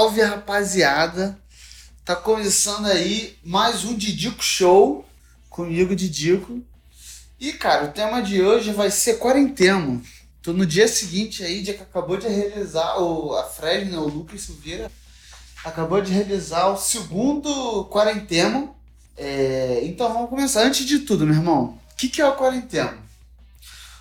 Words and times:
salve, 0.00 0.22
rapaziada! 0.22 1.38
Tá 2.06 2.16
começando 2.16 2.86
aí 2.86 3.36
mais 3.44 3.84
um 3.84 3.94
Didico 3.94 4.42
Show 4.42 5.06
comigo, 5.50 5.94
Didico. 5.94 6.62
E, 7.38 7.52
cara, 7.52 7.84
o 7.84 7.92
tema 7.92 8.22
de 8.22 8.40
hoje 8.40 8.72
vai 8.72 8.90
ser 8.90 9.18
quarentena. 9.18 10.00
Tô 10.40 10.54
no 10.54 10.64
dia 10.64 10.88
seguinte 10.88 11.44
aí, 11.44 11.60
dia 11.60 11.74
que 11.74 11.82
acabou 11.82 12.16
de 12.16 12.26
realizar 12.26 12.96
o, 12.98 13.36
a 13.36 13.44
Fred, 13.44 13.90
né, 13.90 13.98
o 13.98 14.08
Lucas 14.08 14.40
Silveira, 14.40 14.90
acabou 15.62 16.00
de 16.00 16.12
realizar 16.12 16.68
o 16.68 16.78
segundo 16.78 17.84
quarentena. 17.90 18.70
É, 19.18 19.80
então 19.82 20.10
vamos 20.10 20.30
começar. 20.30 20.62
Antes 20.62 20.86
de 20.86 21.00
tudo, 21.00 21.26
meu 21.26 21.34
irmão, 21.34 21.78
o 21.92 21.96
que, 21.96 22.08
que 22.08 22.22
é 22.22 22.26
o 22.26 22.36
quarentena? 22.36 22.96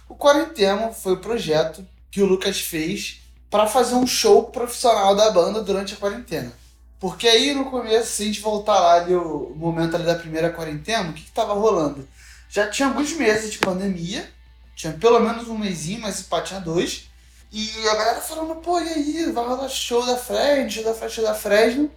O 0.07 0.15
quarentena 0.15 0.91
foi 0.93 1.11
o 1.11 1.19
projeto 1.19 1.85
que 2.09 2.21
o 2.21 2.25
Lucas 2.25 2.61
fez 2.61 3.18
para 3.49 3.67
fazer 3.67 3.95
um 3.95 4.05
show 4.05 4.43
profissional 4.43 5.15
da 5.15 5.31
banda 5.31 5.61
durante 5.61 5.93
a 5.93 5.97
quarentena. 5.97 6.51
Porque 6.99 7.27
aí 7.27 7.53
no 7.53 7.65
começo, 7.65 8.11
se 8.11 8.23
a 8.23 8.25
gente 8.25 8.41
voltar 8.41 8.79
lá 8.79 8.95
ali 8.95 9.15
o 9.15 9.53
momento 9.55 9.95
ali 9.95 10.05
da 10.05 10.15
primeira 10.15 10.49
quarentena, 10.49 11.09
o 11.09 11.13
que, 11.13 11.23
que 11.23 11.31
tava 11.31 11.53
rolando? 11.53 12.07
Já 12.49 12.67
tinha 12.67 12.87
alguns 12.87 13.13
meses 13.13 13.51
de 13.51 13.59
pandemia, 13.59 14.29
tinha 14.75 14.93
pelo 14.93 15.19
menos 15.19 15.47
um 15.47 15.57
mêsinho, 15.57 16.01
mas 16.01 16.21
pá, 16.21 16.41
tinha 16.41 16.59
dois. 16.59 17.09
E 17.51 17.71
a 17.87 17.95
galera 17.95 18.21
falando, 18.21 18.55
pô, 18.55 18.79
e 18.79 18.89
aí, 18.89 19.31
vai 19.31 19.45
rolar 19.45 19.69
show 19.69 20.05
da 20.05 20.17
Fresno, 20.17 20.69
show 20.69 20.83
da 20.83 20.93
Fresno, 20.93 21.15
show 21.15 21.23
da 21.23 21.33
Fresno. 21.33 21.91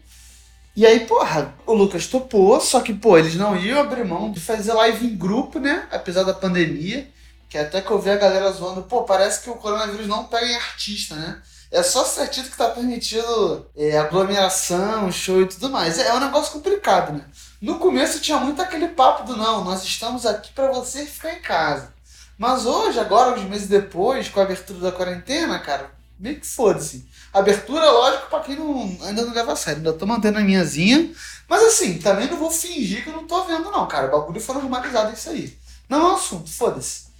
E 0.74 0.86
aí, 0.86 1.00
porra, 1.00 1.54
o 1.66 1.74
Lucas 1.74 2.06
topou, 2.06 2.58
só 2.60 2.80
que, 2.80 2.94
pô, 2.94 3.18
eles 3.18 3.34
não 3.34 3.54
iam 3.56 3.80
abrir 3.80 4.04
mão 4.04 4.30
de 4.30 4.40
fazer 4.40 4.72
live 4.72 5.06
em 5.06 5.14
grupo, 5.14 5.58
né? 5.58 5.86
Apesar 5.90 6.22
da 6.22 6.32
pandemia. 6.32 7.10
Que 7.52 7.58
até 7.58 7.82
que 7.82 7.90
eu 7.90 7.98
vi 7.98 8.08
a 8.08 8.16
galera 8.16 8.50
zoando, 8.50 8.80
pô, 8.84 9.02
parece 9.02 9.42
que 9.42 9.50
o 9.50 9.56
coronavírus 9.56 10.06
não 10.06 10.24
pega 10.24 10.46
em 10.46 10.54
artista, 10.54 11.14
né? 11.14 11.38
É 11.70 11.82
só 11.82 12.02
certinho 12.02 12.48
que 12.48 12.56
tá 12.56 12.70
permitido 12.70 13.66
é, 13.76 13.98
aglomeração, 13.98 15.12
show 15.12 15.42
e 15.42 15.46
tudo 15.46 15.68
mais. 15.68 15.98
É, 15.98 16.08
é 16.08 16.14
um 16.14 16.20
negócio 16.20 16.54
complicado, 16.54 17.12
né? 17.12 17.26
No 17.60 17.78
começo 17.78 18.20
tinha 18.20 18.38
muito 18.38 18.62
aquele 18.62 18.88
papo 18.88 19.24
do 19.24 19.36
não, 19.36 19.62
nós 19.64 19.84
estamos 19.84 20.24
aqui 20.24 20.50
para 20.54 20.72
você 20.72 21.04
ficar 21.04 21.34
em 21.34 21.42
casa. 21.42 21.92
Mas 22.38 22.64
hoje, 22.64 22.98
agora, 22.98 23.38
uns 23.38 23.44
meses 23.44 23.68
depois, 23.68 24.30
com 24.30 24.40
a 24.40 24.44
abertura 24.44 24.80
da 24.80 24.92
quarentena, 24.92 25.58
cara, 25.58 25.90
meio 26.18 26.40
que 26.40 26.46
foda-se. 26.46 27.06
Abertura, 27.34 27.84
lógico, 27.90 28.30
pra 28.30 28.40
quem 28.40 28.56
não, 28.56 28.96
ainda 29.02 29.26
não 29.26 29.34
leva 29.34 29.52
a 29.52 29.56
sério. 29.56 29.80
Ainda 29.80 29.92
tô 29.92 30.06
mantendo 30.06 30.38
a 30.38 30.42
minhazinha. 30.42 31.12
Mas 31.46 31.62
assim, 31.64 31.98
também 31.98 32.30
não 32.30 32.38
vou 32.38 32.50
fingir 32.50 33.04
que 33.04 33.10
eu 33.10 33.16
não 33.16 33.26
tô 33.26 33.44
vendo, 33.44 33.70
não, 33.70 33.86
cara. 33.86 34.06
O 34.06 34.20
bagulho 34.20 34.40
foi 34.40 34.54
normalizado 34.54 35.12
isso 35.12 35.28
aí. 35.28 35.54
Não 35.86 36.00
é 36.00 36.12
um 36.12 36.14
assunto, 36.14 36.50
foda-se. 36.50 37.11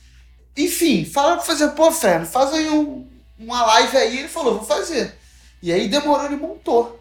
Enfim, 0.57 1.05
falaram 1.05 1.37
pra 1.37 1.47
fazer, 1.47 1.69
pô, 1.71 1.91
Fran, 1.91 2.25
faz 2.25 2.53
aí 2.53 2.69
um, 2.69 3.09
uma 3.39 3.65
live 3.67 3.97
aí. 3.97 4.19
Ele 4.19 4.29
falou, 4.29 4.59
vou 4.59 4.67
fazer. 4.67 5.19
E 5.63 5.73
aí 5.73 5.89
demorou, 5.89 6.27
ele 6.27 6.37
montou. 6.37 7.01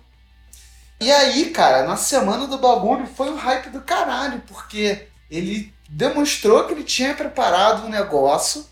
E 1.00 1.12
aí, 1.12 1.50
cara, 1.50 1.84
na 1.84 1.98
semana 1.98 2.46
do 2.46 2.60
bagulho 2.60 3.08
foi 3.08 3.30
um 3.30 3.36
hype 3.36 3.72
do 3.72 3.82
caralho, 3.82 4.42
porque 4.48 5.08
ele 5.30 5.74
demonstrou 5.90 6.66
que 6.66 6.74
ele 6.74 6.84
tinha 6.84 7.14
preparado 7.14 7.86
um 7.86 7.90
negócio 7.90 8.66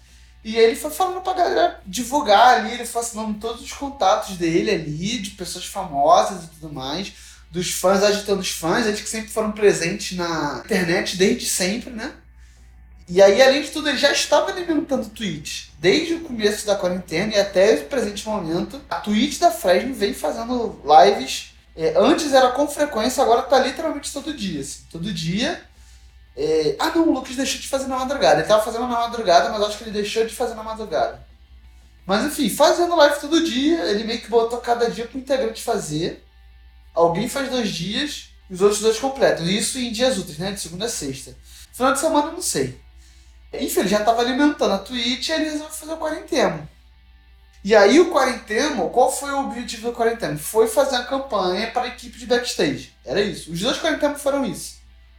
e 0.44 0.55
ele 0.55 0.75
foi 0.75 0.91
falando 0.91 1.22
pra 1.22 1.33
galera 1.33 1.81
divulgar 1.85 2.59
ali, 2.59 2.73
ele 2.73 2.85
foi 2.85 3.02
assinando 3.02 3.39
todos 3.39 3.61
os 3.61 3.73
contatos 3.73 4.38
dele 4.38 4.72
ali, 4.72 5.17
de 5.19 5.31
pessoas 5.31 5.66
famosas 5.66 6.45
e 6.45 6.47
tudo 6.47 6.72
mais, 6.72 7.11
dos 7.52 7.72
fãs 7.72 8.03
agitando 8.03 8.41
os 8.41 8.52
fãs, 8.52 8.85
eles 8.85 9.02
que 9.02 9.09
sempre 9.09 9.30
foram 9.30 9.52
presentes 9.52 10.16
na 10.16 10.61
internet 10.63 11.17
desde 11.17 11.45
sempre, 11.47 11.89
né? 11.89 12.13
E 13.09 13.23
aí, 13.23 13.41
além 13.41 13.63
de 13.63 13.71
tudo, 13.71 13.89
ele 13.89 13.97
já 13.97 14.11
estava 14.11 14.52
alimentando 14.52 15.09
tweets. 15.09 15.71
Desde 15.79 16.13
o 16.13 16.19
começo 16.21 16.67
da 16.67 16.75
quarentena 16.75 17.33
e 17.33 17.39
até 17.39 17.73
o 17.73 17.85
presente 17.85 18.27
momento, 18.27 18.79
a 18.88 18.97
Twitch 18.97 19.39
da 19.39 19.49
Fresno 19.49 19.95
vem 19.95 20.13
fazendo 20.13 20.79
lives. 20.85 21.55
É, 21.75 21.95
antes 21.97 22.31
era 22.31 22.51
com 22.51 22.67
frequência, 22.67 23.23
agora 23.23 23.41
tá 23.41 23.57
literalmente 23.57 24.13
todo 24.13 24.31
dia. 24.31 24.61
Assim, 24.61 24.84
todo 24.91 25.11
dia. 25.11 25.59
É... 26.38 26.75
Ah, 26.78 26.91
não, 26.94 27.07
o 27.07 27.11
Lucas 27.11 27.35
deixou 27.35 27.59
de 27.59 27.67
fazer 27.67 27.88
na 27.88 27.97
madrugada. 27.97 28.41
Ele 28.41 28.47
tava 28.47 28.63
fazendo 28.63 28.88
na 28.88 29.00
madrugada, 29.00 29.50
mas 29.50 29.63
acho 29.63 29.79
que 29.79 29.85
ele 29.85 29.91
deixou 29.91 30.23
de 30.23 30.35
fazer 30.35 30.53
na 30.53 30.61
madrugada. 30.61 31.25
Mas 32.05 32.25
enfim, 32.25 32.47
fazendo 32.47 32.95
live 32.95 33.19
todo 33.19 33.44
dia, 33.44 33.85
ele 33.85 34.03
meio 34.03 34.22
que 34.22 34.29
botou 34.29 34.59
cada 34.59 34.88
dia 34.88 35.07
pro 35.07 35.17
integrante 35.17 35.63
fazer. 35.63 36.23
Alguém 36.94 37.28
faz 37.28 37.50
dois 37.50 37.69
dias 37.69 38.29
e 38.47 38.53
os 38.53 38.61
outros 38.61 38.81
dois 38.81 39.00
completam. 39.00 39.47
Isso 39.47 39.79
em 39.79 39.91
dias 39.91 40.19
úteis, 40.19 40.38
né? 40.38 40.51
De 40.51 40.59
segunda 40.59 40.85
a 40.85 40.89
sexta. 40.89 41.35
Final 41.73 41.94
de 41.94 42.00
semana, 42.00 42.31
não 42.31 42.41
sei. 42.41 42.79
Enfim, 43.53 43.79
ele 43.81 43.89
já 43.89 43.99
estava 43.99 44.21
alimentando 44.21 44.73
a 44.73 44.77
Twitch 44.77 45.29
e 45.29 45.31
ele 45.31 45.45
resolveu 45.45 45.69
fazer 45.69 45.93
o 45.93 45.97
quarentena. 45.97 46.69
E 47.63 47.75
aí 47.75 47.99
o 47.99 48.09
quarentena, 48.09 48.81
qual 48.89 49.11
foi 49.11 49.31
o 49.31 49.45
objetivo 49.45 49.89
do 49.89 49.93
quarentena? 49.93 50.37
Foi 50.37 50.67
fazer 50.67 50.95
a 50.95 51.03
campanha 51.03 51.71
para 51.71 51.83
a 51.83 51.87
equipe 51.87 52.17
de 52.17 52.25
backstage. 52.25 52.93
Era 53.05 53.21
isso. 53.21 53.51
Os 53.51 53.59
dois 53.59 53.77
quarentenas 53.79 54.21
foram 54.21 54.45
isso. 54.45 54.77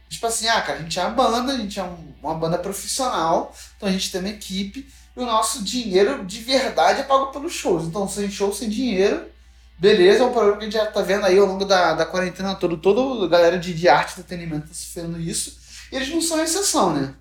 Tipo 0.09 0.27
assim, 0.27 0.47
ah, 0.47 0.61
cara, 0.61 0.79
a 0.79 0.81
gente 0.81 0.99
é 0.99 1.03
uma 1.03 1.11
banda, 1.11 1.53
a 1.53 1.57
gente 1.57 1.79
é 1.79 1.83
um, 1.83 2.13
uma 2.21 2.33
banda 2.33 2.57
profissional, 2.57 3.55
então 3.77 3.87
a 3.87 3.91
gente 3.91 4.11
tem 4.11 4.19
uma 4.19 4.29
equipe 4.29 4.85
e 5.15 5.19
o 5.19 5.25
nosso 5.25 5.63
dinheiro 5.63 6.25
de 6.25 6.39
verdade 6.39 7.01
é 7.01 7.03
pago 7.03 7.27
pelos 7.27 7.53
shows. 7.53 7.85
Então, 7.85 8.07
sem 8.07 8.29
show, 8.29 8.53
sem 8.53 8.67
dinheiro, 8.67 9.25
beleza, 9.77 10.23
é 10.23 10.25
um 10.25 10.33
problema 10.33 10.57
que 10.57 10.63
a 10.63 10.65
gente 10.65 10.73
já 10.73 10.85
tá 10.85 11.01
vendo 11.01 11.25
aí 11.25 11.37
ao 11.37 11.45
longo 11.45 11.63
da, 11.63 11.93
da 11.93 12.05
quarentena 12.05 12.55
toda, 12.55 12.75
toda 12.75 13.25
a 13.25 13.29
galera 13.29 13.57
de, 13.57 13.73
de 13.73 13.87
arte 13.87 14.09
e 14.09 14.19
entretenimento 14.19 14.67
tá 14.67 14.73
sofrendo 14.73 15.19
isso. 15.19 15.59
E 15.91 15.95
eles 15.95 16.09
não 16.09 16.21
são 16.21 16.43
exceção, 16.43 16.93
né? 16.93 17.13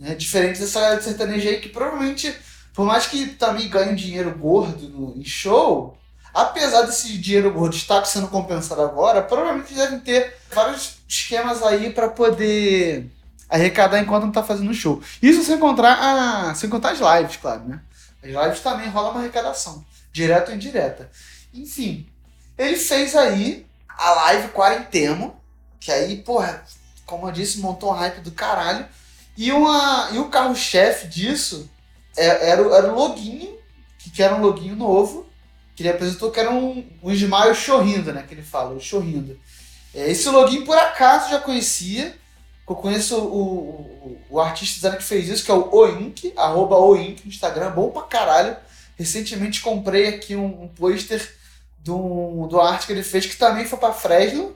Né? 0.00 0.14
Diferente 0.14 0.58
dessa 0.58 0.80
galera 0.80 0.98
de 0.98 1.04
sertanejo 1.04 1.46
aí 1.46 1.60
que 1.60 1.68
provavelmente, 1.68 2.34
por 2.72 2.86
mais 2.86 3.06
que 3.06 3.26
também 3.26 3.68
ganhe 3.68 3.94
dinheiro 3.94 4.34
gordo 4.36 4.88
no, 4.88 5.14
em 5.16 5.24
show, 5.24 5.96
apesar 6.32 6.82
desse 6.82 7.18
dinheiro 7.18 7.52
gordo 7.52 7.76
estar 7.76 8.02
sendo 8.06 8.28
compensado 8.28 8.80
agora, 8.80 9.20
provavelmente 9.20 9.74
devem 9.74 10.00
ter 10.00 10.38
vários 10.50 10.96
esquemas 11.06 11.62
aí 11.62 11.90
para 11.90 12.08
poder 12.08 13.10
arrecadar 13.48 14.00
enquanto 14.00 14.24
não 14.24 14.32
tá 14.32 14.42
fazendo 14.42 14.72
show. 14.72 15.02
Isso 15.20 15.44
sem 15.44 15.58
contar, 15.58 15.92
a, 15.92 16.54
sem 16.54 16.70
contar 16.70 16.92
as 16.92 16.98
lives, 16.98 17.36
claro, 17.36 17.64
né? 17.64 17.82
As 18.22 18.30
lives 18.30 18.60
também 18.60 18.88
rola 18.88 19.10
uma 19.10 19.20
arrecadação, 19.20 19.84
direta 20.12 20.50
ou 20.50 20.56
indireta. 20.56 21.10
Enfim, 21.52 22.08
ele 22.56 22.76
fez 22.76 23.14
aí 23.14 23.66
a 23.88 24.10
live 24.12 24.48
Quarentemo, 24.48 25.38
que 25.78 25.90
aí, 25.92 26.18
porra, 26.18 26.64
como 27.04 27.28
eu 27.28 27.32
disse, 27.32 27.58
montou 27.58 27.90
um 27.90 27.94
hype 27.94 28.20
do 28.20 28.30
caralho. 28.30 28.86
E, 29.40 29.50
uma, 29.52 30.10
e 30.12 30.18
o 30.18 30.28
carro-chefe 30.28 31.06
disso 31.06 31.70
é, 32.14 32.50
era, 32.50 32.60
era 32.76 32.92
o 32.92 32.94
loginho, 32.94 33.56
que 34.14 34.22
era 34.22 34.34
um 34.34 34.42
loginho 34.42 34.76
novo, 34.76 35.26
que 35.74 35.82
ele 35.82 35.88
apresentou 35.88 36.30
que 36.30 36.38
era 36.38 36.50
um, 36.50 36.86
um 37.02 37.10
Ismael 37.10 37.54
Chorrindo, 37.54 38.12
né? 38.12 38.22
Que 38.28 38.34
ele 38.34 38.42
fala, 38.42 38.74
o 38.74 38.80
Chorrindo. 38.80 39.40
É, 39.94 40.10
esse 40.10 40.28
login, 40.28 40.62
por 40.66 40.76
acaso, 40.76 41.30
já 41.30 41.40
conhecia. 41.40 42.14
Eu 42.68 42.76
conheço 42.76 43.16
o, 43.16 43.40
o, 43.40 44.20
o 44.28 44.38
artista 44.38 44.94
que 44.94 45.02
fez 45.02 45.26
isso, 45.26 45.42
que 45.42 45.50
é 45.50 45.54
o 45.54 45.74
Oink, 45.74 46.34
arroba 46.36 46.76
Oink 46.76 47.22
no 47.24 47.30
Instagram, 47.30 47.70
bom 47.70 47.90
pra 47.90 48.02
caralho. 48.02 48.54
Recentemente 48.94 49.62
comprei 49.62 50.08
aqui 50.08 50.36
um, 50.36 50.64
um 50.64 50.68
pôster 50.68 51.34
do, 51.78 52.46
do 52.46 52.60
arte 52.60 52.86
que 52.86 52.92
ele 52.92 53.02
fez, 53.02 53.24
que 53.24 53.36
também 53.36 53.64
foi 53.64 53.78
pra 53.78 53.94
Fresno. 53.94 54.54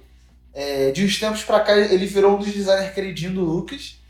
É, 0.52 0.90
de 0.90 1.02
uns 1.02 1.18
tempos 1.18 1.42
pra 1.42 1.60
cá, 1.60 1.74
ele 1.74 2.04
virou 2.04 2.34
um 2.34 2.38
dos 2.38 2.52
designers 2.52 2.92
queridinhos 2.92 3.34
do 3.34 3.40
Lucas 3.40 4.03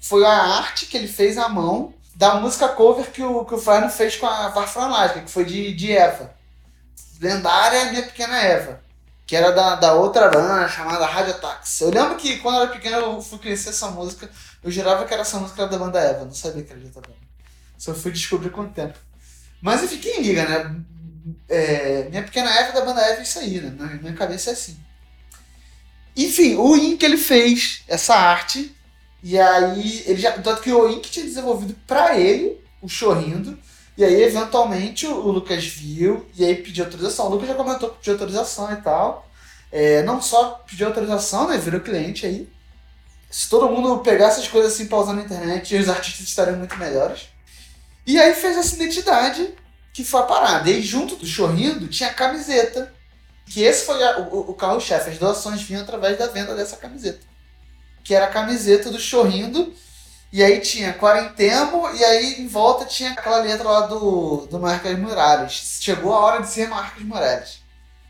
foi 0.00 0.24
a 0.24 0.32
arte 0.32 0.86
que 0.86 0.96
ele 0.96 1.08
fez 1.08 1.38
à 1.38 1.48
mão 1.48 1.94
da 2.14 2.34
música 2.34 2.68
cover 2.68 3.10
que 3.10 3.22
o, 3.22 3.44
que 3.46 3.54
o 3.54 3.58
Fresno 3.58 3.88
fez 3.88 4.16
com 4.16 4.26
a 4.26 4.48
Varfran 4.48 4.90
que 5.24 5.30
foi 5.30 5.44
de, 5.44 5.72
de 5.74 5.92
Eva. 5.92 6.34
Lendária 7.20 7.90
Minha 7.90 8.02
Pequena 8.02 8.38
Eva. 8.38 8.80
Que 9.26 9.36
era 9.36 9.52
da, 9.52 9.76
da 9.76 9.94
outra 9.94 10.28
banda 10.28 10.68
chamada 10.68 11.06
Rádio 11.06 11.40
Taxi. 11.40 11.84
Eu 11.84 11.90
lembro 11.90 12.16
que 12.16 12.38
quando 12.38 12.56
eu 12.56 12.62
era 12.62 12.72
pequeno 12.72 12.96
eu 12.96 13.22
fui 13.22 13.38
conhecer 13.38 13.70
essa 13.70 13.88
música. 13.90 14.28
Eu 14.62 14.70
jurava 14.70 15.06
que 15.06 15.14
era 15.14 15.22
essa 15.22 15.38
música 15.38 15.66
da 15.66 15.78
banda 15.78 15.98
Eva. 15.98 16.24
Não 16.24 16.34
sabia 16.34 16.62
que 16.62 16.72
era 16.72 16.80
de 16.80 16.86
outra 16.86 17.02
banda. 17.02 17.16
Só 17.78 17.94
fui 17.94 18.10
descobrir 18.10 18.50
com 18.50 18.62
o 18.62 18.68
tempo. 18.68 18.98
Mas 19.62 19.82
enfim, 19.82 19.98
quem 19.98 20.22
liga, 20.22 20.44
né? 20.46 20.76
É, 21.48 22.08
minha 22.10 22.22
Pequena 22.22 22.50
Eva 22.50 22.72
da 22.72 22.84
banda 22.84 23.00
Eva 23.00 23.20
é 23.20 23.22
isso 23.22 23.38
aí, 23.38 23.60
né? 23.60 23.72
Na 23.78 23.86
minha 23.94 24.14
cabeça 24.14 24.50
é 24.50 24.52
assim. 24.52 24.76
Enfim, 26.16 26.56
o 26.56 26.76
In 26.76 26.96
que 26.96 27.06
ele 27.06 27.16
fez 27.16 27.82
essa 27.86 28.14
arte 28.14 28.76
e 29.22 29.38
aí, 29.38 30.02
ele 30.06 30.20
já. 30.20 30.32
Tanto 30.32 30.62
que 30.62 30.72
o 30.72 30.88
Ink 30.88 31.10
tinha 31.10 31.26
desenvolvido 31.26 31.74
para 31.86 32.18
ele 32.18 32.58
o 32.80 32.88
Chorrindo. 32.88 33.58
E 33.96 34.04
aí, 34.04 34.22
eventualmente, 34.22 35.06
o, 35.06 35.30
Lucas 35.30 35.64
viu 35.66 36.26
e 36.36 36.44
aí 36.44 36.54
pediu 36.56 36.84
autorização. 36.84 37.26
O 37.26 37.30
Lucas 37.30 37.48
já 37.48 37.54
comentou 37.54 37.90
que 37.90 37.98
pediu 37.98 38.14
autorização 38.14 38.72
e 38.72 38.76
tal. 38.76 39.28
É, 39.70 40.02
não 40.02 40.22
só 40.22 40.62
pediu 40.66 40.86
autorização, 40.86 41.48
né? 41.48 41.58
Virou 41.58 41.80
cliente 41.80 42.24
aí. 42.26 42.48
Se 43.30 43.48
todo 43.48 43.68
mundo 43.68 43.98
pegar 43.98 44.28
essas 44.28 44.48
coisas 44.48 44.72
assim 44.72 44.86
pra 44.86 44.98
usar 44.98 45.12
na 45.12 45.22
internet, 45.22 45.76
os 45.76 45.88
artistas 45.88 46.26
estariam 46.26 46.56
muito 46.56 46.76
melhores. 46.76 47.28
E 48.06 48.18
aí 48.18 48.34
fez 48.34 48.56
essa 48.56 48.74
identidade 48.74 49.54
que 49.92 50.02
foi 50.02 50.20
a 50.20 50.24
parada. 50.24 50.70
E 50.70 50.82
junto 50.82 51.16
do 51.16 51.26
Chorrindo 51.26 51.88
tinha 51.88 52.08
a 52.08 52.14
camiseta. 52.14 52.92
Que 53.46 53.62
esse 53.62 53.84
foi 53.84 54.02
a, 54.02 54.18
o, 54.18 54.50
o 54.50 54.54
carro-chefe. 54.54 55.10
As 55.10 55.18
doações 55.18 55.60
vinham 55.62 55.82
através 55.82 56.16
da 56.16 56.28
venda 56.28 56.54
dessa 56.54 56.76
camiseta 56.76 57.29
que 58.04 58.14
era 58.14 58.26
a 58.26 58.30
camiseta 58.30 58.90
do 58.90 58.98
Chorrindo. 58.98 59.72
E 60.32 60.44
aí 60.44 60.60
tinha 60.60 60.94
Quarentemo, 60.94 61.90
e 61.92 62.04
aí 62.04 62.40
em 62.40 62.46
volta 62.46 62.84
tinha 62.84 63.10
aquela 63.10 63.38
letra 63.38 63.68
lá 63.68 63.80
do, 63.86 64.46
do 64.48 64.60
Marcos 64.60 64.96
Morales. 64.96 65.78
Chegou 65.80 66.12
a 66.14 66.20
hora 66.20 66.42
de 66.42 66.48
ser 66.48 66.68
Marcos 66.68 67.02
Morales. 67.02 67.60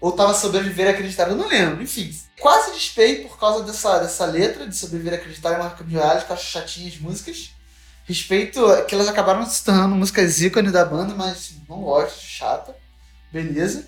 ou 0.01 0.13
tava 0.13 0.35
Sobreviver 0.35 0.87
e 0.87 0.91
Acreditar, 0.91 1.29
eu 1.29 1.37
não 1.37 1.49
lembro, 1.49 1.83
enfim. 1.83 2.15
Quase 2.39 2.73
despei 2.73 3.17
por 3.17 3.39
causa 3.39 3.65
dessa, 3.65 3.99
dessa 4.01 4.27
letra 4.27 4.67
de 4.67 4.77
Sobreviver 4.77 5.15
Acreditar 5.15 5.55
e 5.55 5.59
Marca 5.59 5.83
Milhares, 5.85 6.25
que 6.25 6.31
eu 6.31 6.35
acho 6.35 6.47
chatinha 6.47 6.89
as 6.89 6.99
músicas. 6.99 7.53
Respeito 8.07 8.61
que 8.87 8.95
elas 8.95 9.09
acabaram 9.09 9.45
se 9.47 9.65
tornando 9.65 9.95
músicas 9.95 10.41
ícone 10.43 10.71
da 10.71 10.85
banda, 10.85 11.15
mas 11.15 11.53
não 11.69 11.81
gosto, 11.83 12.21
chata. 12.21 12.77
Beleza. 13.33 13.87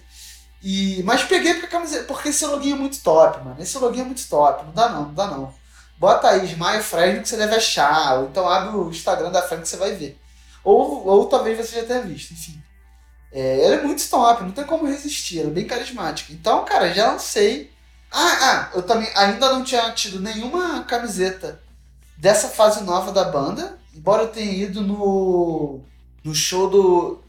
E, 0.63 1.03
mas 1.03 1.25
peguei 1.25 1.55
porque, 1.55 1.67
camiseta, 1.67 2.05
porque 2.05 2.29
esse 2.29 2.47
login 2.47 2.73
é 2.73 2.77
muito 2.77 3.01
top, 3.03 3.45
mano. 3.45 3.57
Esse 3.61 3.77
login 3.79 4.03
é 4.03 4.05
muito 4.05 4.27
top. 4.29 4.65
Não 4.65 4.73
dá 4.73 4.89
não, 4.91 5.03
não 5.07 5.15
dá 5.15 5.27
não. 5.27 5.55
Bota 6.03 6.31
aí 6.31 6.45
Ismael 6.45 6.83
Fresno 6.83 7.23
que 7.23 7.29
você 7.29 7.37
deve 7.37 7.55
achar. 7.55 8.19
Ou 8.19 8.25
então 8.27 8.49
abre 8.49 8.77
o 8.77 8.91
Instagram 8.91 9.31
da 9.31 9.41
Fresno 9.41 9.63
que 9.63 9.69
você 9.69 9.77
vai 9.77 9.95
ver. 9.95 10.21
Ou, 10.65 11.07
ou 11.07 11.27
talvez 11.27 11.57
você 11.57 11.81
já 11.81 11.87
tenha 11.87 12.03
visto, 12.03 12.33
enfim. 12.33 12.61
É, 13.31 13.65
ela 13.65 13.77
é 13.77 13.83
muito 13.85 14.11
top, 14.11 14.43
não 14.43 14.51
tem 14.51 14.65
como 14.65 14.85
resistir, 14.85 15.39
ela 15.39 15.51
é 15.51 15.53
bem 15.53 15.65
carismática. 15.65 16.33
Então, 16.33 16.65
cara, 16.65 16.93
já 16.93 17.13
lancei. 17.13 17.71
Ah, 18.11 18.39
ah, 18.41 18.71
eu 18.75 18.83
também 18.83 19.09
ainda 19.15 19.53
não 19.53 19.63
tinha 19.63 19.93
tido 19.93 20.21
nenhuma 20.21 20.83
camiseta 20.83 21.63
dessa 22.17 22.49
fase 22.49 22.83
nova 22.83 23.13
da 23.13 23.27
banda, 23.27 23.79
embora 23.95 24.25
eu 24.25 24.29
tenha 24.29 24.53
ido 24.53 24.81
no, 24.81 25.83
no 26.25 26.35
show 26.35 26.69
do 26.69 27.23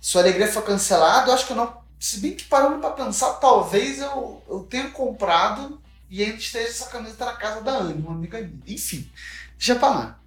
Sua 0.00 0.22
Alegria 0.22 0.52
Foi 0.52 0.62
Cancelado, 0.62 1.30
acho 1.30 1.46
que 1.46 1.52
eu 1.52 1.56
não. 1.56 1.72
Se 2.00 2.18
bem 2.18 2.34
que 2.34 2.44
parando 2.44 2.80
pra 2.80 2.90
pensar, 2.90 3.34
talvez 3.34 4.00
eu, 4.00 4.42
eu 4.48 4.66
tenha 4.68 4.90
comprado 4.90 5.79
e 6.10 6.24
ainda 6.24 6.36
esteja 6.36 6.68
essa 6.68 6.86
camiseta 6.86 7.24
na 7.24 7.34
casa 7.34 7.60
da 7.60 7.72
Anne, 7.72 8.02
uma 8.02 8.12
amiga 8.12 8.38
minha. 8.38 8.60
Enfim, 8.66 9.08
deixa 9.56 9.76
pra 9.76 9.88
lá. 9.88 10.20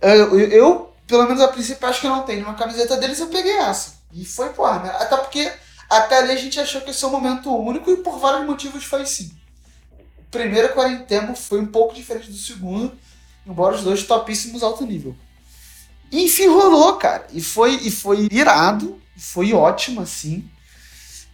Eu, 0.00 0.38
eu, 0.38 0.48
eu, 0.48 0.94
pelo 1.06 1.24
menos 1.24 1.42
a 1.42 1.48
princípio, 1.48 1.88
acho 1.88 2.00
que 2.00 2.08
não 2.08 2.22
tenho 2.22 2.44
uma 2.44 2.54
camiseta 2.54 2.96
deles, 2.96 3.18
eu 3.18 3.26
peguei 3.26 3.56
essa. 3.58 3.94
E 4.12 4.24
foi 4.24 4.50
porra, 4.50 4.78
né? 4.78 4.90
Até 4.90 5.16
porque 5.16 5.52
até 5.90 6.18
ali 6.18 6.32
a 6.32 6.36
gente 6.36 6.58
achou 6.60 6.80
que 6.80 6.90
esse 6.90 7.04
é 7.04 7.08
um 7.08 7.10
momento 7.10 7.54
único 7.54 7.90
e 7.90 7.96
por 7.96 8.18
vários 8.18 8.46
motivos 8.46 8.84
foi 8.84 9.04
sim. 9.04 9.34
O 10.18 10.24
primeiro 10.30 10.72
quarentemo 10.72 11.34
foi 11.34 11.60
um 11.60 11.66
pouco 11.66 11.94
diferente 11.94 12.30
do 12.30 12.36
segundo, 12.36 12.96
embora 13.46 13.74
os 13.74 13.82
dois 13.82 14.04
topíssimos 14.04 14.62
alto 14.62 14.86
nível. 14.86 15.16
E 16.12 16.24
enfim, 16.24 16.46
rolou, 16.46 16.94
cara. 16.94 17.26
E 17.32 17.42
foi, 17.42 17.74
e 17.74 17.90
foi 17.90 18.28
irado, 18.30 19.00
foi 19.16 19.52
ótimo, 19.52 20.00
assim. 20.00 20.48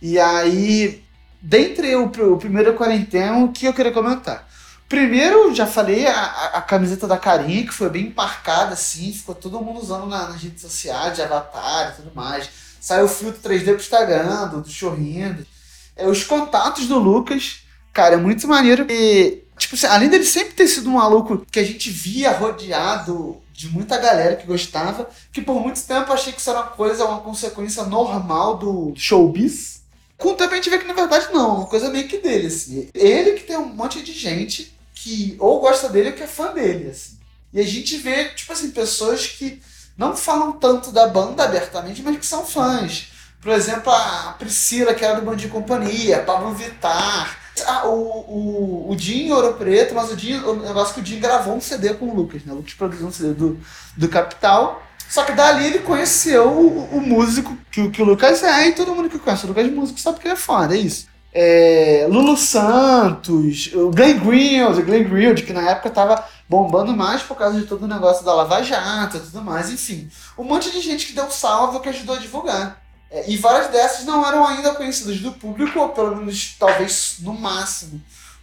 E 0.01 0.19
aí, 0.19 1.05
dentre 1.41 1.95
o, 1.97 2.05
o 2.05 2.37
primeiro 2.37 2.75
quarentena, 2.75 3.39
o 3.39 3.53
que 3.53 3.67
eu 3.67 3.75
queria 3.75 3.93
comentar? 3.93 4.49
Primeiro, 4.91 5.55
já 5.55 5.69
falei, 5.69 6.05
a, 6.07 6.25
a, 6.55 6.61
camiseta 6.63 7.07
da 7.07 7.17
Carinha, 7.17 7.65
que 7.65 7.73
foi 7.73 7.89
bem 7.89 8.13
marcada, 8.15 8.73
assim, 8.73 9.13
ficou 9.13 9.37
todo 9.37 9.61
mundo 9.61 9.79
usando 9.79 10.07
na, 10.07 10.29
nas 10.29 10.43
redes 10.43 10.63
sociais, 10.63 11.15
de 11.15 11.23
avatar 11.23 11.93
e 11.93 12.03
tudo 12.03 12.11
mais. 12.13 12.51
Saiu 12.81 13.05
o 13.05 13.09
filtro 13.09 13.41
3D 13.41 13.67
pro 13.67 13.77
Instagram, 13.77 14.49
do, 14.49 14.63
do 14.63 14.69
Chorrindo. 14.69 15.47
É, 15.95 16.09
os 16.09 16.25
contatos 16.25 16.89
do 16.89 16.99
Lucas, 16.99 17.61
cara, 17.93 18.15
é 18.15 18.19
muito 18.19 18.49
maneiro. 18.49 18.85
E, 18.91 19.45
tipo 19.57 19.77
assim, 19.77 19.87
além 19.87 20.09
dele 20.09 20.25
sempre 20.25 20.55
ter 20.55 20.67
sido 20.67 20.91
um 20.91 20.95
maluco 20.95 21.47
que 21.53 21.61
a 21.61 21.65
gente 21.65 21.89
via 21.89 22.33
rodeado 22.33 23.41
de 23.53 23.69
muita 23.69 23.97
galera 23.97 24.35
que 24.35 24.47
gostava, 24.47 25.09
que 25.31 25.41
por 25.41 25.61
muito 25.61 25.81
tempo 25.83 26.13
achei 26.13 26.33
que 26.33 26.41
isso 26.41 26.51
era 26.51 26.63
uma 26.63 26.69
coisa, 26.69 27.05
uma 27.05 27.21
consequência 27.21 27.85
normal 27.85 28.57
do 28.57 28.93
showbiz. 28.97 29.80
Com 30.21 30.29
o 30.29 30.35
tempo 30.35 30.53
a 30.53 30.57
gente 30.57 30.69
vê 30.69 30.79
que 30.79 30.87
na 30.87 30.93
verdade 30.93 31.29
não, 31.33 31.57
uma 31.57 31.67
coisa 31.67 31.89
meio 31.89 32.07
que 32.07 32.19
dele, 32.19 32.47
assim. 32.47 32.89
Ele 32.95 33.33
que 33.33 33.45
tem 33.45 33.57
um 33.57 33.65
monte 33.65 34.03
de 34.03 34.13
gente 34.13 34.73
que 34.95 35.35
ou 35.39 35.61
gosta 35.61 35.89
dele 35.89 36.11
ou 36.11 36.15
que 36.15 36.23
é 36.23 36.27
fã 36.27 36.53
dele, 36.53 36.91
assim. 36.91 37.19
E 37.53 37.59
a 37.59 37.65
gente 37.65 37.97
vê, 37.97 38.27
tipo 38.27 38.53
assim, 38.53 38.71
pessoas 38.71 39.27
que 39.27 39.61
não 39.97 40.15
falam 40.15 40.53
tanto 40.53 40.93
da 40.93 41.09
banda 41.09 41.43
abertamente, 41.43 42.03
mas 42.03 42.19
que 42.19 42.27
são 42.27 42.45
fãs. 42.45 43.11
Por 43.41 43.51
exemplo, 43.51 43.91
a 43.91 44.37
Priscila, 44.39 44.95
que 44.95 45.05
era 45.05 45.19
do 45.19 45.23
Band 45.23 45.37
de 45.37 45.49
Companhia, 45.49 46.23
Pablo 46.23 46.55
Vittar, 46.55 47.39
ah, 47.67 47.87
o, 47.89 47.95
o, 48.29 48.91
o 48.91 48.99
Jim 48.99 49.31
Ouro 49.31 49.55
Preto, 49.55 49.95
mas 49.95 50.11
o, 50.13 50.19
Jim, 50.19 50.37
o 50.41 50.55
negócio 50.57 50.95
que 50.95 51.01
o 51.01 51.05
Jim 51.05 51.19
gravou 51.19 51.57
um 51.57 51.61
CD 51.61 51.95
com 51.95 52.07
o 52.07 52.15
Lucas, 52.15 52.45
né? 52.45 52.53
O 52.53 52.57
Lucas 52.57 52.75
produziu 52.75 53.07
um 53.07 53.13
CD 53.13 53.33
do, 53.33 53.59
do 53.97 54.09
Capital. 54.09 54.83
Só 55.11 55.25
que 55.25 55.33
dali 55.33 55.67
ele 55.67 55.81
conheceu 55.81 56.49
o, 56.49 56.97
o 56.97 57.01
músico 57.01 57.59
que, 57.69 57.91
que 57.91 58.01
o 58.01 58.05
Lucas 58.05 58.45
é, 58.45 58.69
e 58.69 58.73
todo 58.73 58.95
mundo 58.95 59.11
que 59.11 59.19
conhece 59.19 59.45
o 59.45 59.49
Lucas 59.49 59.67
é 59.67 59.69
músico 59.69 59.99
sabe 59.99 60.21
que 60.21 60.29
ele 60.29 60.35
é 60.35 60.37
foda, 60.37 60.73
é 60.73 60.79
isso. 60.79 61.09
É, 61.33 62.07
Lulu 62.09 62.37
Santos, 62.37 63.73
o 63.75 63.91
Glenn 63.91 64.21
Greenwald, 64.21 64.81
Glenn 64.83 65.03
Greenwald, 65.09 65.43
que 65.43 65.53
na 65.53 65.69
época 65.69 65.91
tava 65.91 66.25
bombando 66.49 66.97
mais 66.97 67.23
por 67.23 67.37
causa 67.37 67.59
de 67.59 67.67
todo 67.67 67.83
o 67.83 67.89
negócio 67.89 68.25
da 68.25 68.33
Lava 68.33 68.63
Jato 68.63 69.17
e 69.17 69.21
tudo 69.21 69.43
mais, 69.43 69.69
enfim. 69.69 70.09
Um 70.39 70.45
monte 70.45 70.71
de 70.71 70.81
gente 70.81 71.07
que 71.07 71.13
deu 71.13 71.29
salve 71.29 71.81
que 71.81 71.89
ajudou 71.89 72.15
a 72.15 72.21
divulgar. 72.21 72.81
É, 73.11 73.29
e 73.29 73.37
várias 73.37 73.67
dessas 73.67 74.05
não 74.07 74.25
eram 74.25 74.47
ainda 74.47 74.77
conhecidas 74.77 75.19
do 75.19 75.33
público, 75.33 75.77
ou 75.81 75.89
pelo 75.89 76.15
menos, 76.15 76.55
talvez, 76.57 77.17
no 77.19 77.35
máximo, 77.35 78.01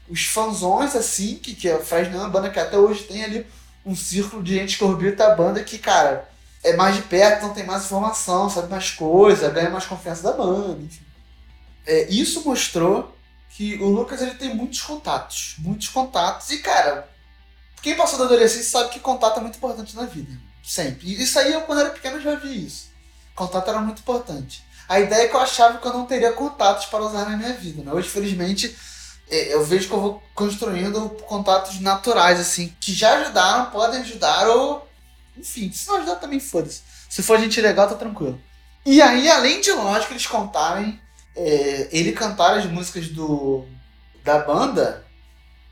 os 0.09 0.25
fanzões, 0.25 0.97
assim, 0.97 1.35
que, 1.35 1.55
que 1.55 1.69
a 1.69 1.79
Fresno 1.79 2.17
é 2.17 2.19
uma 2.19 2.29
banda 2.29 2.49
que 2.49 2.59
até 2.59 2.77
hoje 2.77 3.03
tem 3.03 3.23
ali 3.23 3.47
um 3.85 3.95
círculo 3.95 4.43
de 4.43 4.55
gente 4.55 4.77
que 4.77 4.83
orbita 4.83 5.27
a 5.27 5.35
banda 5.35 5.63
que, 5.63 5.77
cara, 5.77 6.27
é 6.63 6.75
mais 6.75 6.95
de 6.95 7.03
perto, 7.03 7.43
não 7.43 7.53
tem 7.53 7.65
mais 7.65 7.85
informação, 7.85 8.49
sabe 8.49 8.69
mais 8.69 8.91
coisa, 8.91 9.49
ganha 9.49 9.69
mais 9.69 9.85
confiança 9.85 10.23
da 10.23 10.31
banda, 10.33 10.81
enfim. 10.81 11.05
É, 11.85 12.07
isso 12.09 12.43
mostrou 12.43 13.15
que 13.49 13.75
o 13.75 13.89
Lucas 13.89 14.21
ele 14.21 14.35
tem 14.35 14.53
muitos 14.53 14.81
contatos, 14.81 15.55
muitos 15.59 15.89
contatos, 15.89 16.49
e, 16.49 16.59
cara, 16.59 17.09
quem 17.81 17.95
passou 17.95 18.19
da 18.19 18.25
adolescência 18.25 18.69
sabe 18.69 18.89
que 18.89 18.99
contato 18.99 19.37
é 19.37 19.41
muito 19.41 19.57
importante 19.57 19.95
na 19.95 20.03
vida. 20.03 20.31
Sempre. 20.63 21.07
E 21.07 21.23
isso 21.23 21.39
aí, 21.39 21.53
eu, 21.53 21.61
quando 21.61 21.79
era 21.79 21.89
pequeno, 21.91 22.19
já 22.19 22.35
vi 22.35 22.65
isso. 22.65 22.89
Contato 23.33 23.69
era 23.69 23.79
muito 23.79 23.99
importante. 23.99 24.63
A 24.89 24.99
ideia 24.99 25.23
é 25.23 25.27
que 25.27 25.35
eu 25.35 25.39
achava 25.39 25.77
que 25.77 25.87
eu 25.87 25.93
não 25.93 26.05
teria 26.05 26.31
contatos 26.33 26.85
para 26.85 27.03
usar 27.03 27.29
na 27.29 27.37
minha 27.37 27.53
vida. 27.53 27.83
Né? 27.83 27.91
Hoje, 27.91 28.09
felizmente, 28.09 28.75
é, 29.29 29.53
eu 29.53 29.63
vejo 29.63 29.87
que 29.87 29.93
eu 29.93 30.01
vou 30.01 30.23
construindo 30.33 31.09
contatos 31.25 31.79
naturais, 31.79 32.39
assim, 32.39 32.73
que 32.79 32.93
já 32.93 33.17
ajudaram, 33.19 33.71
podem 33.71 34.01
ajudar, 34.01 34.47
ou. 34.47 34.86
Enfim, 35.37 35.71
se 35.71 35.87
não 35.87 35.97
ajudar 35.97 36.15
também, 36.15 36.39
foda-se. 36.39 36.81
Se 37.09 37.21
for 37.21 37.39
gente 37.39 37.61
legal, 37.61 37.87
tá 37.87 37.95
tranquilo. 37.95 38.39
E 38.85 39.01
aí, 39.01 39.29
além 39.29 39.61
de 39.61 39.71
lógico, 39.71 40.13
eles 40.13 40.25
contarem, 40.25 40.99
é, 41.35 41.89
ele 41.91 42.11
cantar 42.13 42.57
as 42.57 42.65
músicas 42.65 43.07
do, 43.09 43.65
da 44.23 44.39
banda, 44.39 45.05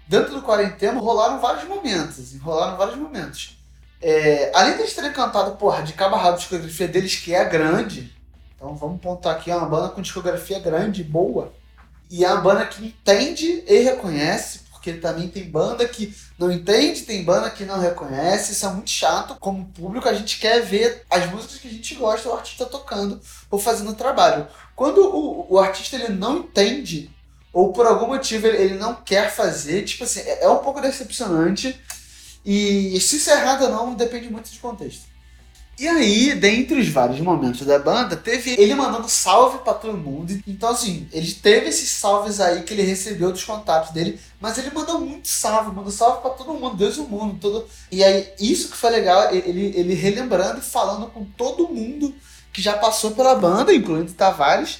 dentro 0.07 0.35
do 0.35 0.41
quarentena 0.41 0.99
rolaram 0.99 1.39
vários 1.39 1.67
momentos. 1.67 2.37
Rolaram 2.39 2.77
vários 2.77 2.97
momentos. 2.97 3.57
É, 4.01 4.51
além 4.53 4.77
deles 4.77 4.93
terem 4.93 5.11
cantado, 5.11 5.55
porra, 5.55 5.81
de 5.81 5.93
cabo 5.93 6.15
a 6.15 6.31
discografia 6.31 6.87
deles, 6.87 7.15
que 7.15 7.33
é 7.33 7.43
grande. 7.45 8.13
Então 8.55 8.75
vamos 8.75 9.01
pontar 9.01 9.31
aqui, 9.31 9.49
é 9.49 9.55
uma 9.55 9.67
banda 9.67 9.89
com 9.89 10.01
discografia 10.01 10.59
grande, 10.59 11.03
boa. 11.03 11.53
E 12.09 12.23
é 12.23 12.31
uma 12.31 12.41
banda 12.41 12.65
que 12.65 12.85
entende 12.85 13.63
e 13.67 13.79
reconhece, 13.79 14.61
porque 14.85 14.93
também 14.99 15.27
tem 15.27 15.49
banda 15.49 15.87
que 15.87 16.15
não 16.37 16.51
entende, 16.51 17.01
tem 17.01 17.23
banda 17.23 17.49
que 17.49 17.65
não 17.65 17.79
reconhece. 17.79 18.51
Isso 18.51 18.67
é 18.67 18.69
muito 18.69 18.91
chato. 18.91 19.35
Como 19.39 19.65
público, 19.65 20.07
a 20.07 20.13
gente 20.13 20.37
quer 20.37 20.61
ver 20.61 21.03
as 21.09 21.27
músicas 21.31 21.57
que 21.57 21.67
a 21.67 21.71
gente 21.71 21.95
gosta, 21.95 22.29
o 22.29 22.33
artista 22.35 22.65
tocando 22.67 23.19
ou 23.49 23.57
fazendo 23.57 23.95
trabalho. 23.95 24.47
Quando 24.75 25.01
o, 25.01 25.47
o 25.49 25.59
artista 25.59 25.95
ele 25.95 26.09
não 26.09 26.37
entende 26.39 27.09
ou 27.51 27.73
por 27.73 27.87
algum 27.87 28.07
motivo 28.07 28.45
ele, 28.45 28.57
ele 28.57 28.75
não 28.75 28.93
quer 28.93 29.33
fazer, 29.33 29.83
tipo 29.83 30.03
assim, 30.03 30.19
é, 30.19 30.43
é 30.43 30.49
um 30.49 30.59
pouco 30.59 30.79
decepcionante. 30.79 31.81
E 32.45 32.99
se 32.99 33.15
isso 33.15 33.31
é 33.31 33.41
errado 33.41 33.63
ou 33.63 33.71
não, 33.71 33.95
depende 33.95 34.29
muito 34.29 34.51
de 34.51 34.59
contexto. 34.59 35.07
E 35.77 35.87
aí, 35.87 36.33
dentre 36.35 36.79
os 36.79 36.87
vários 36.87 37.19
momentos 37.19 37.65
da 37.65 37.77
banda, 37.77 38.15
teve 38.15 38.51
ele 38.51 38.73
mandando 38.75 39.09
salve 39.09 39.59
para 39.59 39.73
todo 39.73 39.97
mundo. 39.97 40.41
Então, 40.47 40.69
assim, 40.69 41.07
ele 41.11 41.31
teve 41.33 41.67
esses 41.67 41.89
salves 41.89 42.39
aí 42.39 42.63
que 42.63 42.73
ele 42.73 42.83
recebeu 42.83 43.31
dos 43.31 43.43
contatos 43.43 43.91
dele, 43.91 44.19
mas 44.39 44.57
ele 44.57 44.71
mandou 44.71 44.99
muito 45.01 45.27
salve, 45.27 45.75
mandou 45.75 45.91
salve 45.91 46.21
para 46.21 46.31
todo 46.31 46.53
mundo, 46.53 46.77
Deus 46.77 46.95
e 46.95 47.01
o 47.01 47.03
mundo. 47.03 47.37
Todo... 47.41 47.67
E 47.91 48.03
aí, 48.03 48.31
isso 48.39 48.69
que 48.69 48.77
foi 48.77 48.89
legal, 48.89 49.33
ele, 49.33 49.73
ele 49.75 49.93
relembrando 49.93 50.59
e 50.59 50.63
falando 50.63 51.07
com 51.07 51.25
todo 51.25 51.67
mundo 51.67 52.15
que 52.53 52.61
já 52.61 52.77
passou 52.77 53.11
pela 53.11 53.35
banda, 53.35 53.73
incluindo 53.73 54.13
Tavares 54.13 54.79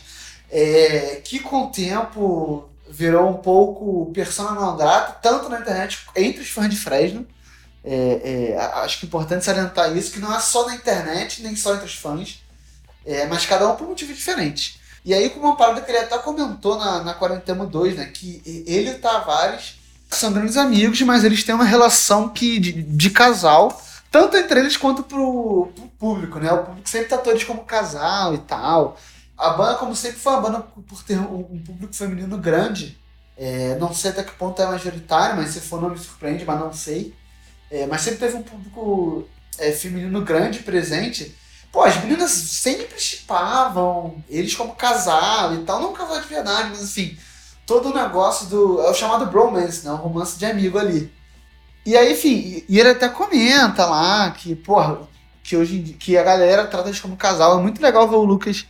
é, 0.50 1.22
que 1.24 1.40
com 1.40 1.66
o 1.66 1.72
tempo 1.72 2.70
virou 2.90 3.30
um 3.30 3.38
pouco 3.38 4.12
persona 4.14 4.52
não 4.52 4.78
grata, 4.78 5.14
tanto 5.22 5.50
na 5.50 5.60
internet 5.60 6.00
entre 6.16 6.42
os 6.42 6.50
fãs 6.50 6.70
de 6.70 6.78
Fresno. 6.78 7.28
É, 7.88 8.54
é, 8.54 8.58
acho 8.84 9.00
que 9.00 9.06
é 9.06 9.08
importante 9.08 9.46
salientar 9.46 9.96
isso, 9.96 10.12
que 10.12 10.20
não 10.20 10.36
é 10.36 10.40
só 10.40 10.66
na 10.66 10.74
internet, 10.74 11.44
nem 11.44 11.56
só 11.56 11.76
entre 11.76 11.86
os 11.86 11.94
fãs, 11.94 12.44
é, 13.06 13.28
mas 13.28 13.46
cada 13.46 13.70
um 13.70 13.76
por 13.76 13.86
um 13.86 13.90
motivo 13.90 14.12
diferente. 14.12 14.82
E 15.06 15.14
aí, 15.14 15.30
com 15.30 15.40
uma 15.40 15.56
parada 15.56 15.82
que 15.82 15.92
ele 15.92 16.00
até 16.00 16.18
comentou 16.18 16.80
na, 16.80 17.04
na 17.04 17.14
Quarentena 17.14 17.64
2, 17.64 17.96
né, 17.96 18.06
que 18.06 18.42
ele 18.66 18.90
e 18.90 18.94
o 18.94 19.00
Tavares 19.00 19.76
são 20.10 20.34
grandes 20.34 20.58
amigos, 20.58 21.00
mas 21.04 21.24
eles 21.24 21.44
têm 21.44 21.54
uma 21.54 21.64
relação 21.64 22.30
que, 22.30 22.60
de, 22.60 22.72
de 22.82 23.10
casal, 23.12 23.80
tanto 24.10 24.36
entre 24.36 24.60
eles 24.60 24.78
quanto 24.78 25.04
pro, 25.04 25.72
pro 25.76 25.88
público, 26.00 26.40
né? 26.40 26.52
O 26.52 26.64
público 26.64 26.90
sempre 26.90 27.10
tratou 27.10 27.34
eles 27.34 27.44
como 27.44 27.66
casal 27.66 28.34
e 28.34 28.40
tal. 28.40 28.98
A 29.38 29.50
banda, 29.52 29.76
como 29.76 29.96
sempre, 29.96 30.20
foi 30.20 30.34
uma 30.34 30.42
banda 30.42 30.60
por 30.62 31.04
ter 31.04 31.20
um, 31.20 31.62
público 31.64 31.94
feminino 31.94 32.38
grande. 32.38 32.98
É, 33.38 33.78
não 33.78 33.94
sei 33.94 34.12
até 34.12 34.24
que 34.24 34.32
ponto 34.32 34.62
é 34.62 34.66
majoritário, 34.66 35.36
mas 35.36 35.50
se 35.50 35.60
for 35.60 35.82
não 35.82 35.90
me 35.90 35.98
surpreende, 35.98 36.46
mas 36.46 36.60
não 36.60 36.72
sei. 36.74 37.14
É, 37.76 37.86
mas 37.86 38.02
sempre 38.02 38.20
teve 38.20 38.38
um 38.38 38.42
público 38.42 39.28
é, 39.60 39.70
feminino 39.74 40.22
grande 40.22 40.60
presente. 40.60 41.36
Pô, 41.74 41.84
as 41.84 42.02
meninas 42.02 42.32
sempre 42.32 42.98
chipavam 42.98 44.24
eles 44.30 44.56
como 44.56 44.76
casal 44.76 45.54
e 45.54 45.58
tal. 45.66 45.82
Não 45.82 45.90
um 45.90 45.94
casal 45.94 46.22
de 46.22 46.28
verdade, 46.28 46.70
mas 46.70 46.82
assim, 46.82 47.18
todo 47.66 47.90
o 47.90 47.94
negócio 47.94 48.48
do. 48.48 48.82
É 48.82 48.90
o 48.90 48.94
chamado 48.94 49.26
bromance, 49.26 49.86
né? 49.86 49.92
O 49.92 49.98
romance 49.98 50.40
de 50.40 50.46
amigo 50.46 50.80
ali. 50.80 51.12
E 51.86 51.98
aí, 51.98 52.14
enfim, 52.14 52.64
e 52.70 52.80
ele 52.80 52.92
até 52.92 53.10
comenta 53.10 53.86
lá 53.86 54.32
que, 54.32 54.56
porra, 54.56 55.02
que 55.44 55.58
hoje 55.58 55.80
dia, 55.80 55.98
que 55.98 56.18
a 56.18 56.24
galera 56.24 56.68
trata 56.68 56.88
eles 56.88 57.02
como 57.02 57.18
casal. 57.18 57.60
É 57.60 57.62
muito 57.62 57.82
legal 57.82 58.08
ver 58.08 58.16
o 58.16 58.24
Lucas. 58.24 58.66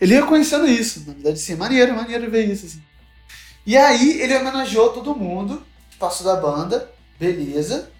Ele 0.00 0.14
reconhecendo 0.14 0.68
isso, 0.68 1.00
na 1.04 1.14
verdade, 1.14 1.36
assim, 1.36 1.56
maneiro, 1.56 1.96
maneiro 1.96 2.30
ver 2.30 2.46
isso, 2.46 2.64
assim. 2.64 2.82
E 3.66 3.76
aí 3.76 4.20
ele 4.20 4.36
homenageou 4.36 4.90
todo 4.90 5.16
mundo 5.16 5.62
que 5.90 5.96
passou 5.96 6.24
da 6.24 6.40
banda, 6.40 6.88
beleza. 7.18 7.90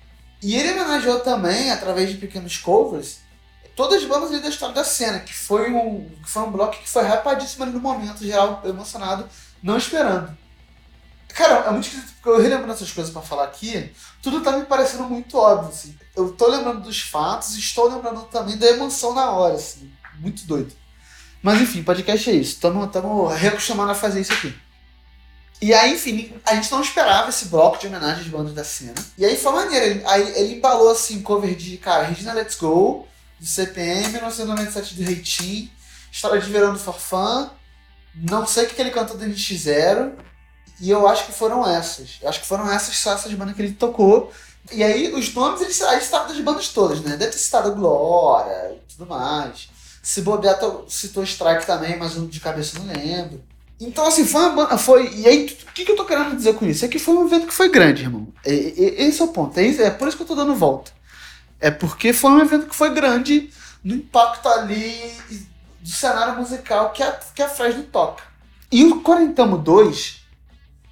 E 0.43 0.55
ele 0.55 0.73
homenageou 0.73 1.21
também, 1.21 1.71
através 1.71 2.11
de 2.11 2.17
pequenos 2.17 2.57
covers, 2.57 3.19
todas 3.77 4.03
as 4.03 4.09
bandas 4.09 4.31
da 4.41 4.49
história 4.49 4.75
da 4.75 4.85
cena, 4.85 5.21
que 5.21 5.35
foi 5.35 5.71
um, 5.71 6.09
que 6.23 6.31
foi 6.31 6.43
um 6.43 6.51
bloco 6.51 6.79
que 6.79 6.89
foi 6.89 7.03
rapadíssimo 7.03 7.65
ali 7.65 7.73
no 7.73 7.81
momento, 7.81 8.25
geral 8.25 8.63
emocionado, 8.65 9.29
não 9.63 9.77
esperando. 9.77 10.37
Cara, 11.29 11.67
é 11.67 11.71
muito 11.71 11.85
esquisito, 11.85 12.13
porque 12.15 12.29
eu 12.29 12.43
relembrando 12.43 12.73
essas 12.73 12.91
coisas 12.91 13.13
para 13.13 13.23
falar 13.23 13.45
aqui, 13.45 13.93
tudo 14.23 14.41
tá 14.41 14.53
me 14.53 14.65
parecendo 14.65 15.05
muito 15.05 15.37
óbvio, 15.39 15.71
assim. 15.71 15.97
Eu 16.17 16.33
tô 16.33 16.49
lembrando 16.49 16.83
dos 16.83 17.01
fatos 17.01 17.55
e 17.55 17.61
estou 17.61 17.89
lembrando 17.89 18.23
também 18.25 18.57
da 18.57 18.67
emoção 18.67 19.15
na 19.15 19.31
hora, 19.31 19.55
assim. 19.55 19.91
Muito 20.19 20.45
doido. 20.45 20.73
Mas 21.43 21.61
enfim, 21.61 21.83
podcast 21.83 22.29
é 22.29 22.35
isso. 22.35 22.55
Estamos 22.55 22.91
reacostumando 23.35 23.93
a 23.93 23.95
fazer 23.95 24.21
isso 24.21 24.33
aqui. 24.33 24.55
E 25.61 25.75
aí, 25.75 25.93
enfim, 25.95 26.33
a 26.45 26.55
gente 26.55 26.71
não 26.71 26.81
esperava 26.81 27.29
esse 27.29 27.47
bloco 27.47 27.79
de 27.79 27.87
homenagem 27.87 28.25
de 28.25 28.31
bandas 28.31 28.55
da 28.55 28.65
cena. 28.65 28.95
E 29.19 29.25
aí 29.25 29.37
foi 29.37 29.53
maneiro. 29.53 29.87
Ele, 29.87 30.03
aí 30.07 30.39
ele 30.39 30.55
embalou 30.55 30.91
assim, 30.91 31.21
cover 31.21 31.55
de, 31.55 31.77
cara, 31.77 32.05
Regina 32.05 32.33
Let's 32.33 32.57
Go, 32.57 33.07
do 33.39 33.47
CPM, 33.47 34.09
1997 34.09 34.95
do 34.95 35.03
Reitinho, 35.03 35.71
História 36.11 36.41
de 36.41 36.51
Verão 36.51 36.73
do 36.73 36.79
Forfã, 36.79 37.51
não 38.15 38.47
sei 38.47 38.65
o 38.65 38.69
que 38.69 38.81
ele 38.81 38.91
cantou 38.91 39.17
do 39.17 39.25
NX0, 39.25 40.13
e 40.81 40.91
eu 40.91 41.07
acho 41.07 41.27
que 41.27 41.33
foram 41.33 41.69
essas. 41.69 42.19
Eu 42.23 42.29
acho 42.29 42.41
que 42.41 42.47
foram 42.47 42.71
essas 42.71 42.97
só 42.97 43.13
essas 43.13 43.33
bandas 43.35 43.55
que 43.55 43.63
ele 43.63 43.75
tocou. 43.75 44.33
E 44.73 44.83
aí 44.83 45.13
os 45.13 45.33
nomes 45.35 45.61
ele 45.61 45.91
aí 45.91 46.01
citaram 46.01 46.29
das 46.29 46.41
bandas 46.41 46.69
todas, 46.69 47.01
né? 47.01 47.17
Deve 47.17 47.33
ter 47.33 47.39
citado 47.39 47.75
Glória 47.75 48.73
e 48.73 48.93
tudo 48.93 49.07
mais. 49.07 49.69
Se 50.03 50.23
bobear, 50.23 50.59
citou 50.89 51.23
Strike 51.23 51.67
também, 51.67 51.99
mas 51.99 52.15
de 52.31 52.41
cabeça 52.41 52.79
não 52.79 52.87
lembro. 52.87 53.43
Então, 53.81 54.07
assim, 54.07 54.27
foi 54.27 54.45
uma. 54.47 54.77
Foi, 54.77 55.11
e 55.15 55.27
aí, 55.27 55.47
o 55.47 55.73
que, 55.73 55.85
que 55.85 55.93
eu 55.93 55.97
tô 55.97 56.05
querendo 56.05 56.37
dizer 56.37 56.55
com 56.55 56.67
isso? 56.67 56.85
É 56.85 56.89
que 56.89 56.99
foi 56.99 57.15
um 57.15 57.27
evento 57.27 57.47
que 57.47 57.55
foi 57.55 57.71
grande, 57.71 58.03
irmão. 58.03 58.29
Esse 58.45 59.23
é 59.23 59.25
o 59.25 59.29
ponto. 59.29 59.59
É, 59.59 59.67
é 59.67 59.91
por 59.91 60.07
isso 60.07 60.17
que 60.17 60.23
eu 60.23 60.27
tô 60.27 60.35
dando 60.35 60.55
volta. 60.55 60.93
É 61.59 61.71
porque 61.71 62.13
foi 62.13 62.31
um 62.31 62.41
evento 62.41 62.67
que 62.67 62.77
foi 62.77 62.93
grande 62.93 63.51
no 63.83 63.95
impacto 63.95 64.47
ali 64.49 64.99
do 65.81 65.89
cenário 65.89 66.37
musical 66.37 66.91
que 66.91 67.03
a, 67.03 67.13
que 67.35 67.43
a 67.43 67.49
Fresno 67.49 67.83
toca. 67.85 68.23
E 68.71 68.85
o 68.85 69.01
Quarentamo 69.01 69.57
2 69.57 70.21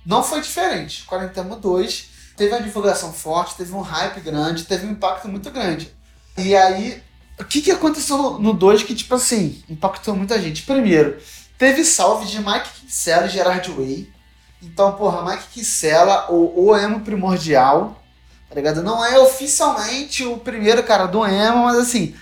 não 0.05 0.23
foi 0.23 0.41
diferente. 0.41 1.03
O 1.03 1.07
Quarentamo 1.07 1.57
2 1.57 2.09
teve 2.37 2.55
uma 2.55 2.63
divulgação 2.63 3.13
forte, 3.13 3.57
teve 3.57 3.73
um 3.75 3.81
hype 3.81 4.21
grande, 4.21 4.65
teve 4.65 4.87
um 4.87 4.93
impacto 4.93 5.29
muito 5.29 5.51
grande. 5.51 5.95
E 6.37 6.57
aí, 6.57 7.03
o 7.39 7.45
que, 7.45 7.61
que 7.61 7.71
aconteceu 7.71 8.39
no 8.39 8.53
2 8.53 8.83
que, 8.83 8.95
tipo 8.95 9.15
assim, 9.15 9.63
impactou 9.69 10.17
muita 10.17 10.41
gente? 10.41 10.63
Primeiro, 10.63 11.19
teve 11.59 11.85
salve 11.85 12.27
de 12.27 12.39
Mike 12.39 12.71
Kinsella 12.81 13.27
e 13.27 13.31
Gerard 13.31 13.71
Way. 13.71 14.11
Então, 14.63 14.93
porra, 14.93 15.29
Mike 15.29 15.49
Kinsella, 15.53 16.31
o, 16.31 16.69
o 16.69 16.77
emo 16.77 17.01
primordial, 17.01 18.01
tá 18.49 18.55
ligado? 18.55 18.83
Não 18.83 19.05
é 19.05 19.19
oficialmente 19.19 20.25
o 20.25 20.39
primeiro 20.39 20.83
cara 20.83 21.07
do 21.07 21.27
emo, 21.27 21.65
mas 21.65 21.79
assim, 21.79 22.15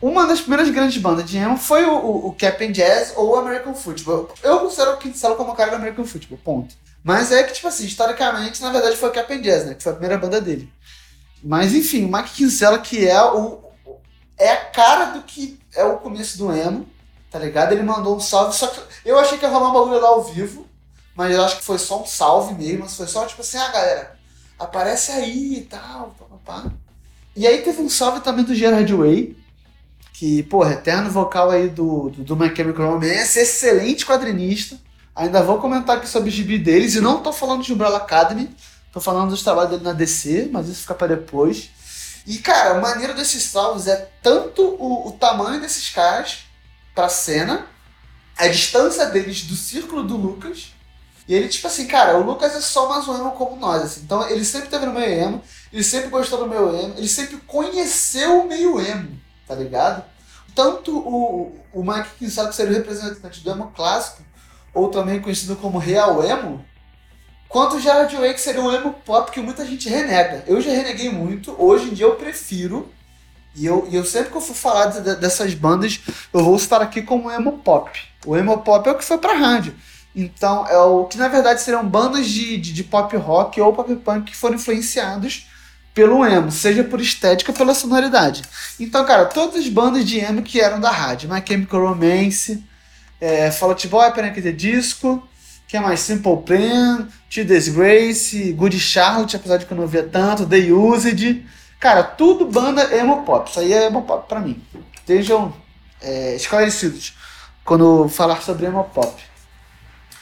uma 0.00 0.26
das 0.26 0.40
primeiras 0.40 0.68
grandes 0.70 1.00
bandas 1.00 1.28
de 1.28 1.36
emo 1.36 1.56
foi 1.56 1.84
o, 1.84 1.92
o, 1.92 2.28
o 2.28 2.32
Captain 2.32 2.72
Jazz 2.72 3.12
ou 3.16 3.30
o 3.30 3.36
American 3.36 3.74
Football. 3.74 4.32
Eu 4.42 4.60
considero 4.60 4.92
o 4.92 4.96
Kinsella 4.96 5.36
como 5.36 5.52
o 5.52 5.56
cara 5.56 5.70
do 5.70 5.76
American 5.76 6.04
Football, 6.04 6.38
ponto. 6.44 6.74
Mas 7.02 7.30
é 7.30 7.42
que, 7.42 7.52
tipo 7.52 7.68
assim, 7.68 7.84
historicamente, 7.84 8.62
na 8.62 8.70
verdade 8.70 8.96
foi 8.96 9.10
o 9.10 9.12
Captain 9.12 9.40
Jazz, 9.40 9.66
né? 9.66 9.74
Que 9.74 9.82
foi 9.82 9.92
a 9.92 9.96
primeira 9.96 10.18
banda 10.18 10.40
dele. 10.40 10.72
Mas 11.42 11.74
enfim, 11.74 12.06
o 12.06 12.12
Mike 12.12 12.30
Kinsella, 12.30 12.78
que 12.78 13.06
é 13.06 13.22
o. 13.22 13.62
É 14.38 14.50
a 14.50 14.64
cara 14.64 15.04
do 15.06 15.22
que 15.22 15.60
é 15.74 15.84
o 15.84 15.98
começo 15.98 16.38
do 16.38 16.50
emo, 16.50 16.88
tá 17.34 17.40
ligado? 17.40 17.72
Ele 17.72 17.82
mandou 17.82 18.16
um 18.16 18.20
salve, 18.20 18.56
só 18.56 18.68
que 18.68 18.80
eu 19.04 19.18
achei 19.18 19.36
que 19.36 19.44
ia 19.44 19.50
rolar 19.50 19.70
um 19.70 19.72
bagulho 19.72 20.00
lá 20.00 20.10
ao 20.10 20.22
vivo, 20.22 20.68
mas 21.16 21.34
eu 21.34 21.44
acho 21.44 21.56
que 21.56 21.64
foi 21.64 21.78
só 21.80 22.00
um 22.00 22.06
salve 22.06 22.54
mesmo, 22.54 22.88
foi 22.88 23.08
só 23.08 23.26
tipo 23.26 23.40
assim, 23.40 23.58
ah 23.58 23.72
galera, 23.72 24.16
aparece 24.56 25.10
aí 25.10 25.56
e 25.56 25.60
tal, 25.62 26.14
pá. 26.44 26.70
E 27.34 27.44
aí 27.44 27.62
teve 27.62 27.82
um 27.82 27.88
salve 27.88 28.20
também 28.20 28.44
do 28.44 28.54
Gerard 28.54 28.94
Way, 28.94 29.36
que, 30.12 30.44
porra, 30.44 30.74
eterno 30.74 31.10
vocal 31.10 31.50
aí 31.50 31.68
do, 31.68 32.10
do, 32.10 32.22
do 32.22 32.36
My 32.36 32.54
Chemical 32.54 32.92
Romance, 32.92 33.36
excelente 33.36 34.06
quadrinista. 34.06 34.78
Ainda 35.12 35.42
vou 35.42 35.58
comentar 35.58 35.96
aqui 35.96 36.08
sobre 36.08 36.28
o 36.28 36.32
gibi 36.32 36.56
deles, 36.56 36.94
e 36.94 37.00
não 37.00 37.20
tô 37.20 37.32
falando 37.32 37.64
de 37.64 37.72
Umbrella 37.72 37.96
Academy, 37.96 38.48
tô 38.92 39.00
falando 39.00 39.30
dos 39.30 39.42
trabalhos 39.42 39.72
dele 39.72 39.82
na 39.82 39.92
DC, 39.92 40.50
mas 40.52 40.68
isso 40.68 40.82
fica 40.82 40.94
para 40.94 41.16
depois. 41.16 41.68
E, 42.28 42.38
cara, 42.38 42.78
a 42.78 42.80
maneira 42.80 43.12
desses 43.12 43.42
salves 43.42 43.88
é 43.88 44.08
tanto 44.22 44.62
o, 44.62 45.08
o 45.08 45.12
tamanho 45.12 45.60
desses 45.60 45.90
caras 45.90 46.44
pra 46.94 47.08
cena, 47.08 47.66
a 48.36 48.48
distância 48.48 49.06
deles 49.06 49.42
do 49.42 49.54
círculo 49.54 50.02
do 50.02 50.16
Lucas, 50.16 50.74
e 51.26 51.34
ele, 51.34 51.48
tipo 51.48 51.66
assim, 51.66 51.86
cara, 51.86 52.18
o 52.18 52.22
Lucas 52.22 52.54
é 52.54 52.60
só 52.60 52.88
mais 52.88 53.08
um 53.08 53.14
emo 53.14 53.32
como 53.32 53.56
nós, 53.56 53.82
assim. 53.82 54.02
Então 54.02 54.28
ele 54.28 54.44
sempre 54.44 54.68
teve 54.68 54.84
no 54.84 54.92
meio 54.92 55.10
emo, 55.10 55.42
ele 55.72 55.82
sempre 55.82 56.08
gostou 56.08 56.38
do 56.38 56.46
meio 56.46 56.68
emo, 56.68 56.94
ele 56.98 57.08
sempre 57.08 57.38
conheceu 57.38 58.42
o 58.42 58.46
meio 58.46 58.78
emo, 58.78 59.18
tá 59.46 59.54
ligado? 59.54 60.04
Tanto 60.54 60.96
o, 60.96 61.58
o 61.72 61.82
Mike 61.82 62.10
que 62.18 62.30
seria 62.30 62.72
o 62.72 62.76
representante 62.76 63.40
do 63.40 63.50
emo 63.50 63.72
clássico, 63.74 64.22
ou 64.72 64.90
também 64.90 65.20
conhecido 65.20 65.56
como 65.56 65.78
real 65.78 66.22
emo, 66.22 66.64
quanto 67.48 67.76
o 67.76 67.80
Gerard 67.80 68.14
Way, 68.14 68.34
que 68.34 68.40
seria 68.40 68.60
o 68.60 68.72
emo 68.72 68.92
pop 68.92 69.30
que 69.30 69.40
muita 69.40 69.64
gente 69.64 69.88
renega. 69.88 70.44
Eu 70.46 70.60
já 70.60 70.70
reneguei 70.72 71.08
muito, 71.08 71.54
hoje 71.58 71.86
em 71.86 71.94
dia 71.94 72.06
eu 72.06 72.16
prefiro, 72.16 72.92
e 73.56 73.66
eu, 73.66 73.86
e 73.90 73.96
eu 73.96 74.04
sempre 74.04 74.30
que 74.30 74.36
eu 74.36 74.40
for 74.40 74.54
falar 74.54 74.86
de, 74.86 75.16
dessas 75.16 75.54
bandas, 75.54 76.00
eu 76.32 76.44
vou 76.44 76.56
estar 76.56 76.80
aqui 76.82 77.02
como 77.02 77.30
emo 77.30 77.58
pop. 77.58 77.90
O 78.26 78.36
emo 78.36 78.58
pop 78.58 78.88
é 78.88 78.92
o 78.92 78.98
que 78.98 79.04
foi 79.04 79.18
pra 79.18 79.34
rádio. 79.34 79.74
Então, 80.14 80.66
é 80.68 80.78
o 80.78 81.04
que 81.04 81.18
na 81.18 81.28
verdade 81.28 81.60
seriam 81.60 81.86
bandas 81.86 82.26
de, 82.28 82.56
de, 82.56 82.72
de, 82.72 82.84
pop 82.84 83.16
rock 83.16 83.60
ou 83.60 83.72
pop 83.72 83.94
punk 83.96 84.30
que 84.30 84.36
foram 84.36 84.54
influenciados 84.54 85.48
pelo 85.92 86.24
emo, 86.24 86.50
seja 86.50 86.82
por 86.84 87.00
estética 87.00 87.52
ou 87.52 87.56
pela 87.56 87.74
sonoridade. 87.74 88.42
Então, 88.78 89.04
cara, 89.04 89.26
todas 89.26 89.56
as 89.56 89.68
bandas 89.68 90.04
de 90.04 90.18
emo 90.18 90.42
que 90.42 90.60
eram 90.60 90.80
da 90.80 90.90
rádio, 90.90 91.32
My 91.32 91.42
Chemical 91.46 91.88
Romance, 91.88 92.64
é, 93.20 93.50
Fall 93.50 93.70
Out 93.70 93.88
Boy, 93.88 94.10
Panic! 94.12 94.42
The 94.42 94.52
Disco, 94.52 95.26
que 95.66 95.76
é 95.76 95.80
mais 95.80 96.00
Simple 96.00 96.36
Plan, 96.44 97.08
To 97.32 97.44
Disgrace, 97.44 98.52
Good 98.52 98.78
Charlotte, 98.78 99.36
apesar 99.36 99.56
de 99.56 99.66
que 99.66 99.72
eu 99.72 99.76
não 99.76 99.86
via 99.86 100.02
tanto, 100.02 100.46
The 100.46 100.72
Used, 100.72 101.44
cara, 101.80 102.02
tudo 102.02 102.46
banda 102.46 102.94
emo 102.96 103.22
pop, 103.24 103.48
isso 103.48 103.60
aí 103.60 103.72
é 103.72 103.86
emo 103.86 104.02
pop 104.02 104.28
pra 104.28 104.40
mim. 104.40 104.62
Estejam 104.94 105.54
é, 106.00 106.34
esclarecidos 106.34 107.14
quando 107.64 108.08
falar 108.08 108.42
sobre 108.42 108.66
emo 108.66 108.84
pop. 108.84 109.14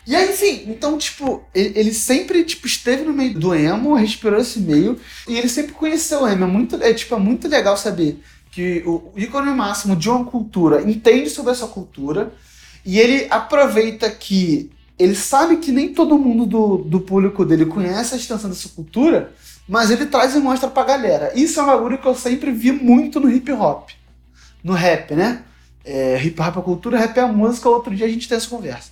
E 0.04 0.16
aí, 0.16 0.30
enfim, 0.32 0.64
então, 0.66 0.99
tipo, 0.99 1.44
ele, 1.54 1.94
sempre, 1.94 2.42
tipo, 2.44 2.66
esteve 2.66 3.04
no 3.04 3.12
meio 3.12 3.38
do 3.38 3.54
emo, 3.54 3.94
respirou 3.94 4.40
esse 4.40 4.59
meio, 4.59 4.99
e 5.28 5.38
ele 5.38 5.49
sempre 5.49 5.73
conheceu 5.73 6.23
o 6.23 6.28
emo. 6.28 6.44
É, 6.44 6.47
muito, 6.47 6.82
é, 6.82 6.92
tipo, 6.92 7.14
é 7.14 7.18
muito 7.18 7.47
legal 7.47 7.76
saber 7.76 8.21
que 8.50 8.82
o 8.85 9.12
ícone 9.16 9.50
máximo 9.50 9.94
de 9.94 10.11
uma 10.11 10.25
cultura 10.25 10.82
entende 10.82 11.30
sobre 11.30 11.52
essa 11.52 11.68
cultura, 11.68 12.35
e 12.85 12.99
ele 12.99 13.28
aproveita 13.30 14.11
que 14.11 14.71
ele 14.99 15.14
sabe 15.14 15.56
que 15.56 15.71
nem 15.71 15.94
todo 15.94 16.18
mundo 16.18 16.47
do, 16.47 16.78
do 16.78 17.00
público 17.00 17.44
dele 17.44 17.64
conhece 17.66 18.14
a 18.14 18.16
extensão 18.16 18.50
dessa 18.50 18.68
cultura, 18.68 19.32
mas 19.69 19.90
ele 19.90 20.07
traz 20.07 20.35
e 20.35 20.38
mostra 20.38 20.69
pra 20.69 20.85
galera. 20.85 21.33
Isso 21.35 21.59
é 21.61 21.62
um 21.62 21.66
bagulho 21.66 21.99
que 21.99 22.07
eu 22.07 22.14
sempre 22.14 22.50
vi 22.50 22.73
muito 22.73 23.21
no 23.21 23.31
hip 23.31 23.50
hop. 23.52 23.90
No 24.62 24.73
rap, 24.73 25.14
né? 25.14 25.42
É, 25.85 26.21
hip 26.23 26.40
hop 26.40 26.57
é 26.57 26.62
cultura, 26.62 26.99
rap 26.99 27.16
é 27.19 27.26
música, 27.26 27.69
outro 27.69 27.95
dia 27.95 28.07
a 28.07 28.09
gente 28.09 28.28
tem 28.28 28.37
essa 28.37 28.49
conversa. 28.49 28.90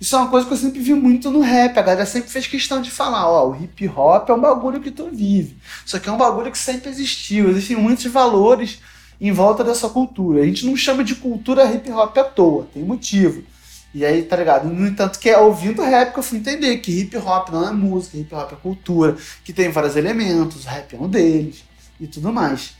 Isso 0.00 0.16
é 0.16 0.18
uma 0.18 0.28
coisa 0.28 0.46
que 0.46 0.52
eu 0.54 0.56
sempre 0.56 0.80
vi 0.80 0.94
muito 0.94 1.30
no 1.30 1.40
rap. 1.40 1.76
A 1.76 1.82
galera 1.82 2.06
sempre 2.06 2.30
fez 2.30 2.46
questão 2.46 2.80
de 2.80 2.90
falar, 2.90 3.28
ó, 3.28 3.50
o 3.50 3.56
hip 3.62 3.86
hop 3.88 4.30
é 4.30 4.32
um 4.32 4.40
bagulho 4.40 4.80
que 4.80 4.90
tu 4.90 5.10
vive. 5.12 5.58
Isso 5.84 5.96
aqui 5.96 6.08
é 6.08 6.12
um 6.12 6.16
bagulho 6.16 6.50
que 6.50 6.56
sempre 6.56 6.88
existiu. 6.88 7.50
Existem 7.50 7.76
muitos 7.76 8.06
valores 8.06 8.80
em 9.20 9.30
volta 9.30 9.62
dessa 9.62 9.90
cultura. 9.90 10.42
A 10.42 10.46
gente 10.46 10.64
não 10.64 10.74
chama 10.74 11.04
de 11.04 11.14
cultura 11.14 11.70
hip 11.70 11.90
hop 11.92 12.16
à 12.16 12.24
toa, 12.24 12.66
tem 12.72 12.82
motivo. 12.82 13.42
E 13.92 14.04
aí, 14.04 14.22
tá 14.22 14.36
ligado? 14.36 14.68
No 14.68 14.86
entanto, 14.86 15.18
que 15.18 15.28
é 15.28 15.36
ouvindo 15.36 15.82
rap 15.82 16.12
que 16.12 16.18
eu 16.18 16.22
fui 16.22 16.38
entender 16.38 16.76
que 16.78 17.00
hip 17.00 17.16
hop 17.16 17.48
não 17.50 17.68
é 17.68 17.72
música, 17.72 18.16
hip 18.16 18.32
hop 18.34 18.52
é 18.52 18.56
cultura, 18.56 19.16
que 19.44 19.52
tem 19.52 19.68
vários 19.70 19.96
elementos, 19.96 20.64
o 20.64 20.68
rap 20.68 20.94
é 20.94 20.98
um 20.98 21.08
deles 21.08 21.64
e 21.98 22.06
tudo 22.06 22.32
mais. 22.32 22.74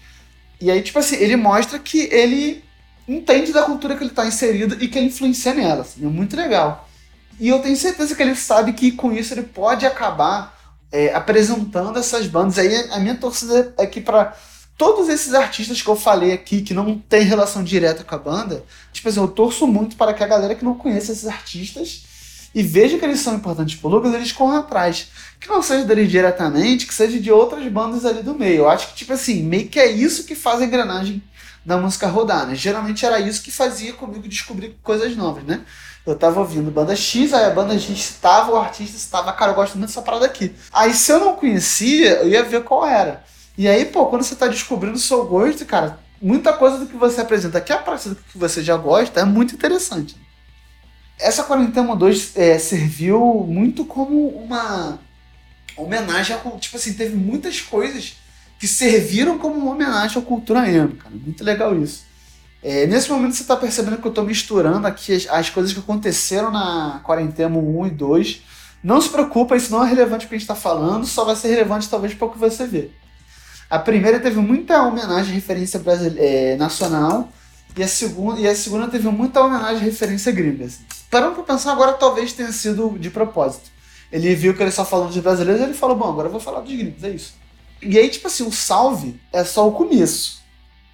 E 0.60 0.70
aí, 0.70 0.82
tipo 0.82 0.98
assim, 0.98 1.16
ele 1.16 1.36
mostra 1.36 1.78
que 1.78 2.08
ele 2.12 2.62
entende 3.08 3.52
da 3.52 3.62
cultura 3.62 3.96
que 3.96 4.04
ele 4.04 4.10
tá 4.10 4.26
inserido 4.26 4.76
e 4.80 4.86
que 4.86 4.98
ele 4.98 5.08
influencia 5.08 5.52
nela. 5.52 5.80
Assim, 5.82 6.04
é 6.04 6.08
muito 6.08 6.36
legal. 6.36 6.88
E 7.40 7.48
eu 7.48 7.58
tenho 7.60 7.76
certeza 7.76 8.14
que 8.14 8.22
ele 8.22 8.36
sabe 8.36 8.72
que 8.72 8.92
com 8.92 9.12
isso 9.12 9.34
ele 9.34 9.42
pode 9.42 9.86
acabar 9.86 10.58
é, 10.92 11.12
apresentando 11.14 11.98
essas 11.98 12.26
bandas. 12.26 12.58
Aí 12.58 12.74
a 12.92 13.00
minha 13.00 13.16
torcida 13.16 13.74
é 13.78 13.86
que 13.86 14.00
para 14.00 14.36
todos 14.80 15.10
esses 15.10 15.34
artistas 15.34 15.82
que 15.82 15.88
eu 15.90 15.94
falei 15.94 16.32
aqui, 16.32 16.62
que 16.62 16.72
não 16.72 16.96
tem 16.96 17.20
relação 17.20 17.62
direta 17.62 18.02
com 18.02 18.14
a 18.14 18.18
banda, 18.18 18.64
tipo 18.90 19.10
assim, 19.10 19.20
eu 19.20 19.28
torço 19.28 19.66
muito 19.66 19.94
para 19.94 20.14
que 20.14 20.24
a 20.24 20.26
galera 20.26 20.54
que 20.54 20.64
não 20.64 20.72
conhece 20.72 21.12
esses 21.12 21.28
artistas 21.28 22.00
e 22.54 22.62
veja 22.62 22.96
que 22.98 23.04
eles 23.04 23.20
são 23.20 23.34
importantes 23.34 23.78
pro 23.78 23.90
Lucas, 23.90 24.14
eles 24.14 24.32
corram 24.32 24.60
atrás. 24.60 25.08
Que 25.38 25.48
não 25.48 25.62
seja 25.62 25.84
deles 25.84 26.10
diretamente, 26.10 26.86
que 26.86 26.94
seja 26.94 27.20
de 27.20 27.30
outras 27.30 27.70
bandas 27.70 28.06
ali 28.06 28.22
do 28.22 28.32
meio. 28.32 28.60
Eu 28.60 28.70
acho 28.70 28.88
que, 28.88 28.94
tipo 28.94 29.12
assim, 29.12 29.42
meio 29.42 29.68
que 29.68 29.78
é 29.78 29.86
isso 29.86 30.24
que 30.24 30.34
faz 30.34 30.62
a 30.62 30.64
engrenagem 30.64 31.22
da 31.62 31.76
música 31.76 32.06
rodar, 32.06 32.46
né? 32.46 32.54
Geralmente 32.54 33.04
era 33.04 33.20
isso 33.20 33.42
que 33.42 33.50
fazia 33.50 33.92
comigo 33.92 34.26
descobrir 34.26 34.78
coisas 34.82 35.14
novas, 35.14 35.44
né? 35.44 35.60
Eu 36.06 36.16
tava 36.16 36.40
ouvindo 36.40 36.70
banda 36.70 36.96
X, 36.96 37.34
aí 37.34 37.44
a 37.44 37.50
banda 37.50 37.78
X 37.78 38.00
citava, 38.00 38.50
o 38.50 38.56
artista 38.56 38.96
citava, 38.96 39.30
cara, 39.34 39.52
eu 39.52 39.56
gosto 39.56 39.76
muito 39.76 39.88
dessa 39.88 40.00
parada 40.00 40.24
aqui. 40.24 40.54
Aí 40.72 40.94
se 40.94 41.12
eu 41.12 41.20
não 41.20 41.36
conhecia, 41.36 42.22
eu 42.22 42.30
ia 42.30 42.42
ver 42.42 42.64
qual 42.64 42.86
era. 42.86 43.22
E 43.60 43.68
aí, 43.68 43.84
pô, 43.84 44.06
quando 44.06 44.22
você 44.22 44.34
tá 44.34 44.48
descobrindo 44.48 44.96
o 44.96 44.98
seu 44.98 45.26
gosto, 45.26 45.66
cara, 45.66 46.00
muita 46.18 46.50
coisa 46.50 46.78
do 46.78 46.86
que 46.86 46.96
você 46.96 47.20
apresenta 47.20 47.60
que 47.60 47.70
é 47.70 47.76
parecido 47.76 48.16
com 48.16 48.22
o 48.22 48.24
que 48.24 48.38
você 48.38 48.62
já 48.62 48.74
gosta 48.74 49.20
é 49.20 49.24
muito 49.26 49.54
interessante. 49.54 50.16
Essa 51.18 51.44
Quarentena 51.44 51.94
2 51.94 52.38
é, 52.38 52.58
serviu 52.58 53.44
muito 53.46 53.84
como 53.84 54.28
uma 54.28 54.98
homenagem. 55.76 56.38
Tipo 56.58 56.78
assim, 56.78 56.94
teve 56.94 57.14
muitas 57.14 57.60
coisas 57.60 58.14
que 58.58 58.66
serviram 58.66 59.36
como 59.36 59.56
uma 59.56 59.72
homenagem 59.72 60.22
à 60.22 60.24
cultura 60.24 60.66
emo, 60.66 60.96
cara. 60.96 61.14
Muito 61.14 61.44
legal 61.44 61.78
isso. 61.78 62.04
É, 62.62 62.86
nesse 62.86 63.10
momento 63.10 63.34
você 63.34 63.42
está 63.42 63.58
percebendo 63.58 63.98
que 63.98 64.06
eu 64.06 64.10
estou 64.10 64.24
misturando 64.24 64.86
aqui 64.86 65.12
as, 65.12 65.28
as, 65.28 65.50
coisas 65.50 65.74
que 65.74 65.80
aconteceram 65.80 66.50
na 66.50 67.02
Quarentena 67.04 67.58
1 67.58 67.86
e 67.88 67.90
2. 67.90 68.42
Não 68.82 69.02
se 69.02 69.10
preocupa, 69.10 69.54
isso 69.54 69.70
não 69.70 69.84
é 69.84 69.86
relevante 69.86 70.20
para 70.20 70.28
o 70.28 70.28
que 70.30 70.34
a 70.36 70.38
gente 70.38 70.50
está 70.50 70.54
falando, 70.54 71.04
só 71.04 71.26
vai 71.26 71.36
ser 71.36 71.48
relevante 71.48 71.90
talvez 71.90 72.14
para 72.14 72.26
o 72.26 72.30
que 72.30 72.38
você 72.38 72.66
vê. 72.66 72.90
A 73.70 73.78
primeira 73.78 74.18
teve 74.18 74.40
muita 74.40 74.82
homenagem 74.82 75.30
à 75.30 75.34
referência 75.34 75.80
é, 76.18 76.56
nacional 76.56 77.32
e 77.76 77.82
a, 77.84 77.88
segunda, 77.88 78.40
e 78.40 78.48
a 78.48 78.54
segunda 78.54 78.88
teve 78.88 79.08
muita 79.08 79.40
homenagem 79.40 79.82
à 79.82 79.84
referência 79.84 80.32
gringa. 80.32 80.64
Assim. 80.64 80.82
Parando 81.08 81.36
para 81.36 81.54
pensar 81.54 81.70
agora, 81.70 81.92
talvez 81.92 82.32
tenha 82.32 82.50
sido 82.50 82.98
de 82.98 83.10
propósito. 83.10 83.70
Ele 84.10 84.34
viu 84.34 84.56
que 84.56 84.62
ele 84.62 84.72
só 84.72 84.84
falou 84.84 85.08
de 85.08 85.20
brasileiros 85.20 85.62
e 85.62 85.64
ele 85.66 85.74
falou: 85.74 85.96
Bom, 85.96 86.08
agora 86.08 86.26
eu 86.26 86.32
vou 86.32 86.40
falar 86.40 86.60
dos 86.60 86.74
gringos, 86.74 87.04
é 87.04 87.10
isso. 87.10 87.34
E 87.80 87.96
aí, 87.96 88.08
tipo 88.08 88.26
assim, 88.26 88.42
o 88.44 88.52
salve 88.52 89.18
é 89.32 89.44
só 89.44 89.66
o 89.68 89.72
começo 89.72 90.42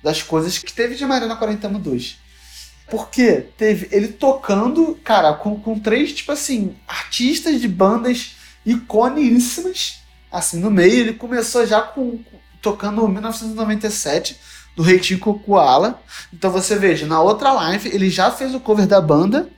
das 0.03 0.23
coisas 0.23 0.59
que 0.59 0.73
teve 0.73 0.95
de 0.95 1.07
Mariana 1.07 1.35
Quarentena 1.35 1.79
2. 1.79 2.19
Porque 2.89 3.47
teve 3.57 3.89
ele 3.91 4.09
tocando, 4.09 4.97
cara, 5.03 5.33
com, 5.33 5.59
com 5.59 5.79
três, 5.79 6.13
tipo 6.13 6.31
assim, 6.31 6.77
artistas 6.87 7.61
de 7.61 7.67
bandas 7.67 8.37
iconíssimas, 8.65 9.97
assim, 10.31 10.61
no 10.61 10.71
meio. 10.71 11.01
Ele 11.01 11.13
começou 11.15 11.67
já 11.67 11.81
com, 11.81 12.21
tocando 12.67 13.07
1997, 13.07 14.37
do 14.75 14.83
Reitinho 14.83 15.21
Koala. 15.21 16.03
Então 16.33 16.51
você 16.51 16.75
veja, 16.75 17.07
na 17.07 17.23
outra 17.23 17.53
live 17.53 17.89
ele 17.95 18.11
já 18.11 18.29
fez 18.33 18.57
o 18.57 18.61
cover 18.61 18.89
da 18.89 19.01
banda, 19.01 19.49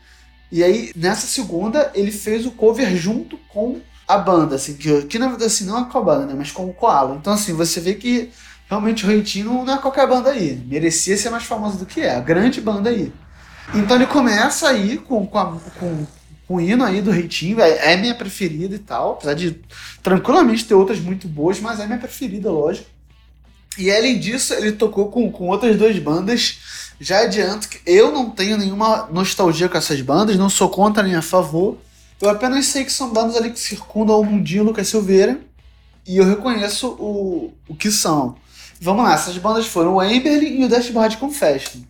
e 0.52 0.62
aí 0.62 0.92
nessa 0.94 1.26
segunda 1.26 1.90
ele 1.94 2.12
fez 2.12 2.44
o 2.44 2.50
cover 2.50 2.94
junto 2.94 3.38
com 3.48 3.80
a 4.06 4.18
banda, 4.18 4.56
assim, 4.56 4.74
que, 4.74 5.02
que 5.06 5.18
na 5.18 5.28
verdade 5.28 5.46
assim, 5.46 5.64
não 5.64 5.78
é 5.78 5.84
com 5.86 5.98
a 5.98 6.02
banda, 6.02 6.26
né, 6.26 6.34
mas 6.36 6.52
com 6.52 6.66
o 6.66 6.74
Koala. 6.74 7.16
Então 7.16 7.32
assim, 7.32 7.54
você 7.54 7.80
vê 7.80 7.94
que 7.94 8.30
realmente 8.68 9.06
o 9.06 9.08
Reitinho 9.08 9.64
não 9.64 9.74
é 9.74 9.78
qualquer 9.78 10.06
banda 10.06 10.30
aí. 10.30 10.62
Merecia 10.66 11.16
ser 11.16 11.30
mais 11.30 11.44
famoso 11.44 11.78
do 11.78 11.86
que 11.86 12.02
é. 12.02 12.14
A 12.14 12.20
grande 12.20 12.60
banda 12.60 12.90
aí. 12.90 13.10
Então 13.74 13.96
ele 13.96 14.06
começa 14.06 14.68
aí 14.68 14.98
com, 14.98 15.26
com, 15.26 15.38
a, 15.38 15.58
com, 15.78 16.06
o 16.46 16.60
hino 16.60 16.84
aí 16.84 17.00
do 17.00 17.10
Reitinho. 17.10 17.60
É, 17.60 17.92
é, 17.92 17.96
minha 17.96 18.14
preferida 18.14 18.74
e 18.74 18.78
tal. 18.78 19.12
Apesar 19.12 19.34
de 19.34 19.60
tranquilamente 20.02 20.66
ter 20.66 20.74
outras 20.74 21.00
muito 21.00 21.26
boas, 21.26 21.58
mas 21.60 21.80
é 21.80 21.86
minha 21.86 21.98
preferida, 21.98 22.50
lógico. 22.50 22.97
E 23.78 23.92
além 23.92 24.18
disso, 24.18 24.52
ele 24.54 24.72
tocou 24.72 25.08
com, 25.08 25.30
com 25.30 25.48
outras 25.48 25.76
duas 25.76 25.96
bandas. 26.00 26.58
Já 27.00 27.20
adianto 27.20 27.68
que 27.68 27.80
eu 27.86 28.10
não 28.10 28.30
tenho 28.30 28.58
nenhuma 28.58 29.06
nostalgia 29.12 29.68
com 29.68 29.78
essas 29.78 30.00
bandas, 30.00 30.36
não 30.36 30.50
sou 30.50 30.68
contra 30.68 31.02
nem 31.02 31.14
a 31.14 31.22
favor. 31.22 31.78
Eu 32.20 32.28
apenas 32.28 32.66
sei 32.66 32.84
que 32.84 32.92
são 32.92 33.10
bandas 33.10 33.36
ali 33.36 33.50
que 33.52 33.60
circundam 33.60 34.20
o 34.20 34.24
mundinho 34.24 34.64
Lucas 34.64 34.88
Silveira. 34.88 35.40
E 36.04 36.16
eu 36.16 36.24
reconheço 36.24 36.88
o, 36.98 37.54
o 37.68 37.76
que 37.76 37.92
são. 37.92 38.36
Vamos 38.80 39.04
lá, 39.04 39.14
essas 39.14 39.38
bandas 39.38 39.66
foram 39.66 39.94
o 39.94 40.02
Emberlin 40.02 40.60
e 40.60 40.64
o 40.64 40.68
Dashboard 40.68 41.16
Confession. 41.16 41.80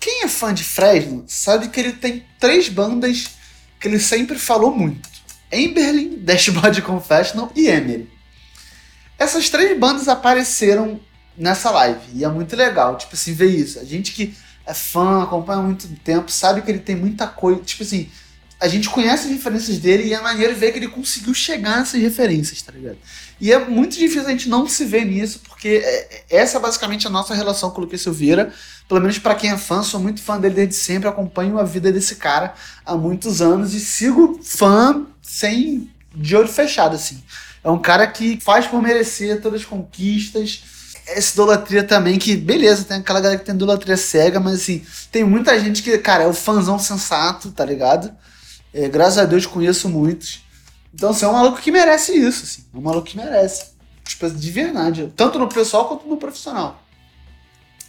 Quem 0.00 0.24
é 0.24 0.28
fã 0.28 0.52
de 0.52 0.64
Fresno 0.64 1.24
sabe 1.28 1.68
que 1.68 1.78
ele 1.78 1.92
tem 1.92 2.24
três 2.40 2.68
bandas 2.68 3.30
que 3.78 3.86
ele 3.86 4.00
sempre 4.00 4.38
falou 4.38 4.74
muito: 4.74 5.08
Emberlin, 5.52 6.18
Dashboard 6.22 6.82
Confessional 6.82 7.52
e 7.54 7.68
Emery. 7.68 8.08
Essas 9.18 9.50
três 9.50 9.78
bandas 9.78 10.08
apareceram 10.08 10.98
nessa 11.40 11.70
live 11.70 12.00
e 12.14 12.24
é 12.24 12.28
muito 12.28 12.54
legal, 12.54 12.96
tipo 12.96 13.14
assim, 13.14 13.32
ver 13.32 13.46
isso. 13.46 13.80
A 13.80 13.84
gente 13.84 14.12
que 14.12 14.34
é 14.66 14.74
fã, 14.74 15.22
acompanha 15.22 15.58
há 15.58 15.62
muito 15.62 15.88
tempo, 16.04 16.30
sabe 16.30 16.62
que 16.62 16.70
ele 16.70 16.78
tem 16.78 16.94
muita 16.94 17.26
coisa, 17.26 17.60
tipo 17.62 17.82
assim, 17.82 18.08
a 18.60 18.68
gente 18.68 18.90
conhece 18.90 19.24
as 19.24 19.32
referências 19.32 19.78
dele 19.78 20.04
e 20.04 20.12
é 20.12 20.20
maneiro 20.20 20.54
ver 20.54 20.70
que 20.70 20.78
ele 20.78 20.88
conseguiu 20.88 21.32
chegar 21.32 21.78
nessas 21.78 22.00
referências, 22.00 22.60
tá 22.60 22.70
ligado? 22.70 22.98
E 23.40 23.50
é 23.50 23.58
muito 23.58 23.96
difícil 23.96 24.26
a 24.26 24.30
gente 24.30 24.50
não 24.50 24.68
se 24.68 24.84
ver 24.84 25.06
nisso, 25.06 25.40
porque 25.48 25.80
é, 25.82 26.24
essa 26.28 26.58
é 26.58 26.60
basicamente 26.60 27.06
a 27.06 27.10
nossa 27.10 27.34
relação 27.34 27.70
com 27.70 27.78
o 27.80 27.84
Lucas 27.84 28.02
Silveira. 28.02 28.52
Pelo 28.86 29.00
menos 29.00 29.18
para 29.18 29.34
quem 29.34 29.50
é 29.50 29.56
fã, 29.56 29.82
sou 29.82 29.98
muito 29.98 30.20
fã 30.20 30.38
dele 30.38 30.56
desde 30.56 30.74
sempre, 30.74 31.08
acompanho 31.08 31.58
a 31.58 31.64
vida 31.64 31.90
desse 31.90 32.16
cara 32.16 32.52
há 32.84 32.94
muitos 32.94 33.40
anos 33.40 33.72
e 33.72 33.80
sigo 33.80 34.38
fã 34.42 35.06
sem 35.22 35.90
de 36.14 36.36
olho 36.36 36.48
fechado, 36.48 36.94
assim. 36.94 37.22
É 37.64 37.70
um 37.70 37.78
cara 37.78 38.06
que 38.06 38.38
faz 38.42 38.66
por 38.66 38.82
merecer 38.82 39.40
todas 39.40 39.60
as 39.62 39.66
conquistas. 39.66 40.64
Essa 41.10 41.32
idolatria 41.34 41.82
também, 41.82 42.18
que 42.18 42.36
beleza, 42.36 42.84
tem 42.84 42.98
aquela 42.98 43.20
galera 43.20 43.38
que 43.38 43.46
tem 43.46 43.54
idolatria 43.54 43.96
cega, 43.96 44.38
mas 44.38 44.54
assim, 44.54 44.84
tem 45.10 45.24
muita 45.24 45.58
gente 45.58 45.82
que, 45.82 45.96
cara, 45.98 46.24
é 46.24 46.26
o 46.26 46.32
fãzão 46.32 46.78
sensato, 46.78 47.50
tá 47.50 47.64
ligado? 47.64 48.12
É, 48.72 48.88
graças 48.88 49.18
a 49.18 49.24
Deus 49.24 49.46
conheço 49.46 49.88
muitos. 49.88 50.44
Então, 50.94 51.10
assim, 51.10 51.24
é 51.24 51.28
um 51.28 51.32
maluco 51.32 51.60
que 51.60 51.70
merece 51.70 52.12
isso, 52.12 52.44
assim. 52.44 52.64
É 52.72 52.76
um 52.76 52.80
maluco 52.80 53.06
que 53.06 53.16
merece. 53.16 53.70
Tipo, 54.04 54.28
de 54.30 54.50
verdade. 54.50 55.12
Tanto 55.16 55.38
no 55.38 55.48
pessoal 55.48 55.88
quanto 55.88 56.06
no 56.08 56.16
profissional. 56.16 56.82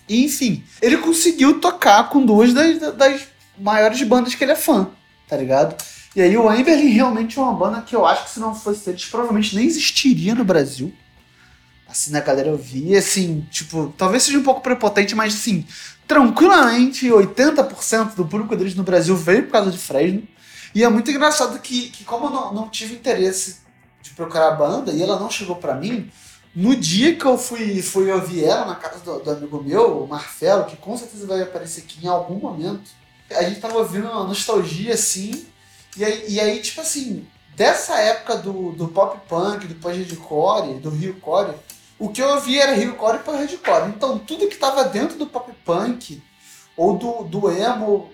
E, 0.07 0.25
enfim, 0.25 0.63
ele 0.81 0.97
conseguiu 0.97 1.59
tocar 1.59 2.09
com 2.09 2.25
duas 2.25 2.53
das, 2.53 2.79
das 2.95 3.21
maiores 3.57 4.01
bandas 4.03 4.35
que 4.35 4.43
ele 4.43 4.51
é 4.51 4.55
fã, 4.55 4.89
tá 5.27 5.37
ligado? 5.37 5.75
E 6.15 6.21
aí 6.21 6.35
o 6.35 6.51
Emberlin 6.51 6.89
realmente 6.89 7.39
é 7.39 7.41
uma 7.41 7.53
banda 7.53 7.81
que 7.81 7.95
eu 7.95 8.05
acho 8.05 8.25
que 8.25 8.31
se 8.31 8.39
não 8.39 8.53
fosse 8.53 8.89
eles, 8.89 9.05
provavelmente 9.05 9.55
nem 9.55 9.65
existiria 9.65 10.35
no 10.35 10.43
Brasil. 10.43 10.93
Assim, 11.91 12.15
a 12.15 12.21
galera 12.21 12.49
ouvia, 12.49 12.99
assim, 12.99 13.45
tipo, 13.51 13.93
talvez 13.97 14.23
seja 14.23 14.37
um 14.39 14.43
pouco 14.43 14.61
prepotente, 14.61 15.13
mas 15.13 15.33
assim, 15.33 15.65
tranquilamente 16.07 17.07
80% 17.07 18.15
do 18.15 18.25
público 18.25 18.55
deles 18.55 18.75
no 18.75 18.83
Brasil 18.83 19.15
veio 19.15 19.43
por 19.43 19.51
causa 19.51 19.71
de 19.71 19.77
Fresno. 19.77 20.23
E 20.73 20.85
é 20.85 20.89
muito 20.89 21.11
engraçado 21.11 21.59
que, 21.59 21.89
que 21.89 22.05
como 22.05 22.27
eu 22.27 22.29
não, 22.29 22.53
não 22.53 22.69
tive 22.69 22.95
interesse 22.95 23.57
de 24.01 24.11
procurar 24.11 24.47
a 24.47 24.55
banda 24.55 24.91
e 24.93 25.03
ela 25.03 25.19
não 25.19 25.29
chegou 25.29 25.57
para 25.57 25.75
mim, 25.75 26.09
no 26.55 26.75
dia 26.75 27.15
que 27.15 27.25
eu 27.25 27.37
fui, 27.37 27.81
fui 27.81 28.11
ouvir 28.11 28.45
ela 28.45 28.65
na 28.65 28.75
casa 28.75 28.99
do, 28.99 29.19
do, 29.19 29.31
amigo 29.31 29.63
meu, 29.63 30.03
o 30.03 30.07
Marcelo, 30.07 30.65
que 30.65 30.77
com 30.77 30.97
certeza 30.97 31.27
vai 31.27 31.41
aparecer 31.41 31.81
aqui 31.81 32.05
em 32.05 32.09
algum 32.09 32.35
momento, 32.35 32.89
a 33.29 33.43
gente 33.43 33.59
tava 33.59 33.77
ouvindo 33.77 34.09
uma 34.09 34.25
nostalgia 34.25 34.93
assim, 34.93 35.45
e 35.95 36.03
aí, 36.03 36.25
e 36.27 36.39
aí 36.39 36.61
tipo 36.61 36.81
assim, 36.81 37.25
dessa 37.55 37.97
época 37.99 38.37
do, 38.37 38.71
do 38.73 38.87
pop 38.87 39.19
punk, 39.27 39.67
do 39.67 39.75
pós-hardcore, 39.75 40.79
do 40.79 40.89
Rio 40.89 41.15
Core, 41.21 41.53
o 42.01 42.09
que 42.09 42.21
eu 42.21 42.29
ouvia 42.29 42.63
era 42.63 42.73
Rio 42.73 42.95
Core 42.95 43.17
e 43.17 43.19
pós-hardcore. 43.19 43.89
Então 43.89 44.17
tudo 44.17 44.47
que 44.47 44.57
tava 44.57 44.85
dentro 44.85 45.17
do 45.17 45.27
pop 45.27 45.51
punk 45.63 46.21
ou 46.75 46.97
do, 46.97 47.23
do 47.23 47.51
emo 47.51 48.11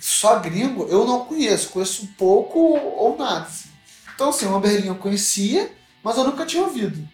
só 0.00 0.38
gringo 0.38 0.86
eu 0.88 1.04
não 1.04 1.24
conheço, 1.24 1.68
conheço 1.68 2.08
pouco 2.16 2.58
ou 2.58 3.16
nada. 3.18 3.42
Assim. 3.42 3.68
Então, 4.14 4.30
assim, 4.30 4.46
o 4.46 4.56
Amberlinho 4.56 4.92
eu 4.92 4.98
conhecia, 4.98 5.70
mas 6.02 6.16
eu 6.16 6.24
nunca 6.24 6.46
tinha 6.46 6.62
ouvido. 6.62 7.06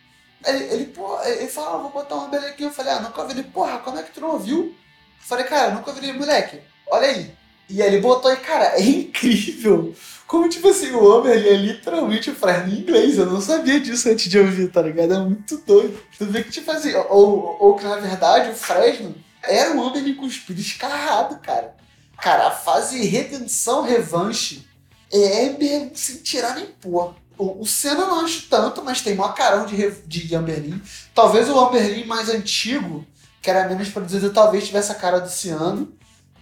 Ele, 0.46 0.64
ele, 0.72 0.85
pô, 0.87 1.20
ele 1.22 1.50
ah, 1.57 1.77
vou 1.79 1.90
botar 1.90 2.16
um 2.16 2.27
Amberlinho 2.27 2.53
aqui. 2.53 2.62
Eu 2.62 2.70
falei, 2.70 2.92
ah, 2.92 3.00
nunca 3.00 3.20
ouvi. 3.20 3.35
Ele, 3.35 3.42
porra, 3.42 3.79
como 3.79 3.98
é 3.98 4.03
que 4.03 4.12
tu 4.12 4.20
não 4.20 4.31
ouviu? 4.31 4.66
Eu 4.66 4.74
falei, 5.18 5.44
cara, 5.44 5.74
nunca 5.74 5.90
ouvi, 5.90 6.12
moleque, 6.12 6.61
olha 6.87 7.09
aí. 7.09 7.35
E 7.68 7.83
aí 7.83 7.88
ele 7.88 8.00
botou 8.00 8.33
e, 8.33 8.37
cara, 8.37 8.79
é 8.79 8.83
incrível. 8.83 9.94
Como, 10.26 10.48
tipo 10.48 10.68
assim, 10.68 10.90
o 10.92 11.12
Amberlin 11.12 11.48
é 11.48 11.56
literalmente 11.56 12.30
o 12.30 12.34
Fresno 12.34 12.72
em 12.72 12.80
inglês. 12.80 13.18
Eu 13.18 13.26
não 13.26 13.40
sabia 13.40 13.78
disso 13.78 14.08
antes 14.08 14.28
de 14.28 14.38
ouvir, 14.38 14.70
tá 14.70 14.80
ligado? 14.82 15.14
É 15.14 15.18
muito 15.18 15.58
doido. 15.58 16.00
Tu 16.18 16.24
vê 16.24 16.42
que, 16.42 16.50
tipo 16.50 16.70
assim, 16.70 16.94
ou, 17.10 17.56
ou 17.60 17.76
que 17.76 17.84
na 17.84 17.96
verdade 17.96 18.50
o 18.50 18.54
Fresno 18.54 19.14
era 19.42 19.72
um 19.72 19.87
Amberlin 19.87 20.14
com 20.14 20.24
os 20.24 20.38
pires 20.38 20.66
escarrado, 20.66 21.38
cara. 21.40 21.74
Cara, 22.20 22.48
a 22.48 22.50
fase 22.50 23.04
redenção, 23.04 23.82
revanche 23.82 24.66
é 25.12 25.46
Ember 25.46 25.90
sem 25.94 26.16
tirar 26.16 26.54
nem 26.54 26.66
pôr. 26.66 27.14
O, 27.37 27.62
o 27.62 27.66
Senna 27.66 28.06
não 28.06 28.24
acho 28.24 28.48
tanto, 28.48 28.82
mas 28.82 29.00
tem 29.00 29.14
maior 29.14 29.34
carão 29.34 29.66
de, 29.66 29.90
de 30.06 30.34
Amberlin. 30.34 30.80
Talvez 31.14 31.48
o 31.48 31.58
Amberlin 31.58 32.04
mais 32.04 32.28
antigo, 32.28 33.04
que 33.42 33.50
era 33.50 33.68
menos 33.68 33.88
produzido, 33.88 34.32
talvez 34.32 34.66
tivesse 34.66 34.92
a 34.92 34.94
cara 34.94 35.20
do 35.20 35.28
Ciano. 35.28 35.92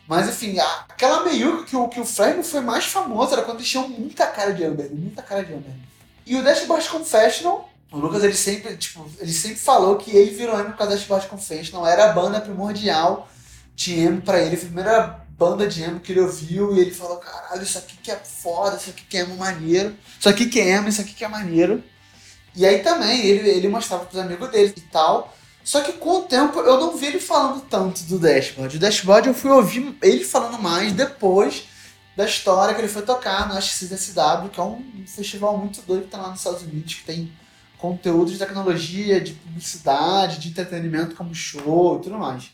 Mas 0.06 0.28
enfim, 0.28 0.58
a, 0.58 0.84
aquela 0.88 1.24
meiuca 1.24 1.64
que 1.64 1.76
o, 1.76 1.88
que 1.88 2.00
o 2.00 2.04
Fresno 2.04 2.42
foi 2.42 2.60
mais 2.60 2.84
famoso 2.84 3.32
era 3.32 3.42
quando 3.42 3.62
tinham 3.62 3.88
muita 3.88 4.26
cara 4.26 4.52
de 4.52 4.64
Amberlin, 4.64 4.96
muita 4.96 5.22
cara 5.22 5.44
de 5.44 5.52
Amberlin. 5.52 5.82
E 6.26 6.36
o 6.36 6.42
Dashboard 6.42 6.88
Confessional 6.88 7.70
O 7.90 7.98
Lucas, 7.98 8.22
ele 8.24 8.34
sempre, 8.34 8.76
tipo, 8.76 9.08
ele 9.18 9.32
sempre 9.32 9.58
falou 9.58 9.96
que 9.96 10.10
ele 10.16 10.30
virou 10.30 10.58
emo 10.58 10.70
por 10.70 10.78
causa 10.78 10.92
da 10.92 10.96
Dashboard 10.96 11.26
Confessional. 11.26 11.86
Era 11.86 12.10
a 12.10 12.12
banda 12.12 12.40
primordial 12.40 13.28
de 13.74 14.00
emo 14.00 14.22
pra 14.22 14.40
ele. 14.40 14.56
A 14.56 14.58
primeira 14.58 15.20
banda 15.30 15.66
de 15.66 15.82
emo 15.82 16.00
que 16.00 16.12
ele 16.12 16.20
ouviu 16.20 16.74
e 16.74 16.80
ele 16.80 16.90
falou, 16.90 17.16
caralho, 17.18 17.62
isso 17.62 17.76
aqui 17.78 17.96
que 18.02 18.10
é 18.10 18.16
foda, 18.16 18.76
isso 18.76 18.90
aqui 18.90 19.04
que 19.04 19.16
é 19.16 19.20
emo 19.20 19.36
maneiro. 19.36 19.94
Isso 20.18 20.28
aqui 20.28 20.46
que 20.46 20.60
é 20.60 20.70
emo, 20.70 20.88
isso 20.88 21.00
aqui 21.00 21.12
que 21.12 21.24
é 21.24 21.28
maneiro. 21.28 21.82
E 22.54 22.64
aí 22.66 22.82
também, 22.82 23.26
ele, 23.26 23.48
ele 23.48 23.68
mostrava 23.68 24.04
pros 24.04 24.20
amigos 24.20 24.50
dele 24.50 24.72
e 24.76 24.80
tal. 24.82 25.34
Só 25.64 25.80
que 25.80 25.92
com 25.92 26.20
o 26.20 26.22
tempo 26.22 26.58
eu 26.60 26.80
não 26.80 26.96
vi 26.96 27.06
ele 27.06 27.20
falando 27.20 27.60
tanto 27.62 28.02
do 28.04 28.18
Dashboard. 28.18 28.76
O 28.76 28.80
Dashboard 28.80 29.28
eu 29.28 29.34
fui 29.34 29.50
ouvir 29.50 29.96
ele 30.02 30.24
falando 30.24 30.60
mais 30.60 30.92
depois 30.92 31.64
da 32.16 32.26
história 32.26 32.74
que 32.74 32.80
ele 32.80 32.88
foi 32.88 33.02
tocar 33.02 33.48
no 33.48 33.58
SXSW, 33.58 34.50
que 34.52 34.60
é 34.60 34.62
um 34.62 34.82
festival 35.06 35.56
muito 35.56 35.80
doido 35.82 36.04
que 36.04 36.10
tá 36.10 36.18
lá 36.18 36.30
nos 36.30 36.38
Estados 36.38 36.62
Unidos, 36.62 36.94
que 36.94 37.04
tem 37.04 37.32
conteúdo 37.78 38.30
de 38.30 38.38
tecnologia, 38.38 39.20
de 39.20 39.32
publicidade, 39.32 40.38
de 40.38 40.48
entretenimento 40.48 41.16
como 41.16 41.34
show 41.34 41.98
e 41.98 42.02
tudo 42.02 42.18
mais. 42.18 42.50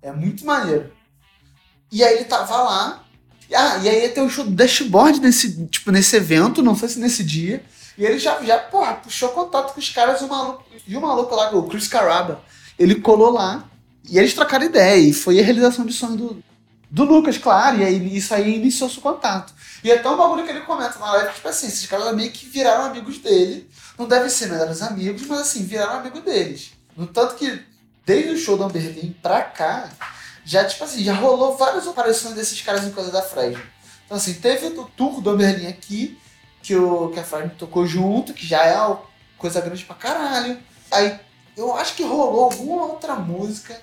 É 0.00 0.12
muito 0.12 0.46
maneiro. 0.46 0.92
E 1.90 2.02
aí 2.02 2.16
ele 2.16 2.24
tava 2.24 2.56
lá. 2.56 3.04
Ah, 3.54 3.78
e 3.78 3.88
aí 3.88 4.02
ia 4.02 4.08
ter 4.08 4.22
o 4.22 4.30
show 4.30 4.44
do 4.44 4.50
Dashboard 4.50 5.20
nesse, 5.20 5.66
tipo, 5.66 5.90
nesse 5.90 6.16
evento, 6.16 6.62
não 6.62 6.74
sei 6.74 6.88
se 6.88 6.98
nesse 6.98 7.22
dia. 7.22 7.62
E 7.96 8.04
ele 8.04 8.18
já, 8.18 8.40
já 8.42 8.58
porra, 8.58 8.94
puxou 8.94 9.28
contato 9.30 9.74
com 9.74 9.80
os 9.80 9.90
caras 9.90 10.20
e 10.20 10.24
o 10.24 10.28
maluco, 10.28 10.64
e 10.86 10.96
o 10.96 11.00
maluco 11.00 11.34
lá, 11.34 11.50
o 11.54 11.68
Chris 11.68 11.88
Caraba, 11.88 12.42
ele 12.78 12.96
colou 12.96 13.30
lá 13.30 13.64
e 14.08 14.18
eles 14.18 14.34
trocaram 14.34 14.66
ideia. 14.66 14.98
E 14.98 15.12
foi 15.12 15.38
a 15.38 15.42
realização 15.42 15.84
de 15.84 15.92
sonho 15.92 16.16
do, 16.16 16.44
do 16.90 17.04
Lucas, 17.04 17.38
claro. 17.38 17.78
E 17.78 17.84
aí 17.84 18.16
isso 18.16 18.34
aí 18.34 18.56
iniciou 18.56 18.88
seu 18.88 19.02
contato. 19.02 19.52
E 19.84 19.90
é 19.90 19.98
tão 19.98 20.16
bagulho 20.16 20.44
que 20.44 20.50
ele 20.50 20.60
comenta 20.60 20.98
na 20.98 21.12
live, 21.12 21.34
tipo 21.34 21.48
assim, 21.48 21.66
esses 21.66 21.86
caras 21.86 22.14
meio 22.14 22.30
que 22.30 22.46
viraram 22.46 22.84
amigos 22.84 23.18
dele. 23.18 23.68
Não 23.98 24.06
devem 24.06 24.28
ser 24.28 24.46
melhores 24.48 24.80
amigos, 24.80 25.26
mas 25.26 25.40
assim, 25.40 25.64
viraram 25.64 25.98
amigos 25.98 26.22
deles. 26.22 26.72
No 26.96 27.06
tanto 27.06 27.34
que, 27.34 27.60
desde 28.06 28.30
o 28.30 28.38
show 28.38 28.56
do 28.56 28.64
Amberlin 28.64 29.14
pra 29.22 29.42
cá, 29.42 29.90
já, 30.44 30.64
tipo 30.64 30.84
assim, 30.84 31.02
já 31.02 31.14
rolou 31.14 31.56
várias 31.56 31.86
aparições 31.86 32.34
desses 32.34 32.60
caras 32.62 32.84
em 32.84 32.90
coisa 32.90 33.10
da 33.10 33.22
Fresno. 33.22 33.62
Então, 34.04 34.16
assim, 34.16 34.34
teve 34.34 34.66
o 34.66 34.84
tour 34.96 35.20
do 35.20 35.30
Amberlin 35.30 35.66
aqui, 35.66 36.18
que, 36.62 36.76
o, 36.76 37.08
que 37.08 37.20
a 37.20 37.24
Fresno 37.24 37.52
tocou 37.58 37.86
junto, 37.86 38.32
que 38.32 38.46
já 38.46 38.64
é 38.64 38.96
coisa 39.36 39.60
grande 39.60 39.84
pra 39.84 39.96
caralho. 39.96 40.58
Aí, 40.90 41.18
eu 41.56 41.74
acho 41.76 41.94
que 41.94 42.02
rolou 42.02 42.44
alguma 42.44 42.86
outra 42.86 43.16
música, 43.16 43.78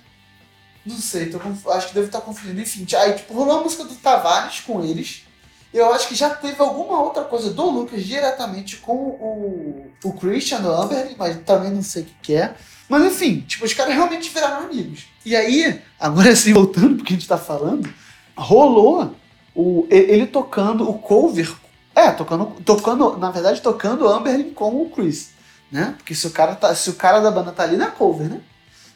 não 0.85 0.97
sei, 0.97 1.27
tô, 1.27 1.39
acho 1.71 1.89
que 1.89 1.93
devo 1.93 2.07
estar 2.07 2.21
confundindo. 2.21 2.61
Enfim, 2.61 2.85
aí, 2.95 3.13
tipo, 3.13 3.33
rolou 3.33 3.59
a 3.59 3.63
música 3.63 3.83
do 3.83 3.95
Tavares 3.95 4.61
com 4.61 4.83
eles. 4.83 5.25
Eu 5.71 5.93
acho 5.93 6.07
que 6.07 6.15
já 6.15 6.31
teve 6.31 6.59
alguma 6.59 6.99
outra 7.01 7.23
coisa 7.23 7.51
do 7.51 7.69
Lucas 7.69 8.03
diretamente 8.03 8.77
com 8.77 8.93
o, 8.93 9.91
o 10.03 10.13
Christian 10.13 10.61
do 10.61 10.69
mas 11.15 11.37
também 11.45 11.69
não 11.69 11.83
sei 11.83 12.03
o 12.03 12.05
que, 12.05 12.15
que 12.23 12.33
é. 12.33 12.55
Mas 12.87 13.03
enfim, 13.03 13.41
tipo, 13.41 13.65
os 13.65 13.73
caras 13.73 13.93
realmente 13.93 14.31
viraram 14.31 14.65
amigos. 14.65 15.05
E 15.23 15.35
aí, 15.35 15.79
agora 15.99 16.31
assim, 16.31 16.53
voltando 16.53 16.95
pro 16.95 17.05
que 17.05 17.13
a 17.13 17.15
gente 17.15 17.27
tá 17.27 17.37
falando, 17.37 17.87
rolou 18.35 19.15
o, 19.53 19.85
ele 19.91 20.25
tocando 20.25 20.89
o 20.89 20.97
cover. 20.97 21.53
É, 21.95 22.11
tocando, 22.11 22.45
tocando, 22.63 23.17
na 23.17 23.31
verdade, 23.31 23.61
tocando 23.61 24.07
Amberlin 24.07 24.51
com 24.53 24.81
o 24.81 24.89
Chris, 24.89 25.31
né? 25.71 25.95
Porque 25.97 26.15
se 26.15 26.27
o 26.27 26.31
cara, 26.31 26.55
tá, 26.55 26.73
se 26.73 26.89
o 26.89 26.93
cara 26.93 27.19
da 27.19 27.31
banda 27.31 27.51
tá 27.51 27.63
ali, 27.63 27.77
não 27.77 27.87
é 27.87 27.91
cover, 27.91 28.29
né? 28.29 28.41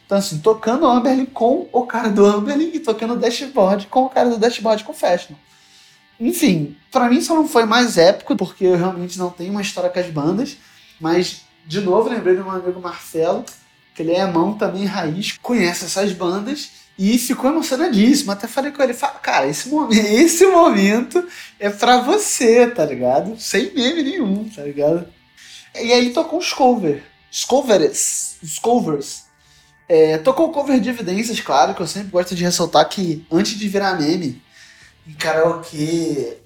Então, 0.06 0.18
assim, 0.18 0.40
tocando 0.40 0.86
Amberlin 0.86 1.26
com 1.26 1.68
o 1.72 1.86
cara 1.86 2.10
do 2.10 2.26
Amberlin 2.26 2.72
e 2.74 2.80
tocando 2.80 3.16
Dashboard 3.16 3.88
com 3.88 4.04
o 4.04 4.10
cara 4.10 4.30
do 4.30 4.38
Dashboard 4.38 4.84
Confessional. 4.84 5.40
Enfim, 6.20 6.78
para 6.92 7.10
mim 7.10 7.22
só 7.22 7.34
não 7.36 7.48
foi 7.48 7.66
mais 7.66 7.98
épico, 7.98 8.36
porque 8.36 8.66
eu 8.66 8.78
realmente 8.78 9.18
não 9.18 9.30
tenho 9.30 9.52
uma 9.52 9.62
história 9.62 9.90
com 9.90 10.00
as 10.00 10.10
bandas, 10.10 10.58
mas, 11.00 11.42
de 11.66 11.82
novo, 11.82 12.10
lembrei 12.10 12.36
do 12.36 12.44
meu 12.44 12.54
amigo 12.54 12.80
Marcelo, 12.80 13.44
que 13.96 14.02
ele 14.02 14.14
é 14.14 14.26
mão 14.26 14.54
também 14.54 14.86
raiz, 14.86 15.38
conhece 15.42 15.86
essas 15.86 16.12
bandas 16.14 16.83
e 16.98 17.18
ficou 17.18 17.50
emocionadíssimo. 17.50 18.32
Até 18.32 18.48
falei 18.48 18.72
com 18.72 18.82
ele, 18.84 18.94
fala, 18.94 19.14
cara, 19.14 19.48
esse 19.48 19.70
momento, 19.70 20.00
esse 20.06 20.46
momento 20.48 21.28
é 21.60 21.70
pra 21.70 21.98
você, 22.00 22.68
tá 22.68 22.86
ligado? 22.86 23.40
Sem 23.40 23.74
meme 23.74 24.04
nenhum, 24.04 24.50
tá 24.50 24.64
ligado? 24.64 25.08
E 25.76 25.92
aí 25.92 26.12
tocou 26.12 26.40
os 26.40 26.54
covers. 26.54 27.02
Os 27.32 27.46
covers. 27.46 28.36
Os 28.44 28.60
covers. 28.60 29.24
É, 29.90 30.18
tocou 30.18 30.48
o 30.50 30.52
cover 30.52 30.80
de 30.80 30.90
evidências, 30.90 31.40
claro, 31.40 31.74
que 31.74 31.82
eu 31.82 31.88
sempre 31.88 32.10
gosto 32.10 32.36
de 32.36 32.44
ressaltar 32.44 32.88
que 32.88 33.26
antes 33.32 33.58
de 33.58 33.68
virar 33.68 34.00
meme, 34.00 34.42
em 35.06 35.14
karaokê, 35.14 36.38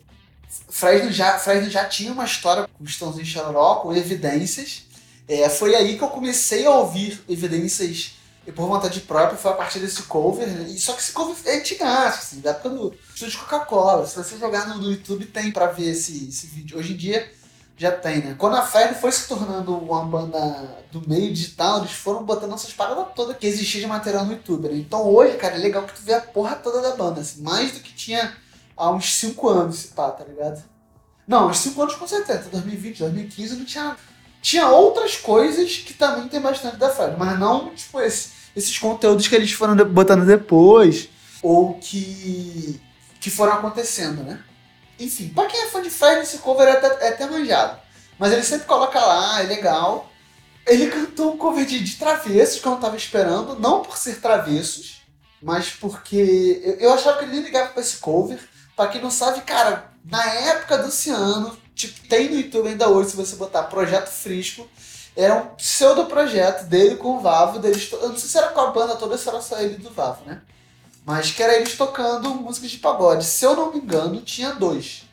Fresno 0.69 1.11
já, 1.11 1.37
Fresno 1.37 1.69
já 1.69 1.85
tinha 1.85 2.11
uma 2.11 2.25
história 2.25 2.67
com 2.67 2.83
Estãozinho 2.83 3.25
Chororó, 3.25 3.75
com 3.75 3.95
evidências, 3.95 4.83
é, 5.27 5.49
foi 5.49 5.75
aí 5.75 5.97
que 5.97 6.03
eu 6.03 6.07
comecei 6.07 6.65
a 6.65 6.71
ouvir 6.71 7.21
evidências 7.27 8.16
e 8.47 8.51
por 8.53 8.65
vontade 8.65 9.01
própria 9.01 9.37
foi 9.37 9.51
a 9.51 9.55
partir 9.55 9.79
desse 9.79 10.03
cover. 10.03 10.47
Né? 10.47 10.73
Só 10.77 10.93
que 10.93 11.01
esse 11.01 11.11
cover 11.11 11.35
é 11.45 11.57
antigaço, 11.57 12.19
assim, 12.19 12.39
da 12.39 12.51
época 12.51 12.69
do 12.69 12.95
estúdio 13.13 13.39
Coca-Cola. 13.39 14.07
Se 14.07 14.15
você 14.15 14.37
jogar 14.37 14.65
no 14.69 14.89
YouTube, 14.89 15.25
tem 15.25 15.51
pra 15.51 15.67
ver 15.67 15.89
esse, 15.89 16.29
esse 16.29 16.47
vídeo. 16.47 16.77
Hoje 16.77 16.93
em 16.93 16.97
dia 16.97 17.29
já 17.75 17.91
tem, 17.91 18.23
né? 18.23 18.35
Quando 18.37 18.55
a 18.55 18.65
Fire 18.65 18.95
foi 18.95 19.11
se 19.11 19.27
tornando 19.27 19.77
uma 19.77 20.03
banda 20.05 20.39
do 20.91 21.07
meio 21.07 21.31
digital, 21.31 21.79
eles 21.79 21.91
foram 21.91 22.23
botando 22.23 22.53
essas 22.53 22.73
paradas 22.73 23.05
todas 23.13 23.37
que 23.37 23.45
existia 23.45 23.81
de 23.81 23.87
material 23.87 24.25
no 24.25 24.31
YouTube, 24.31 24.69
né? 24.69 24.77
Então 24.77 25.03
hoje, 25.03 25.35
cara, 25.37 25.55
é 25.55 25.59
legal 25.59 25.83
que 25.83 25.93
tu 25.93 26.01
vê 26.01 26.13
a 26.13 26.21
porra 26.21 26.55
toda 26.55 26.81
da 26.81 26.95
banda, 26.95 27.21
assim, 27.21 27.41
mais 27.41 27.73
do 27.73 27.81
que 27.81 27.93
tinha 27.93 28.33
há 28.75 28.89
uns 28.89 29.13
5 29.13 29.49
anos, 29.49 29.83
pá, 29.87 30.09
tá 30.09 30.23
ligado? 30.23 30.63
Não, 31.27 31.49
uns 31.49 31.59
5 31.59 31.79
anos 31.81 31.95
com 31.95 32.07
certeza, 32.07 32.49
2020, 32.49 32.99
2015 32.99 33.55
não 33.57 33.65
tinha 33.65 33.97
tinha 34.41 34.69
outras 34.69 35.17
coisas 35.17 35.77
que 35.77 35.93
também 35.93 36.27
tem 36.29 36.39
bastante 36.39 36.77
da 36.77 36.89
Fred, 36.89 37.15
mas 37.17 37.37
não, 37.37 37.75
tipo, 37.75 37.99
esse, 37.99 38.36
esses 38.57 38.77
conteúdos 38.79 39.27
que 39.27 39.35
eles 39.35 39.51
foram 39.51 39.75
botando 39.85 40.25
depois, 40.25 41.09
ou 41.43 41.75
que, 41.75 42.81
que 43.21 43.29
foram 43.29 43.53
acontecendo, 43.53 44.23
né? 44.23 44.43
Enfim, 44.99 45.29
pra 45.29 45.45
quem 45.45 45.61
é 45.61 45.67
fã 45.67 45.79
de 45.79 45.91
Fred, 45.91 46.21
esse 46.21 46.39
cover 46.39 46.67
é 46.67 46.71
até, 46.71 47.05
é 47.05 47.09
até 47.09 47.27
manjado. 47.27 47.79
Mas 48.17 48.33
ele 48.33 48.41
sempre 48.41 48.65
coloca 48.65 48.99
lá, 48.99 49.43
é 49.43 49.43
legal. 49.43 50.11
Ele 50.65 50.87
cantou 50.87 51.35
um 51.35 51.37
cover 51.37 51.65
de, 51.65 51.79
de 51.83 51.97
travessos 51.97 52.59
que 52.59 52.67
eu 52.67 52.71
não 52.71 52.79
tava 52.79 52.97
esperando, 52.97 53.59
não 53.59 53.83
por 53.83 53.95
ser 53.95 54.19
travessos, 54.19 55.03
mas 55.39 55.69
porque 55.69 56.59
eu, 56.63 56.73
eu 56.79 56.93
achava 56.93 57.19
que 57.19 57.25
ele 57.25 57.33
nem 57.33 57.43
ligava 57.43 57.69
pra 57.69 57.81
esse 57.81 57.97
cover. 57.97 58.39
Pra 58.75 58.87
quem 58.87 59.01
não 59.01 59.11
sabe, 59.11 59.41
cara, 59.41 59.91
na 60.03 60.23
época 60.25 60.79
do 60.79 60.91
Ciano, 60.91 61.55
Tipo, 61.77 62.07
tem 62.07 62.27
no 62.27 62.37
YouTube 62.37 62.69
ainda 62.69 62.89
hoje, 62.89 63.11
se 63.11 63.15
você 63.15 63.35
botar 63.35 63.61
Projeto 63.63 64.09
Frisco. 64.09 64.67
Era 65.17 65.35
um 65.35 65.55
pseudo-projeto 65.55 66.65
dele 66.65 66.95
com 66.95 67.17
o 67.17 67.19
Vavo. 67.19 67.57
Deles 67.57 67.91
eu 67.91 68.09
não 68.09 68.17
sei 68.17 68.29
se 68.29 68.37
era 68.37 68.49
com 68.49 68.61
a 68.61 68.71
banda 68.71 68.95
toda 68.95 69.13
ou 69.13 69.17
se 69.17 69.27
era 69.27 69.41
só 69.41 69.59
ele 69.59 69.77
do 69.77 69.89
Vavo, 69.89 70.23
né? 70.25 70.41
Mas 71.03 71.31
que 71.31 71.41
era 71.41 71.55
eles 71.55 71.75
tocando 71.75 72.29
músicas 72.35 72.69
de 72.69 72.77
pagode. 72.77 73.25
Se 73.25 73.43
eu 73.43 73.55
não 73.55 73.71
me 73.71 73.79
engano, 73.79 74.21
tinha 74.21 74.53
dois. 74.53 75.07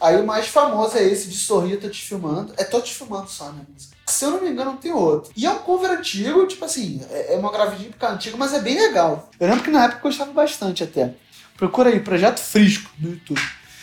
Aí 0.00 0.20
o 0.20 0.24
mais 0.24 0.46
famoso 0.46 0.96
é 0.96 1.02
esse 1.02 1.28
de 1.28 1.36
Sorrir, 1.36 1.80
Tô 1.80 1.88
Te 1.88 2.00
Filmando. 2.00 2.54
É 2.56 2.62
Tô 2.62 2.80
Te 2.80 2.94
Filmando 2.94 3.28
só, 3.28 3.50
né? 3.50 3.62
Se 4.06 4.24
eu 4.24 4.30
não 4.30 4.40
me 4.40 4.48
engano, 4.48 4.76
tem 4.76 4.92
outro. 4.92 5.32
E 5.36 5.44
é 5.44 5.50
um 5.50 5.58
cover 5.58 5.90
antigo, 5.90 6.46
tipo 6.46 6.64
assim, 6.64 7.04
é, 7.10 7.34
é 7.34 7.36
uma 7.36 7.50
gravidinha 7.50 7.90
porque 7.90 8.04
é 8.04 8.08
antigo, 8.08 8.38
mas 8.38 8.54
é 8.54 8.60
bem 8.60 8.78
legal. 8.78 9.28
Eu 9.40 9.48
lembro 9.48 9.64
que 9.64 9.70
na 9.70 9.84
época 9.84 9.98
eu 9.98 10.02
gostava 10.02 10.30
bastante 10.32 10.84
até. 10.84 11.14
Procura 11.56 11.90
aí, 11.90 11.98
Projeto 11.98 12.38
Frisco 12.38 12.88
no 12.98 13.10
YouTube. 13.10 13.42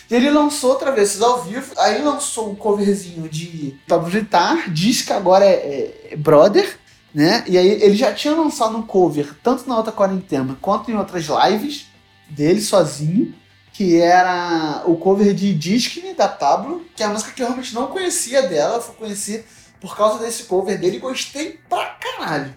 Ele 0.09 0.29
lançou 0.29 0.75
Travessos 0.75 1.21
ao 1.21 1.43
vivo, 1.43 1.73
aí 1.77 2.01
lançou 2.01 2.51
um 2.51 2.55
coverzinho 2.55 3.27
de 3.27 3.75
Pablo 3.87 4.09
Vittar, 4.09 4.69
diz 4.71 5.01
que 5.01 5.11
agora 5.11 5.45
é, 5.45 5.53
é, 5.53 6.09
é, 6.11 6.15
Brother, 6.15 6.77
né? 7.13 7.43
E 7.47 7.57
aí 7.57 7.67
ele 7.67 7.95
já 7.95 8.13
tinha 8.13 8.35
lançado 8.35 8.77
um 8.77 8.81
cover, 8.81 9.33
tanto 9.41 9.67
na 9.67 9.77
outra 9.77 9.91
quarentena 9.91 10.57
quanto 10.61 10.91
em 10.91 10.95
outras 10.95 11.25
lives 11.25 11.87
dele 12.29 12.61
sozinho, 12.61 13.33
que 13.73 13.99
era 13.99 14.83
o 14.85 14.95
cover 14.95 15.33
de 15.33 15.53
Disque 15.53 16.13
da 16.13 16.27
Pablo, 16.27 16.85
que 16.95 17.03
é 17.03 17.05
a 17.05 17.09
música 17.09 17.31
que 17.31 17.41
eu 17.41 17.47
realmente 17.47 17.73
não 17.73 17.87
conhecia 17.87 18.43
dela, 18.43 18.75
eu 18.75 18.81
fui 18.81 18.95
conhecer 18.95 19.45
por 19.81 19.97
causa 19.97 20.23
desse 20.23 20.43
cover 20.43 20.79
dele 20.79 20.97
e 20.97 20.99
gostei 20.99 21.59
pra 21.67 21.85
caralho. 21.99 22.53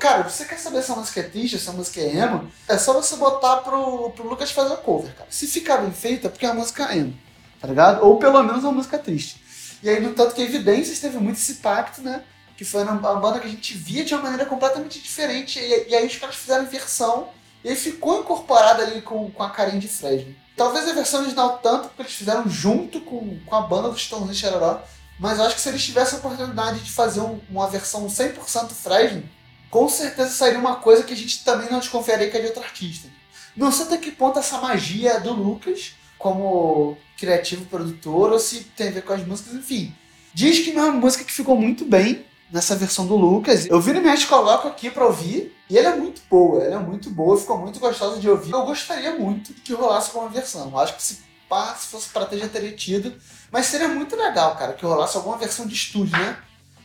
Cara, 0.00 0.26
você 0.26 0.46
quer 0.46 0.58
saber 0.58 0.82
se 0.82 0.90
a 0.90 0.96
música 0.96 1.20
é 1.20 1.24
triste, 1.24 1.58
se 1.58 1.68
a 1.68 1.74
música 1.74 2.00
é 2.00 2.16
emo, 2.16 2.50
é 2.66 2.78
só 2.78 2.94
você 2.94 3.16
botar 3.16 3.58
pro, 3.58 4.10
pro 4.12 4.26
Lucas 4.26 4.50
fazer 4.50 4.72
o 4.72 4.78
cover, 4.78 5.14
cara. 5.14 5.28
Se 5.30 5.46
ficar 5.46 5.76
bem 5.76 5.92
feita, 5.92 6.26
é 6.26 6.30
porque 6.30 6.46
a 6.46 6.54
música 6.54 6.90
é 6.90 6.96
emo, 6.96 7.14
tá 7.60 7.68
ligado? 7.68 8.02
Ou 8.02 8.18
pelo 8.18 8.42
menos 8.42 8.64
a 8.64 8.72
música 8.72 8.96
é 8.96 8.98
triste. 8.98 9.38
E 9.82 9.90
aí, 9.90 10.00
no 10.00 10.14
tanto 10.14 10.34
que 10.34 10.40
Evidências 10.40 11.00
teve 11.00 11.18
muito 11.18 11.36
esse 11.36 11.56
pacto, 11.56 12.00
né? 12.00 12.24
Que 12.56 12.64
foi 12.64 12.82
uma 12.82 12.94
banda 12.94 13.40
que 13.40 13.46
a 13.46 13.50
gente 13.50 13.74
via 13.74 14.02
de 14.02 14.14
uma 14.14 14.22
maneira 14.22 14.46
completamente 14.46 14.98
diferente. 15.00 15.58
E, 15.58 15.90
e 15.90 15.94
aí 15.94 16.06
os 16.06 16.16
caras 16.16 16.36
fizeram 16.36 16.64
versão 16.64 17.28
e 17.62 17.74
ficou 17.74 18.20
incorporado 18.20 18.80
ali 18.80 19.02
com, 19.02 19.30
com 19.30 19.42
a 19.42 19.50
carinha 19.50 19.78
de 19.78 19.88
Fresno. 19.88 20.34
Talvez 20.56 20.88
a 20.88 20.94
versão 20.94 21.20
original 21.20 21.58
tanto, 21.62 21.88
porque 21.88 22.02
eles 22.02 22.14
fizeram 22.14 22.48
junto 22.48 23.02
com, 23.02 23.38
com 23.44 23.54
a 23.54 23.60
banda 23.60 23.90
do 23.90 23.98
Stones 23.98 24.30
e 24.30 24.34
Xeroró. 24.34 24.82
Mas 25.18 25.38
eu 25.38 25.44
acho 25.44 25.56
que 25.56 25.60
se 25.60 25.68
eles 25.68 25.84
tivessem 25.84 26.16
a 26.16 26.20
oportunidade 26.20 26.80
de 26.80 26.90
fazer 26.90 27.20
um, 27.20 27.38
uma 27.50 27.68
versão 27.68 28.06
100% 28.06 28.70
Fresno, 28.70 29.22
com 29.70 29.88
certeza 29.88 30.30
sairia 30.30 30.58
uma 30.58 30.76
coisa 30.76 31.02
que 31.02 31.12
a 31.12 31.16
gente 31.16 31.44
também 31.44 31.70
não 31.70 31.78
desconfiaria 31.78 32.30
que 32.30 32.36
é 32.36 32.40
de 32.40 32.46
outro 32.46 32.62
artista. 32.62 33.08
Não 33.56 33.70
sei 33.70 33.86
até 33.86 33.96
que 33.96 34.10
ponto 34.10 34.38
essa 34.38 34.58
magia 34.58 35.20
do 35.20 35.32
Lucas, 35.32 35.94
como 36.18 36.96
criativo 37.16 37.64
produtor, 37.66 38.32
ou 38.32 38.38
se 38.38 38.64
tem 38.76 38.88
a 38.88 38.92
ver 38.92 39.02
com 39.02 39.12
as 39.12 39.26
músicas, 39.26 39.54
enfim. 39.54 39.94
Diz 40.34 40.60
que 40.60 40.70
é 40.70 40.82
uma 40.82 40.92
música 40.92 41.24
que 41.24 41.32
ficou 41.32 41.56
muito 41.56 41.84
bem, 41.84 42.24
nessa 42.52 42.74
versão 42.74 43.06
do 43.06 43.16
Lucas. 43.16 43.66
Eu 43.66 43.80
vi 43.80 43.92
no 43.92 44.02
Mesh 44.02 44.24
coloco 44.24 44.68
aqui 44.68 44.90
pra 44.90 45.06
ouvir. 45.06 45.56
E 45.68 45.78
ela 45.78 45.90
é 45.90 45.96
muito 45.96 46.20
boa, 46.28 46.64
ela 46.64 46.76
é 46.76 46.84
muito 46.84 47.10
boa, 47.10 47.38
ficou 47.38 47.56
muito 47.56 47.78
gostosa 47.78 48.18
de 48.18 48.28
ouvir. 48.28 48.52
Eu 48.52 48.64
gostaria 48.64 49.16
muito 49.16 49.54
que 49.54 49.72
rolasse 49.72 50.10
uma 50.14 50.28
versão. 50.28 50.76
Acho 50.76 50.96
que 50.96 51.02
se, 51.02 51.20
pá, 51.48 51.74
se 51.76 51.86
fosse 51.86 52.08
pra 52.08 52.26
ter, 52.26 52.38
já 52.38 52.48
teria 52.48 52.72
tido. 52.72 53.14
Mas 53.52 53.66
seria 53.66 53.86
muito 53.86 54.16
legal, 54.16 54.56
cara, 54.56 54.72
que 54.72 54.84
rolasse 54.84 55.16
alguma 55.16 55.38
versão 55.38 55.66
de 55.66 55.74
estúdio, 55.74 56.18
né? 56.18 56.36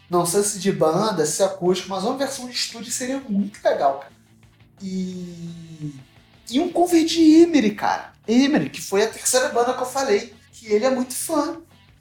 Não 0.09 0.25
sei 0.25 0.43
se 0.43 0.59
de 0.59 0.71
banda, 0.71 1.25
se 1.25 1.41
acústico, 1.41 1.89
mas 1.89 2.03
uma 2.03 2.17
versão 2.17 2.47
de 2.47 2.53
estúdio 2.53 2.91
seria 2.91 3.19
muito 3.27 3.59
legal, 3.63 3.99
cara. 3.99 4.13
E. 4.81 5.95
E 6.49 6.59
um 6.59 6.71
cover 6.71 7.03
de 7.05 7.41
Emery, 7.41 7.73
cara. 7.73 8.13
Emery, 8.27 8.69
que 8.69 8.81
foi 8.81 9.03
a 9.03 9.09
terceira 9.09 9.49
banda 9.49 9.73
que 9.73 9.81
eu 9.81 9.87
falei, 9.87 10.33
que 10.51 10.71
ele 10.71 10.85
é 10.85 10.89
muito 10.91 11.15
fã. 11.15 11.57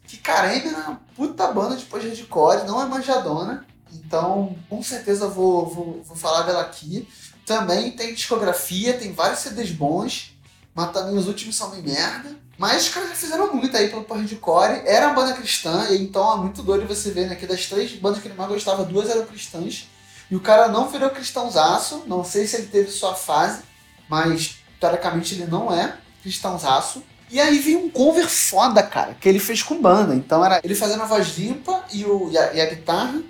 Que, 0.06 0.18
cara, 0.18 0.54
Emery 0.54 0.74
é 0.74 0.78
uma 0.78 1.00
puta 1.16 1.46
banda 1.50 1.76
de 1.76 1.86
pós-hardcore, 1.86 2.66
não 2.66 2.80
é 2.80 2.86
manjadona. 2.86 3.66
Então, 3.92 4.54
com 4.68 4.82
certeza 4.82 5.28
vou, 5.28 5.66
vou, 5.66 6.02
vou 6.02 6.16
falar 6.16 6.42
dela 6.42 6.60
aqui. 6.60 7.08
Também 7.46 7.92
tem 7.92 8.12
discografia, 8.12 8.98
tem 8.98 9.12
vários 9.12 9.40
CDs 9.40 9.70
bons, 9.70 10.36
mas 10.74 10.92
também 10.92 11.16
os 11.16 11.26
últimos 11.26 11.56
são 11.56 11.70
meio 11.70 11.84
merda. 11.84 12.36
Mas 12.56 12.84
os 12.84 12.88
caras 12.90 13.10
fizeram 13.18 13.52
muito 13.52 13.76
aí 13.76 13.88
pelo 13.88 14.06
hardcore. 14.08 14.82
Era 14.86 15.06
uma 15.06 15.14
banda 15.14 15.34
cristã, 15.34 15.88
então 15.90 16.34
é 16.34 16.36
muito 16.36 16.62
doido 16.62 16.86
você 16.86 17.10
ver, 17.10 17.28
né? 17.28 17.34
Que 17.34 17.46
das 17.46 17.66
três 17.66 17.92
bandas 17.92 18.20
que 18.20 18.28
ele 18.28 18.36
mais 18.36 18.48
gostava, 18.48 18.84
duas 18.84 19.10
eram 19.10 19.26
cristãs. 19.26 19.88
E 20.30 20.36
o 20.36 20.40
cara 20.40 20.68
não 20.68 20.88
virou 20.88 21.10
cristãozaço. 21.10 22.04
Não 22.06 22.24
sei 22.24 22.46
se 22.46 22.56
ele 22.56 22.66
teve 22.66 22.90
sua 22.90 23.14
fase, 23.14 23.62
mas 24.08 24.56
teoricamente 24.80 25.34
ele 25.34 25.46
não 25.46 25.72
é 25.72 25.96
cristãozaço. 26.22 27.02
E 27.30 27.40
aí 27.40 27.58
vem 27.58 27.76
um 27.76 27.90
cover 27.90 28.28
foda, 28.28 28.82
cara, 28.82 29.14
que 29.14 29.28
ele 29.28 29.40
fez 29.40 29.62
com 29.62 29.80
banda. 29.80 30.14
Então 30.14 30.44
era 30.44 30.60
ele 30.62 30.74
fazendo 30.74 31.02
a 31.02 31.06
voz 31.06 31.36
limpa 31.36 31.84
e, 31.92 32.04
o, 32.04 32.30
e, 32.30 32.38
a, 32.38 32.54
e 32.54 32.60
a 32.60 32.66
guitarra. 32.66 33.20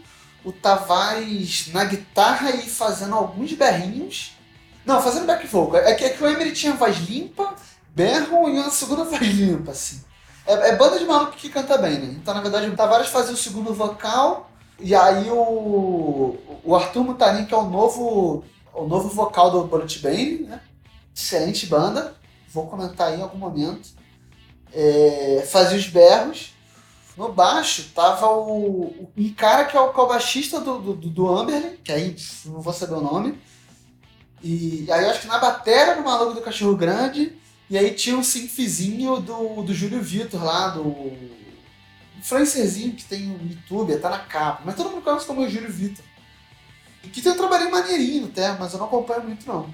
O 0.45 0.53
Tavares 0.53 1.73
na 1.73 1.85
guitarra 1.85 2.51
e 2.51 2.69
fazendo 2.69 3.15
alguns 3.15 3.55
berrinhos. 3.55 4.37
Não, 4.85 5.01
fazendo 5.01 5.25
back 5.25 5.47
vocal. 5.47 5.81
É 5.81 5.95
que, 5.95 6.05
é 6.05 6.11
que 6.11 6.23
o 6.23 6.29
Emery 6.29 6.53
tinha 6.53 6.75
voz 6.75 6.99
limpa 6.99 7.55
berro 7.95 8.49
e 8.49 8.59
uma 8.59 8.71
segunda 8.71 9.05
voz 9.05 9.23
limpa, 9.23 9.71
assim. 9.71 10.03
É, 10.47 10.71
é, 10.71 10.77
banda 10.77 10.99
de 10.99 11.05
maluco 11.05 11.33
que 11.33 11.49
canta 11.49 11.79
bem, 11.79 11.99
né? 11.99 12.17
Então, 12.21 12.35
na 12.35 12.41
verdade, 12.41 12.69
o 12.69 12.77
Tavares 12.77 13.09
fazia 13.09 13.33
o 13.33 13.37
segundo 13.37 13.73
vocal, 13.73 14.51
e 14.79 14.95
aí 14.95 15.31
o, 15.31 16.37
o 16.63 16.75
Arthur 16.75 17.05
Mutarin, 17.05 17.47
que 17.47 17.55
é 17.55 17.57
o 17.57 17.71
novo, 17.71 18.45
o 18.75 18.87
novo 18.87 19.09
vocal 19.09 19.51
do 19.51 19.65
Bullet 19.65 20.01
Bane, 20.01 20.39
né? 20.41 20.61
Excelente 21.15 21.67
banda, 21.67 22.15
vou 22.53 22.67
comentar 22.67 23.09
aí 23.09 23.21
em 23.21 23.23
algum 23.23 23.39
momento. 23.39 23.89
É, 24.73 25.47
fazia 25.49 25.79
os 25.79 25.87
berros. 25.87 26.53
No 27.17 27.33
baixo 27.33 27.93
tava 27.95 28.27
o, 28.29 29.09
um 29.17 29.35
cara 29.35 29.67
que 29.67 29.77
é 29.77 29.81
o, 29.81 29.85
é 29.85 30.01
o 30.01 30.07
baixista 30.09 30.61
do, 30.61 30.81
do, 30.81 30.95
do 30.95 31.47
que 31.85 31.93
aí 31.93 32.17
não 32.47 32.61
vou 32.61 32.73
saber 32.73 32.95
o 32.95 33.01
nome. 33.01 33.39
E 34.43 34.85
aí 34.91 35.05
acho 35.05 35.21
que 35.21 35.29
na 35.29 35.39
bateria 35.39 35.95
do 35.95 36.03
Maluco 36.03 36.35
do 36.35 36.41
Cachorro 36.41 36.77
Grande 36.77 37.39
e 37.69 37.79
aí 37.79 37.93
tinha 37.93 38.17
um 38.17 38.23
synthzinho 38.23 39.19
do, 39.21 39.63
do 39.63 39.75
Júlio 39.75 40.03
Vitor 40.03 40.43
lá, 40.43 40.69
do 40.69 41.13
influencerzinho 42.19 42.93
que 42.93 43.05
tem 43.05 43.23
no 43.23 43.51
YouTube, 43.51 43.97
tá 43.99 44.11
na 44.11 44.19
capa. 44.19 44.63
Mas 44.65 44.75
todo 44.75 44.91
mundo 44.91 45.03
conhece 45.03 45.27
como 45.27 45.43
o 45.43 45.49
Júlio 45.49 45.71
Vitor. 45.71 46.05
Que 47.13 47.21
tem 47.21 47.33
um 47.33 47.37
trabalhinho 47.37 47.71
maneirinho 47.71 48.27
até, 48.27 48.53
mas 48.53 48.73
eu 48.73 48.79
não 48.79 48.87
acompanho 48.87 49.25
muito 49.25 49.47
não. 49.47 49.73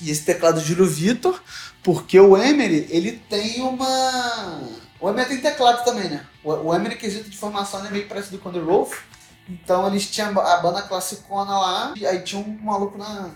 E 0.00 0.10
esse 0.10 0.24
teclado 0.24 0.60
Júlio 0.60 0.86
Vitor, 0.86 1.42
porque 1.82 2.18
o 2.20 2.36
Emery, 2.36 2.86
ele 2.90 3.12
tem 3.12 3.62
uma... 3.62 4.62
O 5.00 5.08
Emery 5.08 5.28
tem 5.28 5.40
teclado 5.40 5.84
também, 5.84 6.08
né? 6.08 6.24
O, 6.44 6.74
Emery, 6.74 6.96
quesito 6.96 7.28
de 7.28 7.36
formação, 7.36 7.84
é 7.84 7.90
meio 7.90 8.06
parecido 8.06 8.38
com 8.38 8.48
o 8.48 8.52
The 8.52 8.60
Rolf. 8.60 9.00
Então 9.48 9.86
eles 9.86 10.08
tinham 10.08 10.38
a 10.38 10.56
banda 10.58 10.82
classicona 10.82 11.58
lá, 11.58 11.94
e 11.96 12.06
aí 12.06 12.20
tinha 12.22 12.40
um 12.40 12.58
maluco 12.62 12.98
na... 12.98 13.30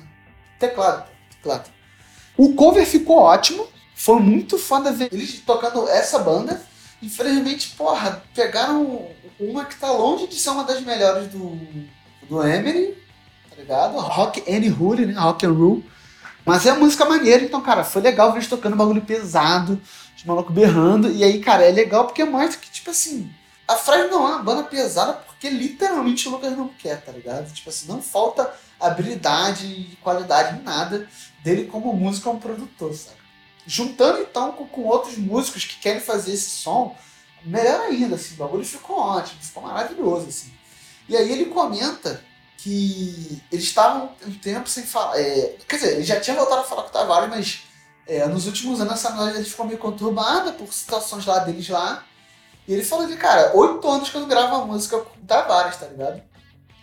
Teclado, 0.59 1.09
teclado. 1.30 1.70
O 2.40 2.55
cover 2.55 2.87
ficou 2.87 3.18
ótimo. 3.18 3.66
Foi 3.94 4.18
muito 4.18 4.57
foda 4.57 4.90
ver 4.90 5.12
eles 5.12 5.42
tocando 5.44 5.87
essa 5.90 6.18
banda. 6.20 6.62
Infelizmente, 7.03 7.74
porra, 7.76 8.22
pegaram 8.35 9.09
uma 9.38 9.66
que 9.66 9.76
tá 9.76 9.92
longe 9.92 10.26
de 10.26 10.37
ser 10.37 10.48
uma 10.48 10.64
das 10.64 10.81
melhores 10.81 11.29
do, 11.29 11.61
do 12.26 12.42
Emery, 12.42 12.96
tá 13.50 13.57
ligado? 13.57 13.98
Rock 13.98 14.42
and 14.50 14.72
Roll, 14.74 14.96
né? 14.96 15.20
Rock 15.20 15.44
and 15.44 15.53
Roll. 15.53 15.85
Mas 16.46 16.64
é 16.64 16.72
música 16.72 17.05
maneira, 17.05 17.44
então, 17.44 17.61
cara, 17.61 17.85
foi 17.85 18.00
legal 18.00 18.31
ver 18.31 18.38
eles 18.38 18.48
tocando 18.48 18.74
bagulho 18.74 19.03
pesado, 19.03 19.79
os 20.16 20.24
malucos 20.24 20.55
berrando. 20.55 21.11
E 21.11 21.22
aí, 21.22 21.40
cara, 21.40 21.64
é 21.64 21.70
legal 21.70 22.07
porque 22.07 22.24
mostra 22.24 22.59
que, 22.59 22.70
tipo 22.70 22.90
assim, 22.90 23.31
a 23.68 23.76
Fred 23.76 24.09
não 24.11 24.26
é 24.26 24.31
uma 24.31 24.42
banda 24.42 24.62
pesada 24.62 25.12
porque 25.12 25.50
literalmente 25.50 26.26
o 26.26 26.31
Lucas 26.31 26.57
não 26.57 26.68
quer, 26.68 27.03
tá 27.03 27.12
ligado? 27.12 27.53
Tipo 27.53 27.68
assim, 27.68 27.87
não 27.87 28.00
falta 28.00 28.50
habilidade 28.81 29.66
e 29.66 29.98
qualidade 30.00 30.59
em 30.59 30.62
nada 30.62 31.07
dele 31.42 31.66
como 31.66 31.92
músico 31.92 32.31
como 32.31 32.40
produtor, 32.40 32.94
sabe? 32.94 33.16
Juntando 33.66 34.20
então 34.22 34.53
com, 34.53 34.66
com, 34.66 34.83
outros 34.83 35.16
músicos 35.16 35.64
que 35.64 35.79
querem 35.79 36.00
fazer 36.00 36.33
esse 36.33 36.50
som, 36.50 36.96
melhor 37.44 37.81
ainda, 37.83 38.16
assim, 38.16 38.35
o 38.35 38.38
bagulho 38.38 38.64
ficou 38.64 38.98
ótimo, 38.98 39.40
ficou 39.42 39.62
maravilhoso, 39.62 40.29
assim. 40.29 40.53
E 41.09 41.16
aí 41.16 41.31
ele 41.31 41.46
comenta 41.46 42.22
que 42.57 43.40
eles 43.50 43.64
estavam 43.64 44.11
um 44.26 44.33
tempo 44.33 44.68
sem 44.68 44.85
falar. 44.85 45.18
É, 45.18 45.57
quer 45.66 45.76
dizer, 45.76 45.94
ele 45.94 46.05
já 46.05 46.20
tinha 46.20 46.37
voltado 46.37 46.61
a 46.61 46.64
falar 46.64 46.83
com 46.83 46.88
o 46.88 46.92
Tavares, 46.92 47.31
mas 47.31 47.62
é, 48.07 48.26
nos 48.26 48.46
últimos 48.46 48.81
anos 48.81 48.94
essa 48.94 49.09
amizade 49.09 49.48
ficou 49.48 49.66
meio 49.66 49.79
conturbada 49.79 50.53
por 50.53 50.72
situações 50.72 51.24
lá 51.24 51.38
deles 51.40 51.68
lá. 51.68 52.05
E 52.68 52.72
ele 52.72 52.85
falou 52.85 53.07
de, 53.07 53.16
cara, 53.16 53.57
oito 53.57 53.88
anos 53.88 54.11
que 54.11 54.16
eu 54.16 54.20
não 54.20 54.29
gravo 54.29 54.57
uma 54.57 54.66
música 54.66 54.98
com 54.98 55.18
o 55.18 55.26
Tavares, 55.26 55.76
tá 55.76 55.87
ligado? 55.87 56.22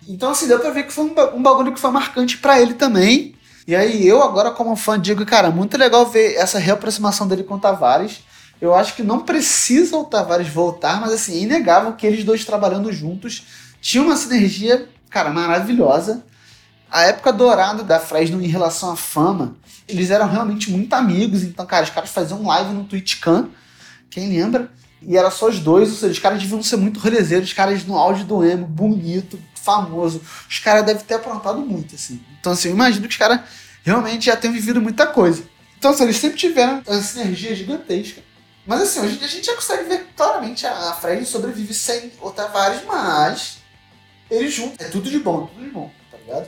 Então, 0.07 0.31
assim, 0.31 0.47
deu 0.47 0.59
pra 0.59 0.69
ver 0.69 0.83
que 0.83 0.93
foi 0.93 1.03
um 1.03 1.41
bagulho 1.41 1.73
que 1.73 1.79
foi 1.79 1.91
marcante 1.91 2.37
para 2.37 2.59
ele 2.59 2.73
também. 2.73 3.35
E 3.67 3.75
aí 3.75 4.07
eu 4.07 4.23
agora 4.23 4.51
como 4.51 4.77
fã 4.77 4.97
digo, 4.97 5.25
cara, 5.25 5.51
muito 5.51 5.77
legal 5.77 6.05
ver 6.05 6.35
essa 6.35 6.57
reaproximação 6.57 7.27
dele 7.27 7.43
com 7.43 7.55
o 7.55 7.59
Tavares. 7.59 8.21
Eu 8.61 8.73
acho 8.73 8.95
que 8.95 9.03
não 9.03 9.19
precisa 9.19 9.97
o 9.97 10.05
Tavares 10.05 10.47
voltar, 10.47 11.01
mas 11.01 11.11
assim, 11.11 11.33
é 11.33 11.43
inegável 11.43 11.91
que 11.91 12.07
eles 12.07 12.23
dois 12.23 12.45
trabalhando 12.45 12.93
juntos 12.93 13.45
tinham 13.81 14.05
uma 14.05 14.15
sinergia, 14.15 14.87
cara, 15.09 15.31
maravilhosa. 15.31 16.23
A 16.89 17.03
época 17.03 17.33
dourada 17.33 17.83
da 17.83 17.99
Fresno 17.99 18.41
em 18.41 18.47
relação 18.47 18.89
à 18.89 18.95
fama, 18.95 19.57
eles 19.85 20.11
eram 20.11 20.29
realmente 20.29 20.71
muito 20.71 20.93
amigos. 20.93 21.43
Então, 21.43 21.65
cara, 21.65 21.83
os 21.83 21.89
caras 21.89 22.09
faziam 22.09 22.47
live 22.47 22.73
no 22.73 22.85
TwitchCam, 22.85 23.49
quem 24.09 24.29
lembra? 24.29 24.71
E 25.01 25.17
era 25.17 25.29
só 25.29 25.49
os 25.49 25.59
dois, 25.59 25.89
ou 25.89 25.95
seja, 25.95 26.13
os 26.13 26.19
caras 26.19 26.41
deviam 26.41 26.63
ser 26.63 26.77
muito 26.77 27.01
relezeiros, 27.01 27.49
os 27.49 27.53
caras 27.53 27.85
no 27.85 27.97
auge 27.97 28.23
do 28.23 28.43
emo, 28.45 28.65
bonito, 28.65 29.37
famoso. 29.67 30.21
Os 30.49 30.59
caras 30.59 30.85
devem 30.85 31.03
ter 31.03 31.15
aprontado 31.15 31.59
muito, 31.59 31.95
assim. 31.95 32.23
Então, 32.39 32.53
assim, 32.53 32.69
eu 32.69 32.73
imagino 32.73 33.05
que 33.05 33.13
os 33.13 33.17
caras 33.17 33.41
realmente 33.83 34.27
já 34.27 34.37
tenham 34.37 34.53
vivido 34.53 34.81
muita 34.81 35.05
coisa. 35.05 35.43
Então, 35.77 35.91
assim, 35.91 36.03
eles 36.03 36.15
sempre 36.15 36.37
tiveram 36.37 36.81
uma 36.87 37.01
sinergia 37.01 37.53
gigantesca. 37.53 38.23
Mas, 38.65 38.81
assim, 38.81 39.01
hoje 39.01 39.19
a 39.21 39.27
gente 39.27 39.45
já 39.45 39.55
consegue 39.55 39.83
ver 39.83 40.07
claramente 40.15 40.65
a 40.65 40.93
Fred 40.93 41.25
sobrevive 41.25 41.73
sem 41.73 42.13
o 42.21 42.31
Tavares, 42.31 42.83
mas 42.85 43.57
eles 44.31 44.53
juntos. 44.53 44.85
É 44.85 44.89
tudo 44.89 45.09
de 45.09 45.19
bom, 45.19 45.47
tudo 45.47 45.63
de 45.63 45.69
bom, 45.69 45.91
tá 46.09 46.17
ligado? 46.17 46.47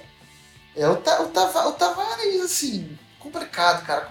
É 0.76 0.88
o, 0.88 0.96
ta, 0.96 1.22
o, 1.22 1.28
Tava, 1.28 1.68
o 1.68 1.74
Tavares, 1.74 2.42
assim, 2.42 2.98
complicado, 3.20 3.86
cara. 3.86 4.10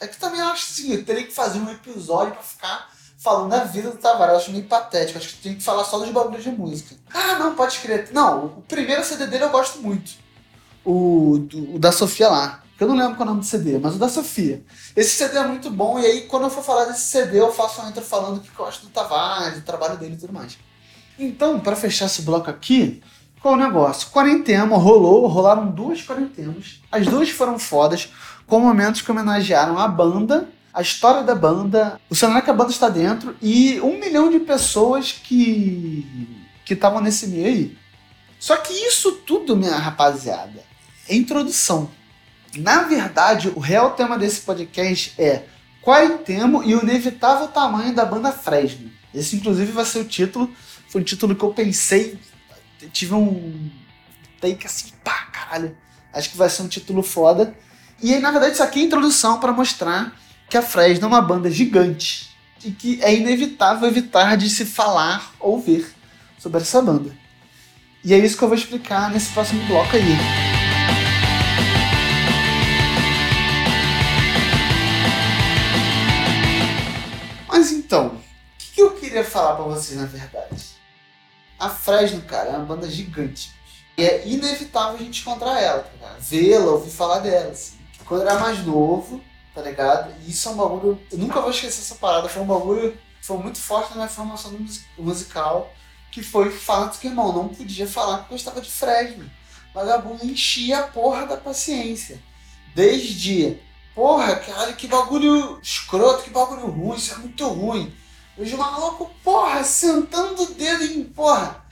É 0.00 0.06
que 0.06 0.16
também 0.18 0.40
acho 0.40 0.72
assim, 0.72 0.92
eu 0.92 1.04
teria 1.04 1.24
que 1.24 1.32
fazer 1.32 1.58
um 1.58 1.70
episódio 1.70 2.32
pra 2.32 2.42
ficar 2.42 2.95
falando 3.26 3.50
da 3.50 3.64
vida 3.64 3.90
do 3.90 3.96
Tavares. 3.96 4.34
Eu 4.34 4.38
acho 4.38 4.52
meio 4.52 4.64
patético. 4.64 5.18
Acho 5.18 5.30
que 5.30 5.42
tem 5.42 5.56
que 5.56 5.62
falar 5.62 5.82
só 5.82 5.98
dos 5.98 6.10
bagulhos 6.10 6.44
de 6.44 6.50
música. 6.50 6.94
Ah, 7.12 7.40
não, 7.40 7.56
pode 7.56 7.76
crer. 7.80 8.10
Não, 8.12 8.46
o 8.46 8.62
primeiro 8.62 9.02
CD 9.02 9.26
dele 9.26 9.42
eu 9.42 9.50
gosto 9.50 9.82
muito. 9.82 10.12
O, 10.84 11.38
do, 11.40 11.74
o 11.74 11.78
da 11.80 11.90
Sofia 11.90 12.28
lá. 12.28 12.62
Eu 12.78 12.86
não 12.86 12.94
lembro 12.94 13.16
qual 13.16 13.26
é 13.26 13.30
o 13.30 13.34
nome 13.34 13.40
do 13.40 13.46
CD, 13.46 13.78
mas 13.78 13.96
o 13.96 13.98
da 13.98 14.08
Sofia. 14.08 14.62
Esse 14.94 15.16
CD 15.16 15.38
é 15.38 15.46
muito 15.46 15.70
bom, 15.70 15.98
e 15.98 16.04
aí 16.04 16.20
quando 16.22 16.44
eu 16.44 16.50
for 16.50 16.62
falar 16.62 16.84
desse 16.84 17.06
CD, 17.06 17.40
eu 17.40 17.50
faço 17.50 17.80
uma 17.80 17.88
intro 17.88 18.04
falando 18.04 18.36
o 18.36 18.40
que 18.40 18.50
eu 18.50 18.64
gosto 18.64 18.82
do 18.82 18.92
Tavares, 18.92 19.54
do 19.54 19.64
trabalho 19.64 19.96
dele 19.96 20.14
e 20.14 20.18
tudo 20.18 20.32
mais. 20.32 20.58
Então, 21.18 21.58
para 21.58 21.74
fechar 21.74 22.04
esse 22.04 22.20
bloco 22.20 22.50
aqui, 22.50 23.02
qual 23.40 23.54
o 23.54 23.56
negócio? 23.56 24.10
Quarentena 24.10 24.76
rolou, 24.76 25.26
rolaram 25.26 25.70
duas 25.70 26.02
quarentenas. 26.02 26.82
As 26.92 27.06
duas 27.06 27.30
foram 27.30 27.58
fodas, 27.58 28.12
com 28.46 28.60
momentos 28.60 29.00
que 29.00 29.10
homenagearam 29.10 29.78
a 29.78 29.88
banda 29.88 30.46
a 30.76 30.82
história 30.82 31.22
da 31.22 31.34
banda, 31.34 31.98
o 32.10 32.14
cenário 32.14 32.44
que 32.44 32.50
a 32.50 32.52
banda 32.52 32.70
está 32.70 32.90
dentro 32.90 33.34
e 33.40 33.80
um 33.80 33.98
milhão 33.98 34.30
de 34.30 34.38
pessoas 34.40 35.10
que 35.10 36.36
que 36.66 36.74
estavam 36.74 37.00
nesse 37.00 37.28
meio 37.28 37.46
aí. 37.46 37.78
Só 38.38 38.56
que 38.56 38.72
isso 38.72 39.12
tudo, 39.12 39.56
minha 39.56 39.76
rapaziada, 39.76 40.62
é 41.08 41.14
introdução. 41.14 41.90
Na 42.58 42.82
verdade, 42.82 43.50
o 43.54 43.60
real 43.60 43.92
tema 43.92 44.18
desse 44.18 44.40
podcast 44.40 45.14
é 45.16 45.44
Quarentemo 45.80 46.62
e 46.62 46.74
o 46.74 46.82
inevitável 46.82 47.48
tamanho 47.48 47.94
da 47.94 48.04
banda 48.04 48.30
Fresno. 48.32 48.90
Esse, 49.14 49.36
inclusive, 49.36 49.72
vai 49.72 49.84
ser 49.84 50.00
o 50.00 50.04
título. 50.04 50.52
Foi 50.88 51.00
um 51.00 51.04
título 51.04 51.34
que 51.34 51.44
eu 51.44 51.54
pensei, 51.54 52.18
tive 52.92 53.14
um 53.14 53.70
take 54.40 54.66
assim, 54.66 54.92
pá, 55.02 55.28
caralho. 55.32 55.74
Acho 56.12 56.30
que 56.30 56.36
vai 56.36 56.50
ser 56.50 56.62
um 56.62 56.68
título 56.68 57.02
foda. 57.02 57.56
E 58.02 58.12
aí, 58.12 58.20
na 58.20 58.30
verdade, 58.30 58.54
isso 58.54 58.62
aqui 58.62 58.80
é 58.80 58.82
introdução 58.82 59.38
para 59.38 59.52
mostrar 59.52 60.25
que 60.48 60.56
a 60.56 60.62
Fresno 60.62 61.06
é 61.06 61.08
uma 61.08 61.22
banda 61.22 61.50
gigante 61.50 62.30
e 62.64 62.70
que 62.70 63.02
é 63.02 63.14
inevitável 63.14 63.88
evitar 63.88 64.36
de 64.36 64.48
se 64.48 64.64
falar 64.64 65.34
ou 65.40 65.60
ver 65.60 65.92
sobre 66.38 66.60
essa 66.60 66.80
banda. 66.80 67.14
E 68.04 68.14
é 68.14 68.18
isso 68.18 68.36
que 68.36 68.44
eu 68.44 68.48
vou 68.48 68.56
explicar 68.56 69.10
nesse 69.10 69.32
próximo 69.32 69.64
bloco 69.66 69.96
aí. 69.96 70.02
Mas 77.48 77.72
então, 77.72 78.08
o 78.08 78.20
que 78.58 78.80
eu 78.80 78.92
queria 78.92 79.24
falar 79.24 79.56
para 79.56 79.64
vocês 79.64 79.98
na 79.98 80.06
verdade? 80.06 80.76
A 81.58 81.68
Fresno, 81.68 82.20
cara, 82.22 82.50
é 82.50 82.56
uma 82.56 82.66
banda 82.66 82.88
gigante. 82.88 83.50
E 83.98 84.04
é 84.04 84.28
inevitável 84.28 84.94
a 84.94 85.02
gente 85.02 85.22
encontrar 85.22 85.60
ela, 85.60 85.82
tá 85.98 86.16
Vê-la, 86.20 86.70
ouvir 86.70 86.90
falar 86.90 87.20
dela. 87.20 87.50
Assim. 87.50 87.76
Quando 88.04 88.22
era 88.22 88.38
mais 88.38 88.64
novo, 88.64 89.22
tá 89.56 89.62
ligado? 89.62 90.12
E 90.22 90.30
isso 90.30 90.50
é 90.50 90.52
um 90.52 90.56
bagulho. 90.56 91.00
Eu 91.10 91.16
nunca 91.16 91.40
vou 91.40 91.50
esquecer 91.50 91.80
essa 91.80 91.94
parada. 91.94 92.28
Foi 92.28 92.42
um 92.42 92.46
bagulho 92.46 92.96
foi 93.22 93.38
muito 93.38 93.58
forte 93.58 93.90
na 93.90 93.96
minha 93.96 94.08
formação 94.08 94.54
musical. 94.98 95.72
Que 96.12 96.22
foi 96.22 96.50
fato 96.50 96.98
que, 96.98 97.06
irmão, 97.06 97.32
não 97.32 97.48
podia 97.48 97.86
falar 97.86 98.24
que 98.24 98.30
gostava 98.30 98.60
de 98.60 98.70
Fresno. 98.70 99.28
Vagabundo 99.74 100.26
enchia 100.26 100.80
a 100.80 100.82
porra 100.82 101.26
da 101.26 101.38
paciência. 101.38 102.22
Desde, 102.74 103.58
porra, 103.94 104.36
cara, 104.36 104.74
que 104.74 104.86
bagulho 104.86 105.58
escroto, 105.62 106.22
que 106.22 106.30
bagulho 106.30 106.66
ruim, 106.66 106.96
isso 106.96 107.14
é 107.14 107.18
muito 107.18 107.46
ruim. 107.48 107.94
Os 108.36 108.52
malucos, 108.52 109.08
porra, 109.24 109.64
sentando 109.64 110.42
o 110.42 110.54
dedo 110.54 110.84
em, 110.84 111.04
porra, 111.04 111.64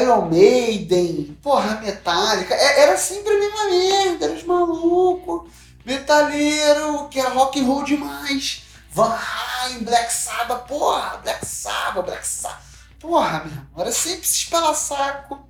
Iron 0.00 0.28
Maiden, 0.28 1.36
porra, 1.42 1.80
Metallica. 1.80 2.54
É, 2.54 2.82
era 2.82 2.96
sempre 2.96 3.32
a 3.32 3.38
mesma 3.38 3.64
merda, 3.70 4.24
era 4.26 4.34
os 4.34 4.44
malucos, 4.44 5.50
metaleiro, 5.86 7.08
que 7.08 7.20
é 7.20 7.28
rock 7.28 7.60
and 7.60 7.64
roll 7.64 7.84
demais. 7.84 8.64
Van 8.90 9.14
Halen, 9.14 9.84
Black 9.84 10.12
Sabbath, 10.12 10.66
porra, 10.66 11.18
Black 11.18 11.46
Sabbath, 11.46 12.04
Black 12.04 12.26
Sabbath. 12.26 12.58
Porra, 12.98 13.44
meu 13.44 13.52
irmão, 13.52 13.66
era 13.78 13.92
sempre 13.92 14.22
esse 14.22 14.48
saco 14.74 15.46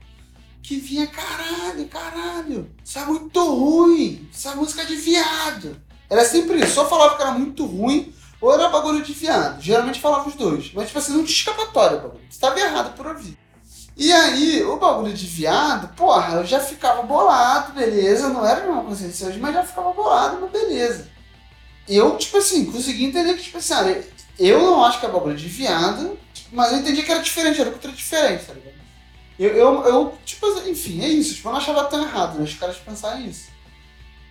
que 0.63 0.77
vinha, 0.77 1.07
caralho, 1.07 1.89
caralho, 1.89 2.71
isso 2.85 2.99
é 2.99 3.05
muito 3.05 3.41
ruim, 3.41 4.29
isso 4.33 4.49
é 4.49 4.55
música 4.57 4.85
de 4.85 4.97
viado. 4.97 5.81
Era 6.11 6.25
sempre 6.25 6.59
isso, 6.59 6.75
só 6.75 6.89
falava 6.89 7.17
que 7.17 7.23
era 7.23 7.33
muito 7.33 7.65
ruim 7.65 8.13
ou 8.41 8.53
era 8.53 8.69
bagulho 8.69 9.03
de 9.03 9.13
viado. 9.13 9.63
Geralmente 9.63 10.01
falava 10.01 10.29
os 10.29 10.35
dois, 10.35 10.73
mas 10.75 10.89
tipo 10.89 10.99
assim, 10.99 11.13
não 11.13 11.25
tinha 11.25 11.37
escapatória, 11.37 11.99
bagulho. 11.99 12.25
Você 12.29 12.41
tava 12.41 12.59
errado 12.59 12.95
por 12.97 13.07
ouvir. 13.07 13.39
E 13.97 14.13
aí, 14.13 14.63
o 14.63 14.77
bagulho 14.77 15.15
de 15.15 15.27
viado, 15.27 15.95
porra, 15.95 16.35
eu 16.35 16.45
já 16.45 16.61
ficava 16.61 17.03
bolado, 17.03 17.73
beleza. 17.73 18.29
Não 18.29 18.47
era 18.47 18.71
uma 18.71 18.85
consciência 18.85 19.29
hoje, 19.29 19.39
mas 19.39 19.55
já 19.55 19.65
ficava 19.65 19.93
bolado, 19.93 20.39
mas 20.41 20.51
beleza. 20.51 21.09
Eu, 21.89 22.19
tipo 22.19 22.37
assim, 22.37 22.67
consegui 22.71 23.07
entender 23.07 23.35
que, 23.35 23.45
tipo 23.45 23.57
assim, 23.57 23.73
eu 24.39 24.61
não 24.61 24.85
acho 24.85 25.01
que 25.01 25.07
é 25.07 25.09
bagulho 25.09 25.37
de 25.37 25.49
viado, 25.49 26.19
mas 26.53 26.73
eu 26.73 26.79
entendi 26.79 27.03
que 27.03 27.11
era 27.11 27.23
diferente, 27.23 27.61
era 27.61 27.71
cultura 27.71 27.95
diferente, 27.95 28.45
tá 28.45 28.53
ligado? 28.53 28.77
Eu, 29.39 29.51
eu, 29.51 29.85
eu, 29.85 30.19
tipo, 30.25 30.47
enfim, 30.69 31.03
é 31.03 31.09
isso. 31.09 31.35
Tipo, 31.35 31.49
eu 31.49 31.53
não 31.53 31.59
achava 31.59 31.85
tão 31.85 32.03
errado, 32.03 32.39
né? 32.39 32.45
Os 32.45 32.55
caras 32.55 32.77
pensarem 32.77 33.27
isso. 33.27 33.49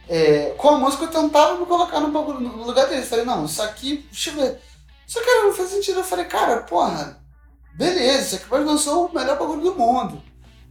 É, 0.08 0.54
com 0.58 0.70
a 0.70 0.78
música 0.78 1.06
eu 1.06 1.12
tentava 1.12 1.58
me 1.58 1.66
colocar 1.66 2.00
no, 2.00 2.12
bagulho, 2.12 2.40
no 2.40 2.64
lugar 2.66 2.88
deles. 2.88 3.08
Falei, 3.08 3.26
não, 3.26 3.46
isso 3.46 3.62
aqui, 3.64 4.06
deixa 4.12 4.30
eu 4.30 4.36
ver. 4.36 4.62
Isso 5.08 5.20
aqui 5.20 5.30
não 5.30 5.54
faz 5.54 5.70
sentido. 5.70 6.00
Eu 6.00 6.04
falei, 6.04 6.26
cara, 6.26 6.58
porra, 6.64 7.20
beleza, 7.76 8.42
não 8.52 8.78
ser 8.78 8.90
o 8.90 9.10
melhor 9.14 9.38
bagulho 9.38 9.62
do 9.62 9.76
mundo. 9.76 10.22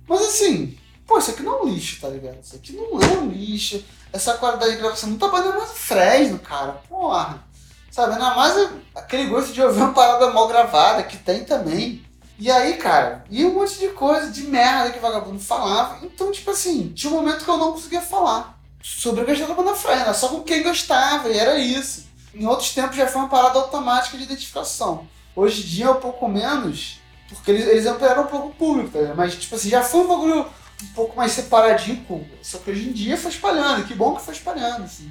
Mas 0.09 0.23
assim, 0.23 0.77
pô, 1.07 1.19
isso 1.19 1.31
aqui 1.31 1.43
não 1.43 1.59
é 1.59 1.63
um 1.63 1.69
lixo, 1.69 2.01
tá 2.01 2.09
ligado? 2.09 2.39
Isso 2.43 2.57
aqui 2.57 2.73
não 2.73 3.01
é 3.01 3.19
um 3.19 3.29
lixo. 3.29 3.85
Essa 4.13 4.35
qualidade 4.35 4.73
de 4.73 4.79
gravação 4.79 5.11
não 5.11 5.19
tá 5.19 5.29
batendo 5.29 5.57
mais 5.59 5.71
Fresno, 5.73 6.39
cara. 6.39 6.73
Porra. 6.89 7.43
Sabe, 7.91 8.15
ainda 8.15 8.35
mais 8.35 8.71
aquele 8.95 9.27
gosto 9.27 9.53
de 9.53 9.63
ouvir 9.63 9.81
uma 9.81 9.93
parada 9.93 10.33
mal 10.33 10.49
gravada, 10.49 11.03
que 11.05 11.17
tem 11.17 11.45
também. 11.45 12.05
E 12.39 12.51
aí, 12.51 12.77
cara, 12.77 13.25
e 13.31 13.45
um 13.45 13.55
monte 13.55 13.79
de 13.79 13.89
coisa, 13.91 14.31
de 14.31 14.43
merda 14.43 14.91
que 14.91 14.99
o 14.99 15.03
vagabundo 15.03 15.39
falava. 15.39 16.05
Então, 16.05 16.33
tipo 16.33 16.51
assim, 16.51 16.93
tinha 16.93 17.13
um 17.13 17.17
momento 17.17 17.45
que 17.45 17.51
eu 17.51 17.57
não 17.57 17.73
conseguia 17.73 18.01
falar 18.01 18.59
sobre 18.83 19.23
a 19.23 19.25
questão 19.25 19.47
da 19.47 19.55
banda 19.55 19.75
Fresno, 19.75 20.13
só 20.13 20.29
com 20.29 20.43
quem 20.43 20.63
gostava, 20.63 21.29
e 21.29 21.39
era 21.39 21.57
isso. 21.57 22.07
Em 22.35 22.45
outros 22.47 22.75
tempos 22.75 22.97
já 22.97 23.07
foi 23.07 23.21
uma 23.21 23.29
parada 23.29 23.61
automática 23.61 24.19
de 24.19 24.25
identificação. 24.25 25.07
Hoje 25.35 25.63
em 25.63 25.67
dia 25.67 25.87
é 25.87 25.91
um 25.91 26.01
pouco 26.01 26.29
menos, 26.29 27.01
porque 27.29 27.51
eles, 27.51 27.67
eles 27.67 27.87
ampliaram 27.87 28.25
um 28.25 28.29
pouco 28.29 28.49
o 28.49 28.55
público, 28.55 28.91
tá 28.91 29.15
Mas, 29.15 29.35
tipo 29.37 29.55
assim, 29.55 29.69
já 29.69 29.83
foi 29.83 30.01
um 30.01 30.09
bagulho 30.09 30.47
um 30.83 30.87
pouco 30.95 31.17
mais 31.17 31.33
separadinho, 31.33 32.29
só 32.43 32.59
que 32.59 32.71
hoje 32.71 32.89
em 32.89 32.93
dia 32.93 33.17
foi 33.17 33.31
espalhando, 33.31 33.87
que 33.87 33.95
bom 33.95 34.15
que 34.15 34.23
foi 34.23 34.35
espalhando, 34.35 34.85
assim. 34.85 35.11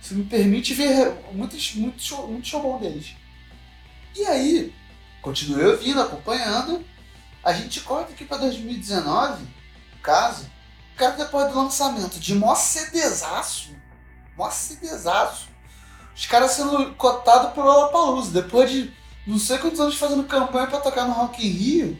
Isso 0.00 0.14
me 0.14 0.24
permite 0.24 0.74
ver 0.74 1.12
muitos, 1.32 1.74
muitos, 1.74 2.04
show, 2.04 2.28
muito 2.28 2.46
showball 2.46 2.78
deles. 2.78 3.14
E 4.16 4.24
aí, 4.26 4.74
continuei 5.20 5.66
ouvindo, 5.66 6.00
acompanhando. 6.00 6.84
A 7.42 7.52
gente 7.52 7.80
corta 7.80 8.12
aqui 8.12 8.24
para 8.24 8.38
2019, 8.38 9.42
no 9.42 10.00
caso, 10.02 10.48
cara 10.98 11.12
depois 11.12 11.48
do 11.48 11.56
lançamento 11.56 12.18
de 12.18 12.34
mó 12.34 12.54
CDzaço, 12.54 13.70
mó 14.36 14.50
CDzaço, 14.50 15.48
os 16.14 16.26
caras 16.26 16.50
sendo 16.50 16.92
cotados 16.96 17.52
por 17.52 17.64
Lollapalooza, 17.64 18.42
depois 18.42 18.68
de 18.68 18.92
não 19.28 19.38
sei 19.38 19.58
quantos 19.58 19.78
anos 19.78 19.96
fazendo 19.96 20.24
campanha 20.24 20.66
para 20.66 20.80
tocar 20.80 21.04
no 21.04 21.12
Rock 21.12 21.46
in 21.46 21.50
Rio 21.50 21.98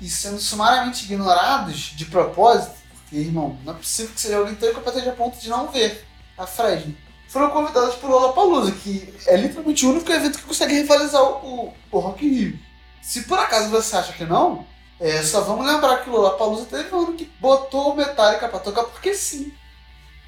e 0.00 0.08
sendo 0.08 0.38
sumariamente 0.38 1.04
ignorados 1.04 1.92
de 1.94 2.06
propósito, 2.06 2.74
porque, 2.90 3.16
irmão, 3.16 3.58
não 3.66 3.74
é 3.74 3.76
possível 3.76 4.14
que 4.14 4.20
seja 4.20 4.38
alguém 4.38 4.54
tão 4.54 4.70
incompetente 4.70 5.10
a 5.10 5.12
ponto 5.12 5.38
de 5.38 5.50
não 5.50 5.68
ver 5.68 6.06
a 6.38 6.46
Fresno. 6.46 6.96
Foram 7.28 7.50
convidados 7.50 7.96
por 7.96 8.08
Lollapalooza, 8.08 8.72
que 8.72 9.14
é 9.26 9.36
literalmente 9.36 9.84
o 9.84 9.90
único 9.90 10.10
evento 10.10 10.38
que 10.38 10.44
consegue 10.44 10.72
rivalizar 10.72 11.22
o, 11.22 11.66
o, 11.66 11.74
o 11.92 11.98
Rock 11.98 12.26
in 12.26 12.30
Rio. 12.30 12.58
Se 13.02 13.24
por 13.24 13.38
acaso 13.38 13.68
você 13.68 13.96
acha 13.96 14.14
que 14.14 14.24
não, 14.24 14.66
é, 14.98 15.22
só 15.22 15.42
vamos 15.42 15.66
lembrar 15.66 15.98
que 15.98 16.08
o 16.08 16.14
Lollapalooza 16.14 16.64
teve 16.64 16.94
um 16.94 17.00
ano 17.00 17.12
que 17.12 17.30
botou 17.38 17.92
o 17.92 17.96
Metallica 17.96 18.48
pra 18.48 18.58
tocar 18.58 18.84
porque 18.84 19.12
sim. 19.12 19.52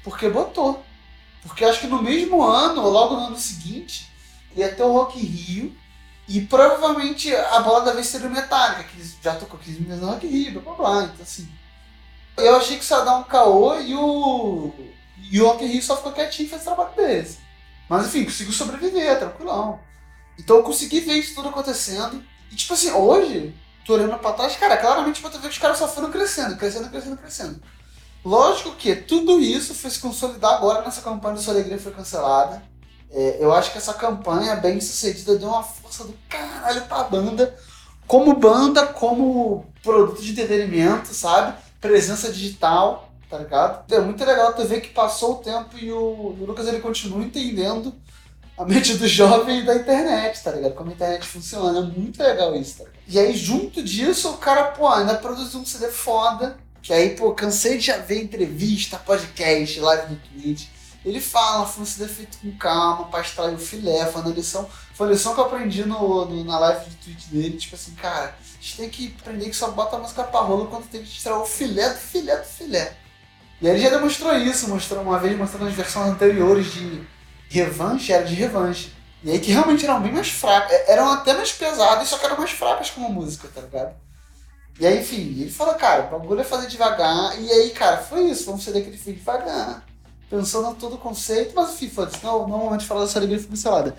Porque 0.03 0.29
botou. 0.29 0.83
Porque 1.41 1.65
acho 1.65 1.79
que 1.79 1.87
no 1.87 1.99
mesmo 1.99 2.43
ano, 2.43 2.83
ou 2.83 2.91
logo 2.91 3.15
no 3.15 3.25
ano 3.25 3.37
seguinte, 3.37 4.07
ia 4.55 4.71
ter 4.71 4.83
o 4.83 4.91
Rock 4.91 5.19
in 5.19 5.25
Rio 5.25 5.80
e 6.33 6.41
provavelmente 6.41 7.35
a 7.35 7.59
bola 7.59 7.83
da 7.83 7.93
vez 7.93 8.07
seria 8.07 8.27
o 8.27 8.31
Metallica, 8.31 8.83
que 8.83 8.95
eles 8.95 9.17
já 9.21 9.35
tocou 9.35 9.59
15 9.59 9.81
milhões 9.81 10.01
no 10.01 10.13
in 10.15 10.27
Rio, 10.27 10.61
blá 10.61 10.73
blá 10.73 10.75
blá, 10.75 11.03
então 11.03 11.23
assim. 11.23 11.49
Eu 12.37 12.55
achei 12.55 12.77
que 12.77 12.83
isso 12.83 12.93
ia 12.93 13.01
dar 13.01 13.17
um 13.17 13.23
caô 13.23 13.79
e 13.79 13.93
o. 13.95 14.73
E 15.29 15.41
o 15.41 15.45
Rock 15.45 15.65
Rio 15.65 15.81
só 15.81 15.97
ficou 15.97 16.11
quietinho 16.13 16.47
e 16.47 16.49
fez 16.49 16.63
trabalho 16.63 16.95
deles. 16.95 17.37
Mas 17.89 18.07
enfim, 18.07 18.23
conseguiu 18.23 18.53
sobreviver, 18.53 19.19
tranquilão. 19.19 19.79
Então 20.39 20.57
eu 20.57 20.63
consegui 20.63 21.01
ver 21.01 21.13
isso 21.15 21.35
tudo 21.35 21.49
acontecendo. 21.49 22.23
E 22.49 22.55
tipo 22.55 22.73
assim, 22.73 22.91
hoje, 22.91 23.53
tô 23.85 23.93
olhando 23.93 24.17
pra 24.17 24.33
trás, 24.33 24.55
cara, 24.55 24.77
claramente 24.77 25.21
pra 25.21 25.29
ver 25.29 25.41
que 25.41 25.47
os 25.47 25.57
caras 25.57 25.77
só 25.77 25.87
foram 25.87 26.09
crescendo, 26.11 26.55
crescendo, 26.55 26.89
crescendo, 26.89 27.17
crescendo. 27.17 27.61
Lógico 28.23 28.75
que 28.75 28.95
tudo 28.95 29.41
isso 29.41 29.73
foi 29.73 29.89
se 29.89 29.99
consolidar 29.99 30.53
agora 30.53 30.81
nessa 30.83 31.01
campanha 31.01 31.35
do 31.35 31.41
Sua 31.41 31.53
Alegria 31.53 31.77
foi 31.77 31.91
cancelada. 31.91 32.63
É, 33.13 33.37
eu 33.39 33.53
acho 33.53 33.71
que 33.71 33.77
essa 33.77 33.93
campanha 33.93 34.55
bem 34.55 34.79
sucedida 34.79 35.37
deu 35.37 35.49
uma 35.49 35.63
força 35.63 36.03
do 36.03 36.13
caralho 36.29 36.81
pra 36.83 37.03
banda, 37.03 37.55
como 38.07 38.35
banda, 38.35 38.87
como 38.87 39.65
produto 39.83 40.21
de 40.21 40.31
entretenimento, 40.31 41.13
sabe? 41.13 41.57
Presença 41.79 42.31
digital, 42.31 43.11
tá 43.29 43.37
ligado? 43.37 43.93
É 43.93 43.99
muito 43.99 44.23
legal 44.23 44.53
tu 44.53 44.65
ver 44.65 44.81
que 44.81 44.89
passou 44.89 45.33
o 45.33 45.37
tempo 45.37 45.77
e 45.77 45.91
o, 45.91 45.97
o 45.97 46.45
Lucas 46.45 46.67
ele 46.67 46.79
continua 46.79 47.23
entendendo 47.23 47.93
a 48.57 48.65
mente 48.65 48.95
do 48.95 49.07
jovem 49.07 49.65
da 49.65 49.75
internet, 49.75 50.43
tá 50.43 50.51
ligado? 50.51 50.73
Como 50.73 50.89
a 50.89 50.93
internet 50.93 51.25
funciona. 51.25 51.79
É 51.79 51.81
muito 51.81 52.21
legal 52.21 52.55
isso, 52.55 52.77
tá 52.77 52.83
ligado? 52.83 53.01
E 53.07 53.19
aí, 53.19 53.35
junto 53.35 53.81
disso, 53.81 54.29
o 54.29 54.37
cara, 54.37 54.65
pô, 54.65 54.87
ainda 54.87 55.15
produziu 55.15 55.59
um 55.59 55.65
CD 55.65 55.87
foda. 55.87 56.57
Que 56.81 56.93
aí, 56.93 57.11
pô, 57.11 57.33
cansei 57.33 57.77
de 57.77 57.87
já 57.87 57.97
ver 57.97 58.23
entrevista, 58.23 58.97
podcast, 58.97 59.79
live 59.79 60.13
no 60.13 60.19
Twitch. 60.19 60.67
Ele 61.03 61.19
fala, 61.19 61.65
foi 61.65 61.83
um 61.83 61.85
CD 61.85 62.07
feito 62.07 62.37
com 62.37 62.51
calma, 62.57 63.05
pra 63.05 63.21
extrair 63.21 63.55
o 63.55 63.57
filé, 63.57 64.05
foi 64.05 64.21
uma 64.21 64.31
lição. 64.31 64.69
Foi 64.93 65.07
uma 65.07 65.13
lição 65.13 65.33
que 65.33 65.39
eu 65.39 65.45
aprendi 65.45 65.83
no, 65.83 66.25
no, 66.25 66.43
na 66.43 66.59
live 66.59 66.89
de 66.89 66.95
Twitch 66.97 67.25
dele, 67.27 67.57
tipo 67.57 67.75
assim, 67.75 67.93
cara, 67.95 68.35
a 68.39 68.61
gente 68.61 68.77
tem 68.77 68.89
que 68.89 69.15
aprender 69.19 69.49
que 69.49 69.55
só 69.55 69.71
bota 69.71 69.95
a 69.95 69.99
música 69.99 70.23
pra 70.23 70.41
rola 70.41 70.67
quando 70.67 70.89
tem 70.89 71.01
que 71.01 71.09
extrair 71.09 71.37
o 71.37 71.45
filé 71.45 71.89
do 71.89 71.97
filé 71.97 72.37
do 72.37 72.45
filé. 72.45 72.95
E 73.59 73.67
aí 73.67 73.75
ele 73.75 73.83
já 73.83 73.89
demonstrou 73.89 74.35
isso, 74.37 74.69
mostrou 74.69 75.01
uma 75.01 75.17
vez 75.17 75.37
mostrando 75.37 75.67
as 75.67 75.73
versões 75.73 76.07
anteriores 76.07 76.71
de 76.71 77.03
revanche 77.49 78.13
era 78.13 78.23
de 78.23 78.33
revanche. 78.33 78.93
E 79.23 79.31
aí 79.31 79.39
que 79.39 79.51
realmente 79.51 79.85
eram 79.85 80.01
bem 80.01 80.11
mais 80.11 80.29
fracas. 80.29 80.71
É, 80.71 80.93
eram 80.93 81.11
até 81.11 81.33
mais 81.33 81.51
pesadas, 81.51 82.07
só 82.07 82.17
que 82.17 82.25
eram 82.25 82.37
mais 82.37 82.51
fracas 82.51 82.89
como 82.89 83.09
música, 83.09 83.47
tá 83.53 83.61
ligado? 83.61 83.93
E 84.79 84.87
aí, 84.87 84.99
enfim, 84.99 85.41
ele 85.41 85.51
falou, 85.51 85.75
cara, 85.75 86.05
o 86.05 86.19
bagulho 86.19 86.41
é 86.41 86.43
fazer 86.43 86.67
devagar. 86.67 87.39
E 87.39 87.51
aí, 87.51 87.69
cara, 87.69 87.97
foi 87.97 88.23
isso. 88.29 88.45
Foi 88.45 88.55
um 88.55 88.59
CD 88.59 88.81
que 88.81 88.87
ele 88.87 88.97
fez 88.97 89.15
devagar. 89.15 89.85
Pensando 90.31 90.71
em 90.71 90.75
todo 90.75 90.95
o 90.95 90.97
conceito. 90.97 91.53
Mas 91.53 91.73
enfim, 91.73 91.89
foda-se. 91.89 92.23
Não, 92.23 92.47
não 92.47 92.69
antes 92.69 92.83
de 92.83 92.87
falar 92.87 93.01
da 93.01 93.07
sua 93.07 93.19
alegria 93.19 93.39
foi 93.39 93.49
cancelada. 93.49 93.95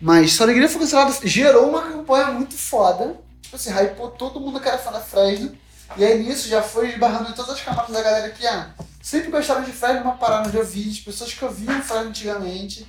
Mas 0.00 0.32
sua 0.32 0.46
alegria 0.46 0.68
foi 0.68 0.80
cancelada 0.80 1.12
gerou 1.24 1.68
uma 1.68 1.82
campanha 1.82 2.26
muito 2.28 2.54
foda. 2.56 3.20
Tipo 3.42 3.56
assim, 3.56 3.70
hypou 3.70 4.10
todo 4.10 4.40
mundo 4.40 4.60
que 4.60 4.68
era 4.68 4.78
fã 4.78 4.92
da 4.92 5.00
Fresno. 5.00 5.52
E 5.96 6.04
aí 6.04 6.22
nisso 6.22 6.48
já 6.48 6.62
foi 6.62 6.90
esbarrando 6.90 7.30
em 7.30 7.34
todas 7.34 7.56
as 7.56 7.60
camadas 7.60 7.92
da 7.92 8.02
galera 8.02 8.30
que, 8.30 8.46
ah, 8.46 8.72
sempre 9.02 9.30
gostaram 9.30 9.64
de 9.64 9.72
Fresno, 9.72 10.04
mas 10.04 10.18
pararam 10.18 10.50
de 10.50 10.56
ouvir, 10.56 10.90
de 10.90 11.02
pessoas 11.02 11.34
que 11.34 11.44
ouviam 11.44 11.82
Fresno 11.82 12.08
antigamente. 12.08 12.86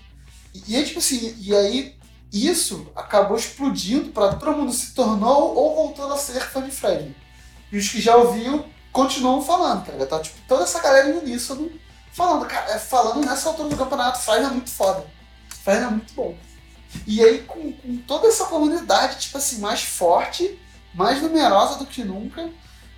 E, 0.54 0.64
e 0.68 0.76
aí, 0.76 0.86
tipo 0.86 1.00
assim, 1.00 1.36
e 1.40 1.56
aí 1.56 1.96
isso 2.32 2.88
acabou 2.96 3.38
explodindo 3.38 4.12
para 4.12 4.36
todo 4.36 4.58
mundo 4.58 4.72
se 4.72 4.94
tornou 4.94 5.56
ou 5.56 5.76
voltando 5.76 6.14
a 6.14 6.18
ser 6.18 6.42
fã 6.42 6.62
de 6.62 6.72
Fresno. 6.72 7.14
E 7.72 7.78
os 7.78 7.90
que 7.90 8.00
já 8.00 8.16
ouviam 8.16 8.66
continuam 8.92 9.42
falando, 9.42 9.86
tá 9.86 9.92
ligado? 9.92 10.08
Tá, 10.08 10.20
tipo, 10.20 10.38
toda 10.48 10.64
essa 10.64 10.82
galera 10.82 11.10
em 11.10 11.18
uníssono 11.18 11.70
falando, 12.16 12.45
cara, 12.45 12.72
é, 12.72 12.80
falando 12.80 13.26
nessa 13.26 13.49
altura 13.49 13.70
do 13.70 13.78
campeonato, 13.78 14.20
Fresno 14.20 14.47
é 14.47 14.51
muito 14.51 14.70
foda. 14.70 15.05
Fresno 15.63 15.88
é 15.88 15.89
muito 15.89 16.13
bom. 16.13 16.36
E 17.05 17.22
aí, 17.22 17.39
com, 17.39 17.74
com, 17.74 17.97
toda 18.07 18.28
essa 18.28 18.45
comunidade, 18.45 19.20
tipo 19.20 19.38
assim, 19.38 19.59
mais 19.59 19.84
forte, 19.84 20.57
mais 20.93 21.22
numerosa 21.22 21.78
do 21.78 21.86
que 21.86 22.05
nunca, 22.05 22.49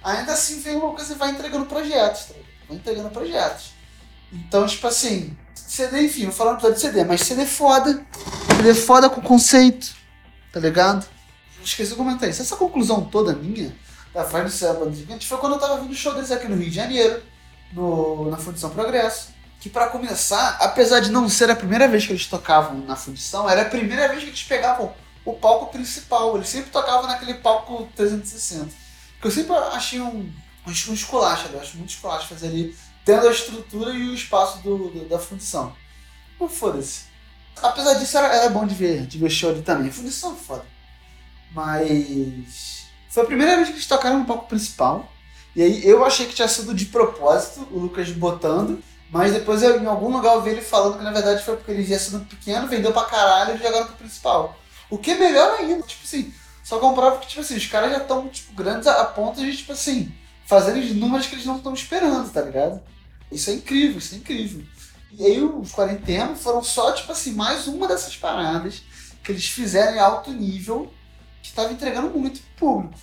ainda 0.03 0.33
assim 0.33 0.59
vem 0.59 0.75
uma 0.75 0.93
coisa 0.93 1.13
e 1.13 1.17
vai 1.17 1.31
entregando 1.31 1.65
projetos, 1.65 2.25
tá? 2.25 2.35
Vai 2.69 2.77
entregando 2.77 3.09
projetos. 3.09 3.71
Então, 4.31 4.67
tipo 4.67 4.85
assim, 4.85 5.35
CD, 5.55 6.05
enfim, 6.05 6.25
vou 6.25 6.33
falar 6.33 6.53
no 6.61 6.71
de 6.71 6.79
CD, 6.79 7.03
mas 7.03 7.21
CD 7.21 7.45
foda. 7.45 8.05
CD 8.55 8.75
foda 8.75 9.09
com 9.09 9.19
conceito, 9.19 9.95
tá 10.53 10.59
ligado? 10.59 11.07
Esqueci 11.63 11.91
de 11.91 11.97
comentar 11.97 12.29
isso. 12.29 12.41
Essa 12.43 12.55
conclusão 12.55 13.03
toda 13.05 13.33
minha, 13.33 13.75
da 14.13 14.23
Fire 14.23 14.47
Gigante, 14.93 15.27
foi 15.27 15.37
quando 15.39 15.53
eu 15.53 15.59
tava 15.59 15.77
vendo 15.77 15.91
o 15.91 15.95
show 15.95 16.13
deles 16.13 16.29
aqui 16.29 16.47
no 16.47 16.55
Rio 16.55 16.69
de 16.69 16.75
Janeiro, 16.75 17.23
no, 17.71 18.29
na 18.29 18.37
Fundição 18.37 18.69
Progresso. 18.69 19.35
Que 19.59 19.69
para 19.69 19.87
começar, 19.87 20.57
apesar 20.61 20.99
de 20.99 21.11
não 21.11 21.27
ser 21.27 21.49
a 21.49 21.55
primeira 21.55 21.87
vez 21.87 22.05
que 22.05 22.11
eles 22.11 22.27
tocavam 22.27 22.77
na 22.79 22.95
Fundição, 22.95 23.49
era 23.49 23.63
a 23.63 23.65
primeira 23.65 24.07
vez 24.07 24.23
que 24.23 24.29
eles 24.29 24.43
pegavam 24.43 24.93
o 25.25 25.33
palco 25.33 25.71
principal. 25.71 26.35
Eles 26.35 26.49
sempre 26.49 26.69
tocavam 26.69 27.07
naquele 27.07 27.35
palco 27.35 27.87
360. 27.95 28.67
Que 29.19 29.27
eu 29.27 29.31
sempre 29.31 29.55
achei 29.55 29.99
um, 29.99 30.31
um, 30.65 30.71
esculacho, 30.71 31.49
eu 31.51 31.59
acho 31.59 31.77
muito 31.77 31.89
esculacho 31.89 32.27
fazer 32.27 32.47
ali 32.47 32.75
tendo 33.03 33.27
a 33.27 33.31
estrutura 33.31 33.91
e 33.91 34.09
o 34.09 34.13
espaço 34.13 34.59
do, 34.59 34.89
do 34.89 35.09
da 35.09 35.17
fundição. 35.17 35.75
Não 36.39 36.47
foda-se. 36.47 37.05
Apesar 37.61 37.95
disso, 37.95 38.17
era, 38.17 38.27
era, 38.27 38.49
bom 38.49 38.67
de 38.67 38.75
ver, 38.75 39.07
de 39.07 39.17
ver 39.17 39.29
show 39.29 39.49
ali 39.49 39.61
também. 39.61 39.91
Fundição 39.91 40.33
é 40.33 40.35
foda. 40.35 40.65
Mas. 41.51 42.85
Foi 43.09 43.23
a 43.23 43.25
primeira 43.25 43.55
vez 43.55 43.69
que 43.69 43.75
eles 43.75 43.87
tocaram 43.87 44.19
no 44.19 44.25
palco 44.25 44.47
principal. 44.47 45.11
E 45.57 45.63
aí 45.63 45.87
eu 45.87 46.05
achei 46.05 46.27
que 46.27 46.35
tinha 46.35 46.47
sido 46.47 46.71
de 46.71 46.85
propósito, 46.85 47.67
o 47.71 47.79
Lucas 47.79 48.11
botando. 48.11 48.79
Mas 49.09 49.33
depois 49.33 49.63
eu, 49.63 49.81
em 49.81 49.87
algum 49.87 50.11
lugar 50.11 50.35
eu 50.35 50.41
vi 50.43 50.51
ele 50.51 50.61
falando 50.61 50.99
que 50.99 51.03
na 51.03 51.11
verdade 51.11 51.43
foi 51.43 51.55
porque 51.55 51.71
ele 51.71 51.81
ia 51.81 51.97
sendo 51.97 52.25
pequeno, 52.25 52.67
vendeu 52.67 52.93
pra 52.93 53.05
caralho 53.05 53.55
e 53.55 53.57
jogaram 53.57 53.87
pro 53.87 53.95
principal. 53.95 54.55
O 54.87 54.99
que 54.99 55.11
é 55.11 55.15
melhor 55.17 55.57
ainda, 55.57 55.81
tipo 55.81 56.03
assim, 56.05 56.31
só 56.63 56.77
comprova 56.77 57.17
que, 57.17 57.27
tipo 57.27 57.41
assim, 57.41 57.55
os 57.55 57.65
caras 57.65 57.89
já 57.91 57.97
estão, 57.97 58.27
tipo, 58.27 58.53
grandes 58.53 58.85
a, 58.85 59.01
a 59.01 59.05
ponto 59.05 59.41
de, 59.41 59.57
tipo 59.57 59.71
assim, 59.71 60.13
fazerem 60.45 60.83
os 60.83 60.95
números 60.95 61.25
que 61.25 61.33
eles 61.33 61.45
não 61.45 61.57
estão 61.57 61.73
esperando, 61.73 62.29
tá 62.31 62.41
ligado? 62.41 62.79
Isso 63.31 63.49
é 63.49 63.53
incrível, 63.53 63.97
isso 63.97 64.13
é 64.13 64.17
incrível. 64.19 64.63
E 65.11 65.25
aí 65.25 65.41
os 65.41 65.71
quarentena 65.71 66.35
foram 66.35 66.61
só, 66.61 66.91
tipo 66.91 67.11
assim, 67.11 67.31
mais 67.31 67.65
uma 67.65 67.87
dessas 67.87 68.15
paradas 68.15 68.83
que 69.23 69.31
eles 69.31 69.47
fizeram 69.47 69.95
em 69.95 69.99
alto 69.99 70.31
nível 70.31 70.93
que 71.41 71.49
estava 71.49 71.73
entregando 71.73 72.09
muito 72.09 72.41
pro 72.41 72.67
público. 72.67 72.99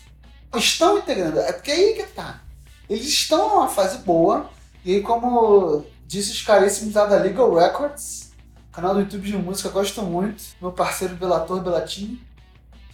Estão 0.55 0.99
integrando, 0.99 1.41
é 1.41 1.53
porque 1.53 1.73
aí 1.73 1.95
que 1.95 2.05
tá. 2.05 2.44
Eles 2.89 3.07
estão 3.07 3.49
numa 3.49 3.69
fase 3.69 3.99
boa, 3.99 4.51
e 4.85 5.01
como 5.01 5.85
disse 6.07 6.33
os 6.33 6.43
caríssimos 6.43 6.93
da 6.93 7.05
Legal 7.05 7.55
Records, 7.55 8.33
canal 8.71 8.95
do 8.95 9.01
YouTube 9.01 9.27
de 9.27 9.37
música, 9.37 9.69
gosto 9.69 10.03
muito, 10.03 10.43
meu 10.61 10.73
parceiro 10.73 11.15
Belator 11.15 11.61
Belatini. 11.61 12.21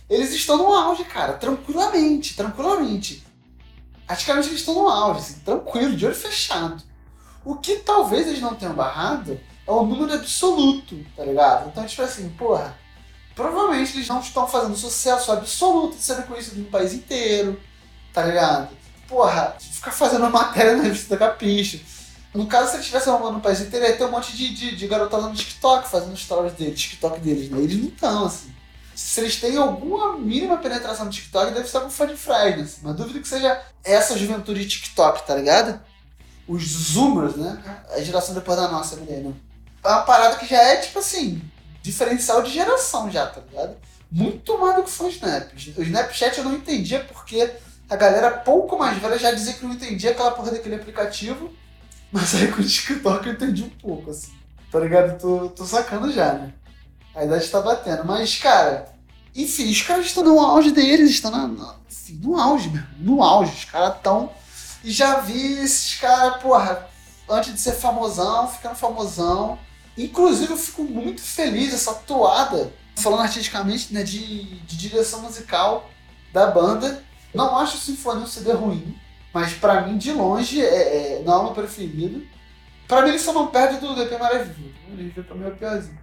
Eles 0.08 0.32
estão 0.32 0.58
no 0.58 0.72
auge, 0.72 1.04
cara, 1.04 1.34
tranquilamente, 1.34 2.36
tranquilamente. 2.36 3.26
Praticamente 4.06 4.48
eles 4.48 4.60
estão 4.60 4.74
no 4.74 4.88
auge, 4.88 5.20
assim, 5.20 5.38
tranquilo, 5.40 5.96
de 5.96 6.06
olho 6.06 6.14
fechado. 6.14 6.82
O 7.44 7.56
que 7.56 7.76
talvez 7.76 8.26
eles 8.26 8.40
não 8.40 8.54
tenham 8.54 8.74
barrado 8.74 9.40
é 9.66 9.70
o 9.70 9.84
número 9.84 10.12
absoluto, 10.12 10.98
tá 11.16 11.24
ligado? 11.24 11.68
Então, 11.68 11.86
tipo 11.86 12.02
assim, 12.02 12.28
porra, 12.30 12.76
provavelmente 13.34 13.96
eles 13.96 14.08
não 14.08 14.20
estão 14.20 14.46
fazendo 14.46 14.76
sucesso 14.76 15.32
absoluto 15.32 15.96
de 15.96 16.02
sendo 16.02 16.26
conhecido 16.26 16.60
no 16.60 16.66
país 16.66 16.92
inteiro, 16.92 17.58
tá 18.12 18.24
ligado? 18.24 18.76
Porra, 19.10 19.56
ficar 19.58 19.90
fazendo 19.90 20.30
matéria 20.30 20.76
na 20.76 20.84
revista 20.84 21.16
da 21.16 21.26
Capricho. 21.26 21.80
No 22.32 22.46
caso, 22.46 22.68
se 22.68 22.76
eles 22.76 22.86
estivessem 22.86 23.12
arrumando 23.12 23.34
no 23.34 23.40
país 23.40 23.60
inteiro, 23.60 23.84
ia 23.84 23.96
ter 23.96 24.04
um 24.04 24.10
monte 24.10 24.36
de, 24.36 24.54
de, 24.54 24.76
de 24.76 24.86
garotada 24.86 25.26
no 25.26 25.34
TikTok 25.34 25.88
fazendo 25.88 26.16
stories 26.16 26.52
deles, 26.54 26.80
TikTok 26.80 27.20
deles, 27.20 27.50
né? 27.50 27.58
Eles 27.58 27.76
não 27.76 27.88
estão, 27.88 28.26
assim. 28.26 28.54
Se 28.94 29.20
eles 29.20 29.36
têm 29.36 29.56
alguma 29.56 30.16
mínima 30.16 30.56
penetração 30.58 31.06
no 31.06 31.10
TikTok, 31.10 31.52
deve 31.52 31.68
ser 31.68 31.80
com 31.80 31.90
fã 31.90 32.06
de 32.06 32.16
Friday, 32.16 32.60
assim. 32.60 32.80
Mas 32.84 32.94
duvido 32.94 33.20
que 33.20 33.26
seja 33.28 33.60
essa 33.82 34.16
juventude 34.16 34.60
de 34.60 34.68
TikTok, 34.68 35.26
tá 35.26 35.34
ligado? 35.34 35.80
os 36.50 36.64
zoomers, 36.64 37.36
né? 37.36 37.62
A 37.90 38.00
geração 38.00 38.34
depois 38.34 38.58
da 38.58 38.68
nossa, 38.68 38.96
milênio. 38.96 39.36
É 39.84 39.88
uma 39.88 40.02
parada 40.02 40.36
que 40.36 40.46
já 40.46 40.60
é, 40.60 40.76
tipo 40.78 40.98
assim, 40.98 41.40
diferencial 41.80 42.42
de 42.42 42.50
geração 42.50 43.08
já, 43.08 43.26
tá 43.26 43.40
ligado? 43.40 43.76
Muito 44.10 44.58
mais 44.58 44.74
do 44.74 44.82
que 44.82 44.90
foi 44.90 45.06
o 45.06 45.10
Snap. 45.10 45.52
O 45.76 45.82
Snapchat 45.82 46.38
eu 46.38 46.44
não 46.44 46.54
entendia 46.54 47.00
porque 47.04 47.48
a 47.90 47.96
galera 47.96 48.30
pouco 48.30 48.78
mais 48.78 48.96
velha 48.98 49.18
já 49.18 49.32
dizia 49.32 49.52
que 49.52 49.64
não 49.64 49.74
entendia 49.74 50.12
aquela 50.12 50.30
porra 50.30 50.52
daquele 50.52 50.76
aplicativo. 50.76 51.50
Mas 52.10 52.34
aí 52.34 52.50
com 52.50 52.60
o 52.60 52.64
TikTok 52.64 53.26
eu 53.26 53.32
entendi 53.34 53.62
um 53.62 53.70
pouco, 53.70 54.10
assim. 54.10 54.32
Tá 54.70 54.78
ligado? 54.78 55.20
Tô, 55.20 55.48
tô 55.48 55.64
sacando 55.64 56.10
já, 56.12 56.32
né? 56.32 56.52
A 57.14 57.24
idade 57.24 57.48
tá 57.48 57.60
batendo. 57.60 58.04
Mas, 58.04 58.38
cara, 58.38 58.88
enfim, 59.34 59.70
os 59.70 59.82
caras 59.82 60.06
estão 60.06 60.22
no 60.22 60.40
auge 60.40 60.70
deles, 60.70 61.10
estão 61.10 61.30
na, 61.30 61.46
na, 61.46 61.74
enfim, 61.90 62.20
no 62.22 62.38
auge, 62.40 62.70
mesmo. 62.70 62.88
No 62.98 63.22
auge. 63.22 63.52
Os 63.52 63.64
caras 63.64 63.96
estão 63.96 64.30
e 64.82 64.90
já 64.90 65.20
vi 65.20 65.58
esses 65.58 65.96
caras, 65.96 66.40
porra, 66.40 66.88
antes 67.28 67.52
de 67.52 67.60
ser 67.60 67.72
famosão, 67.72 68.48
ficando 68.48 68.74
famosão. 68.74 69.58
Inclusive, 69.96 70.52
eu 70.52 70.56
fico 70.56 70.82
muito 70.84 71.20
feliz 71.20 71.74
essa 71.74 71.92
toada, 71.94 72.72
falando 72.96 73.22
artisticamente, 73.22 73.92
né, 73.92 74.02
de, 74.02 74.60
de 74.60 74.76
direção 74.76 75.20
musical 75.22 75.90
da 76.32 76.46
banda. 76.46 77.04
Não 77.34 77.56
acho 77.58 77.78
Sinfonia 77.78 78.24
um 78.24 78.26
CD 78.26 78.52
ruim, 78.52 78.96
mas 79.32 79.52
para 79.54 79.82
mim, 79.82 79.96
de 79.96 80.12
longe, 80.12 80.60
é, 80.60 81.18
é, 81.18 81.22
não 81.24 81.34
é 81.34 81.36
o 81.38 81.44
meu 81.44 81.52
preferido. 81.52 82.26
Pra 82.88 83.02
mim, 83.02 83.10
ele 83.10 83.18
só 83.18 83.32
não 83.32 83.46
perde 83.46 83.78
do 83.78 83.94
DP 83.94 84.18
Maré 84.18 84.42
Viva. 84.42 84.74
Maré 84.88 85.22
pra 85.22 85.34
mim 85.36 85.44
é 85.44 85.48
o 85.48 85.56
piorzinho. 85.56 85.98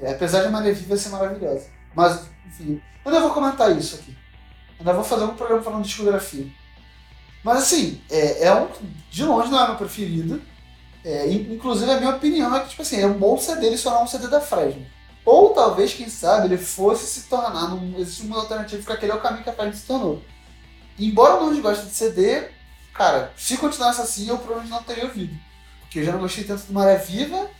É, 0.00 0.12
apesar 0.12 0.42
de 0.42 0.48
Maré 0.48 0.72
Viva 0.72 0.96
ser 0.96 1.10
maravilhosa. 1.10 1.66
Mas, 1.94 2.28
enfim, 2.46 2.80
eu 3.04 3.10
ainda 3.10 3.20
vou 3.20 3.34
comentar 3.34 3.76
isso 3.76 3.96
aqui. 3.96 4.16
Ainda 4.78 4.92
vou 4.92 5.04
fazer 5.04 5.24
um 5.24 5.34
programa 5.34 5.62
falando 5.62 5.82
de 5.82 5.88
discografia. 5.88 6.46
Mas 7.42 7.58
assim, 7.58 8.00
é, 8.10 8.46
é 8.46 8.54
um. 8.54 8.68
De 9.10 9.24
longe 9.24 9.50
não 9.50 9.62
é 9.62 9.66
meu 9.68 9.76
preferido. 9.76 10.40
É, 11.04 11.30
inclusive 11.30 11.90
a 11.90 11.98
minha 11.98 12.16
opinião 12.16 12.56
é 12.56 12.60
que, 12.60 12.70
tipo 12.70 12.80
assim, 12.80 12.98
é 12.98 13.06
um 13.06 13.12
bom 13.12 13.36
CD 13.36 13.66
ele 13.66 13.76
só 13.76 13.90
não 13.90 14.00
é 14.00 14.02
um 14.04 14.06
CD 14.06 14.26
da 14.26 14.40
Fresno. 14.40 14.86
Ou 15.22 15.50
talvez, 15.50 15.92
quem 15.92 16.08
sabe, 16.08 16.46
ele 16.46 16.56
fosse 16.56 17.06
se 17.06 17.28
tornar, 17.28 17.68
num, 17.68 17.98
existe 17.98 18.22
uma 18.22 18.40
alternativa 18.40 18.82
que 18.82 18.92
aquele 18.92 19.12
é 19.12 19.14
o 19.14 19.20
caminho 19.20 19.44
que 19.44 19.50
a 19.50 19.52
Fresno 19.52 19.74
se 19.74 19.86
tornou. 19.86 20.22
Embora 20.98 21.34
eu 21.34 21.50
não 21.50 21.60
goste 21.60 21.86
de 21.86 21.94
CD, 21.94 22.48
cara, 22.92 23.32
se 23.36 23.56
continuasse 23.56 24.00
assim, 24.00 24.28
eu 24.28 24.38
provavelmente 24.38 24.70
não 24.70 24.82
teria 24.82 25.04
ouvido. 25.04 25.38
Porque 25.80 26.00
eu 26.00 26.04
já 26.04 26.12
não 26.12 26.20
gostei 26.20 26.44
tanto 26.44 26.64
do 26.64 26.72
Maré 26.72 26.96
Viva, 26.96 27.50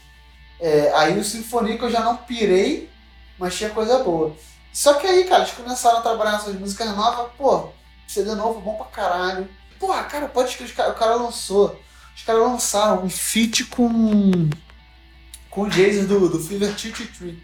é, 0.60 0.92
aí 0.94 1.18
o 1.18 1.24
Sinfonia 1.24 1.76
que 1.76 1.84
eu 1.84 1.90
já 1.90 2.00
não 2.00 2.16
pirei, 2.16 2.90
mas 3.38 3.56
tinha 3.56 3.70
coisa 3.70 4.02
boa. 4.02 4.34
Só 4.72 4.94
que 4.94 5.06
aí, 5.06 5.24
cara, 5.24 5.42
eles 5.42 5.54
começaram 5.54 5.98
a 5.98 6.02
trabalhar 6.02 6.32
nessas 6.32 6.54
músicas 6.54 6.88
novas, 6.96 7.30
pô, 7.36 7.70
CD 8.06 8.34
novo 8.34 8.60
bom 8.60 8.74
pra 8.74 8.86
caralho 8.86 9.48
Porra, 9.78 10.04
cara, 10.04 10.28
pode 10.28 10.50
escrever. 10.50 10.90
O 10.90 10.94
cara 10.94 11.14
lançou. 11.16 11.78
Os 12.16 12.22
caras 12.22 12.42
lançaram 12.42 13.04
um 13.04 13.10
feat 13.10 13.64
com. 13.64 14.48
com 15.50 15.62
o 15.62 15.68
Jason 15.68 16.06
do, 16.06 16.28
do 16.28 16.38
Fever 16.38 16.72
223. 16.72 17.36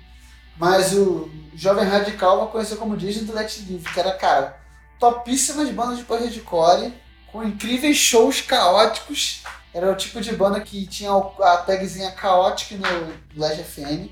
Mas 0.57 0.93
o 0.93 1.30
Jovem 1.55 1.84
Radical 1.84 2.38
vai 2.38 2.49
conhecer 2.49 2.76
como 2.76 2.97
Jason 2.97 3.24
do 3.24 3.34
Let 3.34 3.59
Live, 3.68 3.93
que 3.93 4.01
era, 4.01 4.12
cara, 4.12 4.59
topíssimas 5.01 5.70
bandas 5.70 5.98
de 5.98 6.05
post-hardcore, 6.05 6.92
com 7.32 7.42
incríveis 7.42 7.96
shows 7.96 8.42
caóticos. 8.42 9.42
Era 9.72 9.90
o 9.90 9.96
tipo 9.96 10.20
de 10.20 10.32
banda 10.32 10.61
que 10.61 10.86
tinha 10.86 11.11
a 11.12 11.57
tagzinha 11.59 12.12
caótica 12.12 12.76
no 12.76 13.40
Last 13.40 13.62
FM. 13.62 14.11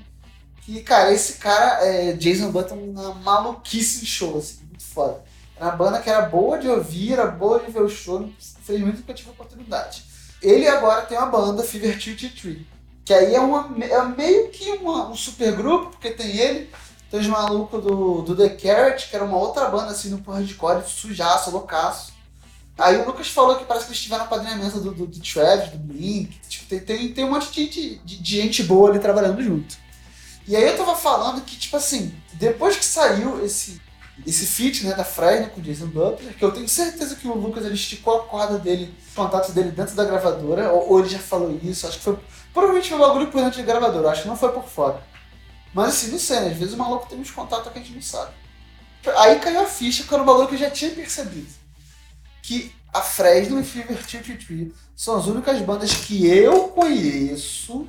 Que, 0.61 0.81
cara, 0.81 1.13
esse 1.13 1.33
cara, 1.33 1.85
é, 1.85 2.13
Jason 2.13 2.51
Button, 2.51 2.91
na 2.93 3.13
maluquice 3.13 3.99
de 3.99 4.05
show, 4.05 4.37
assim, 4.37 4.63
muito 4.65 4.83
foda. 4.83 5.23
Era 5.55 5.65
uma 5.65 5.75
banda 5.75 5.99
que 5.99 6.09
era 6.09 6.21
boa 6.21 6.57
de 6.57 6.67
ouvir, 6.67 7.13
era 7.13 7.27
boa 7.27 7.59
de 7.59 7.71
ver 7.71 7.81
o 7.81 7.89
show, 7.89 8.29
infelizmente 8.61 8.97
nunca 8.97 9.13
tive 9.13 9.29
oportunidade. 9.31 10.03
Ele 10.41 10.67
agora 10.67 11.01
tem 11.01 11.17
uma 11.17 11.27
banda, 11.27 11.63
Fever 11.63 11.97
223, 11.97 12.59
que 13.03 13.13
aí 13.13 13.35
é, 13.35 13.39
uma, 13.39 13.75
é 13.83 14.03
meio 14.05 14.49
que 14.49 14.69
uma, 14.71 15.09
um 15.09 15.15
super 15.15 15.51
grupo, 15.53 15.89
porque 15.89 16.11
tem 16.11 16.37
ele, 16.37 16.69
tem 17.09 17.19
os 17.19 17.27
malucos 17.27 17.83
do, 17.83 18.21
do 18.21 18.35
The 18.35 18.49
Carrot, 18.49 19.09
que 19.09 19.15
era 19.15 19.25
uma 19.25 19.37
outra 19.37 19.67
banda 19.67 19.91
assim 19.91 20.09
no 20.09 20.21
hardcore, 20.31 20.83
sujaço, 20.87 21.51
loucaço. 21.51 22.13
Aí 22.77 22.97
o 22.97 23.05
Lucas 23.05 23.27
falou 23.27 23.57
que 23.57 23.65
parece 23.65 23.85
que 23.85 23.91
eles 23.91 24.01
tiveram 24.01 24.27
padrinhamento 24.27 24.79
do, 24.79 24.91
do, 24.91 25.05
do 25.05 25.19
Travis, 25.19 25.69
do 25.71 25.77
Blink, 25.77 26.39
tipo, 26.47 26.65
tem, 26.67 26.79
tem, 26.79 27.13
tem 27.13 27.25
um 27.25 27.31
monte 27.31 27.51
de, 27.51 27.97
de, 27.97 28.17
de 28.17 28.41
gente 28.41 28.63
boa 28.63 28.89
ali 28.89 28.99
trabalhando 28.99 29.41
junto. 29.43 29.77
E 30.47 30.55
aí 30.55 30.63
eu 30.63 30.77
tava 30.77 30.95
falando 30.95 31.41
que, 31.41 31.57
tipo 31.57 31.75
assim, 31.75 32.13
depois 32.33 32.77
que 32.77 32.85
saiu 32.85 33.43
esse 33.43 33.81
esse 34.25 34.45
feat 34.45 34.85
né, 34.85 34.93
da 34.93 35.03
Fresno 35.03 35.49
com 35.49 35.61
o 35.61 35.63
Jason 35.63 35.87
Butler, 35.87 36.33
que 36.33 36.43
eu 36.43 36.51
tenho 36.51 36.67
certeza 36.67 37.15
que 37.15 37.27
o 37.27 37.33
Lucas 37.33 37.65
ele 37.65 37.75
esticou 37.75 38.17
a 38.17 38.23
corda 38.25 38.57
dele, 38.57 38.93
o 39.11 39.15
contato 39.15 39.51
dele 39.51 39.71
dentro 39.71 39.95
da 39.95 40.03
gravadora, 40.03 40.71
ou, 40.71 40.91
ou, 40.91 40.99
ele 40.99 41.09
já 41.09 41.19
falou 41.19 41.57
isso, 41.63 41.87
acho 41.87 41.97
que 41.97 42.03
foi. 42.03 42.19
Provavelmente 42.53 42.89
foi 42.89 42.97
um 42.97 43.01
bagulho 43.01 43.27
por 43.27 43.41
dentro 43.41 43.59
da 43.59 43.65
gravadora, 43.65 44.09
acho 44.09 44.23
que 44.23 44.27
não 44.27 44.35
foi 44.35 44.51
por 44.51 44.65
fora. 44.65 45.01
Mas 45.73 45.89
assim, 45.89 46.11
não 46.11 46.19
sei, 46.19 46.39
né? 46.41 46.47
Às 46.47 46.57
vezes 46.57 46.73
o 46.73 46.77
maluco 46.77 47.07
tem 47.07 47.19
uns 47.19 47.31
contatos 47.31 47.71
que 47.71 47.79
a 47.79 47.81
gente 47.81 47.93
não 47.93 48.01
sabe. 48.01 48.33
Aí 49.17 49.39
caiu 49.39 49.61
a 49.61 49.65
ficha, 49.65 50.03
que 50.03 50.13
era 50.13 50.23
um 50.23 50.47
que 50.47 50.55
eu 50.55 50.59
já 50.59 50.69
tinha 50.69 50.91
percebido. 50.91 51.47
Que 52.41 52.73
a 52.93 53.01
Fresno 53.01 53.59
e 53.59 53.63
Fever 53.63 53.97
233 53.97 54.71
são 54.95 55.17
as 55.17 55.27
únicas 55.27 55.61
bandas 55.61 55.93
que 55.93 56.27
eu 56.27 56.69
conheço 56.69 57.87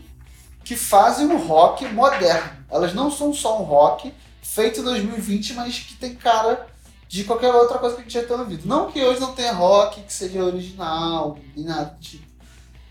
que 0.63 0.77
fazem 0.77 1.27
um 1.27 1.39
rock 1.39 1.85
moderno. 1.87 2.65
Elas 2.71 2.95
não 2.95 3.11
são 3.11 3.33
só 3.35 3.61
um 3.61 3.65
rock 3.65 4.15
feito 4.43 4.81
em 4.81 4.85
2020, 4.85 5.55
mas 5.55 5.79
que 5.79 5.95
tem 5.95 6.15
cara 6.15 6.67
de 7.09 7.25
qualquer 7.25 7.53
outra 7.53 7.79
coisa 7.79 7.97
que 7.97 8.03
a 8.03 8.05
gente 8.05 8.15
já 8.15 8.23
tenha 8.23 8.39
ouvido. 8.39 8.69
Não 8.69 8.91
que 8.93 9.03
hoje 9.03 9.21
não 9.21 9.35
tenha 9.35 9.53
rock 9.53 10.03
que 10.03 10.13
seja 10.13 10.45
original, 10.45 11.39
nem 11.57 11.65
nada 11.65 11.87
do 11.87 12.01
tipo. 12.01 12.25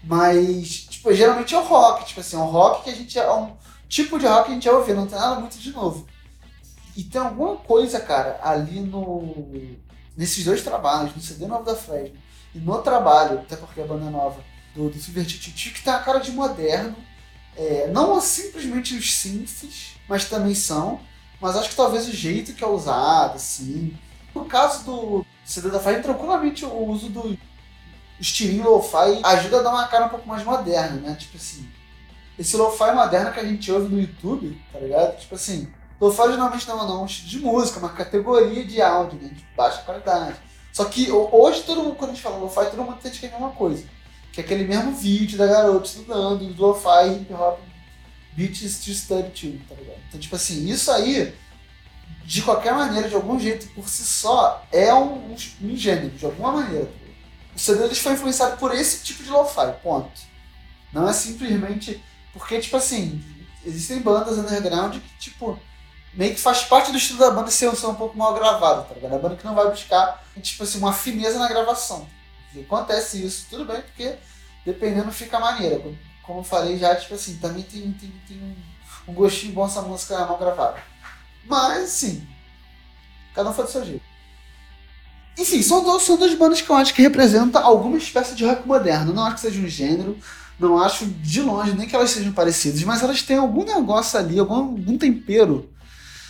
Mas, 0.04 0.88
tipo, 0.90 1.14
geralmente 1.14 1.54
é 1.54 1.58
o 1.58 1.64
rock, 1.64 2.06
tipo 2.06 2.20
assim, 2.20 2.36
é 2.36 2.40
um 2.40 2.46
rock 2.46 2.84
que 2.84 2.90
a 2.90 2.96
gente 2.96 3.18
é 3.18 3.32
um 3.32 3.56
tipo 3.90 4.20
de 4.20 4.28
rock 4.28 4.46
que 4.46 4.52
a 4.52 4.54
gente 4.54 4.66
já 4.66 4.72
ouviu, 4.72 4.96
não 4.96 5.08
tem 5.08 5.18
nada 5.18 5.40
muito 5.40 5.58
de 5.58 5.72
novo. 5.72 6.08
E 6.96 7.04
tem 7.04 7.20
alguma 7.20 7.58
coisa, 7.58 8.00
cara, 8.00 8.40
ali 8.44 8.80
no. 8.80 9.36
Nesses 10.16 10.44
dois 10.44 10.62
trabalhos, 10.62 11.16
no 11.16 11.22
CD 11.22 11.48
novo 11.48 11.64
da 11.64 11.76
Fresno 11.76 12.18
e 12.54 12.60
no 12.60 12.82
trabalho, 12.82 13.40
até 13.40 13.56
porque 13.56 13.80
a 13.80 13.86
banda 13.86 14.08
é 14.08 14.10
nova, 14.10 14.44
do, 14.76 14.90
do 14.90 15.00
Silver 15.00 15.26
Tititi, 15.26 15.72
que 15.72 15.82
tem 15.82 15.94
a 15.94 16.00
cara 16.00 16.20
de 16.20 16.32
moderno. 16.32 16.96
É, 17.56 17.88
não 17.88 18.20
simplesmente 18.22 18.96
os 18.96 19.14
synths, 19.14 19.96
mas 20.08 20.26
também 20.26 20.54
são. 20.54 21.00
Mas 21.40 21.56
acho 21.56 21.70
que 21.70 21.76
talvez 21.76 22.08
o 22.08 22.12
jeito 22.12 22.54
que 22.54 22.64
é 22.64 22.68
usado, 22.68 23.36
assim. 23.36 23.98
No 24.36 24.46
caso 24.46 24.84
do 24.84 25.26
CD 25.46 25.70
da 25.70 25.80
Fresno, 25.80 26.04
tranquilamente 26.04 26.66
o 26.66 26.86
uso 26.86 27.10
do 27.10 27.38
estilinho 28.20 28.70
lo-fi 28.70 29.22
ajuda 29.24 29.60
a 29.60 29.64
dar 29.64 29.70
uma 29.70 29.88
cara 29.88 30.06
um 30.06 30.10
pouco 30.10 30.28
mais 30.28 30.44
moderna, 30.44 31.00
né? 31.00 31.16
Tipo 31.16 31.38
assim, 31.38 31.68
esse 32.40 32.56
lo-fi 32.56 32.94
moderno 32.94 33.34
que 33.34 33.40
a 33.42 33.46
gente 33.46 33.70
ouve 33.70 33.94
no 33.94 34.00
YouTube, 34.00 34.58
tá 34.72 34.80
ligado? 34.80 35.20
Tipo 35.20 35.36
assim, 35.36 35.68
lo-fi 36.00 36.32
geralmente 36.32 36.68
não, 36.70 36.80
é 36.80 37.02
um 37.02 37.06
estilo 37.06 37.30
de 37.30 37.40
música, 37.40 37.80
é 37.80 37.84
uma 37.84 37.90
categoria 37.90 38.66
de 38.66 38.82
áudio, 38.82 39.20
né? 39.22 39.30
De 39.30 39.46
baixa 39.58 39.82
qualidade. 39.82 40.38
Só 40.72 40.86
que 40.86 41.12
hoje 41.12 41.64
todo 41.64 41.84
mundo, 41.84 41.96
quando 41.96 42.12
a 42.12 42.14
gente 42.14 42.24
fala 42.24 42.38
lo-fi, 42.38 42.72
todo 42.72 42.84
mundo 42.84 42.98
tem 43.02 43.12
que 43.12 43.26
a 43.26 43.32
mesma 43.32 43.50
coisa. 43.52 43.84
Que 44.32 44.40
é 44.40 44.44
aquele 44.44 44.64
mesmo 44.64 44.94
vídeo 44.94 45.38
da 45.38 45.46
garota 45.46 45.86
estudando, 45.86 46.54
do 46.54 46.66
lo-fi, 46.66 47.12
hip 47.12 47.34
hop, 47.34 47.60
beats 48.32 48.86
to 48.86 48.92
study 48.92 49.60
tá 49.68 49.76
ligado? 49.76 50.00
Então, 50.08 50.20
tipo 50.20 50.36
assim, 50.36 50.66
isso 50.70 50.90
aí, 50.92 51.36
de 52.24 52.42
qualquer 52.42 52.74
maneira, 52.74 53.10
de 53.10 53.16
algum 53.16 53.38
jeito, 53.38 53.68
por 53.74 53.90
si 53.90 54.04
só, 54.04 54.66
é 54.72 54.94
um, 54.94 55.36
um 55.62 55.76
gênero, 55.76 56.12
de 56.12 56.24
alguma 56.24 56.54
maneira. 56.54 56.86
Tá 56.86 56.92
o 57.54 57.60
CD 57.60 57.82
deles 57.82 58.00
foi 58.00 58.14
influenciado 58.14 58.56
por 58.56 58.74
esse 58.74 59.04
tipo 59.04 59.24
de 59.24 59.30
lo-fi, 59.30 59.74
ponto. 59.84 60.22
Não 60.94 61.10
é 61.10 61.12
simplesmente. 61.12 62.02
Porque, 62.40 62.60
tipo 62.60 62.78
assim, 62.78 63.22
existem 63.66 64.00
bandas 64.00 64.38
underground 64.38 64.96
que, 64.96 65.18
tipo, 65.20 65.60
meio 66.14 66.34
que 66.34 66.40
faz 66.40 66.64
parte 66.64 66.90
do 66.90 66.98
estilo 66.98 67.20
da 67.20 67.32
banda 67.32 67.52
ser, 67.52 67.76
ser 67.76 67.86
um 67.86 67.94
pouco 67.94 68.18
mal 68.18 68.34
gravado, 68.34 68.88
tá 68.88 68.96
ligado? 68.96 69.14
A 69.14 69.20
banda 69.20 69.36
que 69.36 69.46
não 69.46 69.54
vai 69.54 69.70
buscar, 69.70 70.24
tipo 70.42 70.64
assim, 70.64 70.80
uma 70.80 70.94
fineza 70.94 71.38
na 71.38 71.50
gravação. 71.50 72.08
E 72.56 72.62
acontece 72.62 73.24
isso, 73.24 73.46
tudo 73.50 73.66
bem, 73.66 73.82
porque 73.82 74.16
dependendo 74.66 75.12
fica 75.12 75.38
maneira. 75.38 75.82
Como 76.24 76.40
eu 76.40 76.44
falei 76.44 76.78
já, 76.78 76.96
tipo 76.96 77.14
assim, 77.14 77.36
também 77.38 77.64
tem, 77.64 77.92
tem, 77.92 78.12
tem 78.26 78.38
um, 78.38 78.56
um 79.12 79.14
gostinho 79.14 79.54
bom 79.54 79.66
essa 79.66 79.82
música 79.82 80.26
mal 80.26 80.38
gravada. 80.38 80.82
Mas, 81.46 81.90
sim, 81.90 82.26
cada 83.36 83.50
um 83.50 83.54
foi 83.54 83.66
do 83.66 83.72
seu 83.72 83.86
jeito. 83.86 84.10
Enfim, 85.38 85.62
são, 85.62 85.84
dois, 85.84 86.04
são 86.04 86.18
duas 86.18 86.34
bandas 86.36 86.62
que 86.62 86.70
eu 86.70 86.76
acho 86.76 86.94
que 86.94 87.02
representam 87.02 87.64
alguma 87.64 87.98
espécie 87.98 88.34
de 88.34 88.46
rock 88.46 88.66
moderno. 88.66 89.14
Não 89.14 89.24
acho 89.26 89.36
que 89.36 89.42
seja 89.42 89.62
um 89.62 89.68
gênero, 89.68 90.18
não 90.60 90.78
acho 90.78 91.06
de 91.06 91.42
longe 91.42 91.74
nem 91.74 91.88
que 91.88 91.96
elas 91.96 92.12
sejam 92.12 92.34
parecidas, 92.34 92.84
mas 92.84 93.02
elas 93.02 93.22
têm 93.22 93.38
algum 93.38 93.64
negócio 93.64 94.20
ali, 94.20 94.38
algum, 94.40 94.56
algum 94.56 94.98
tempero 94.98 95.70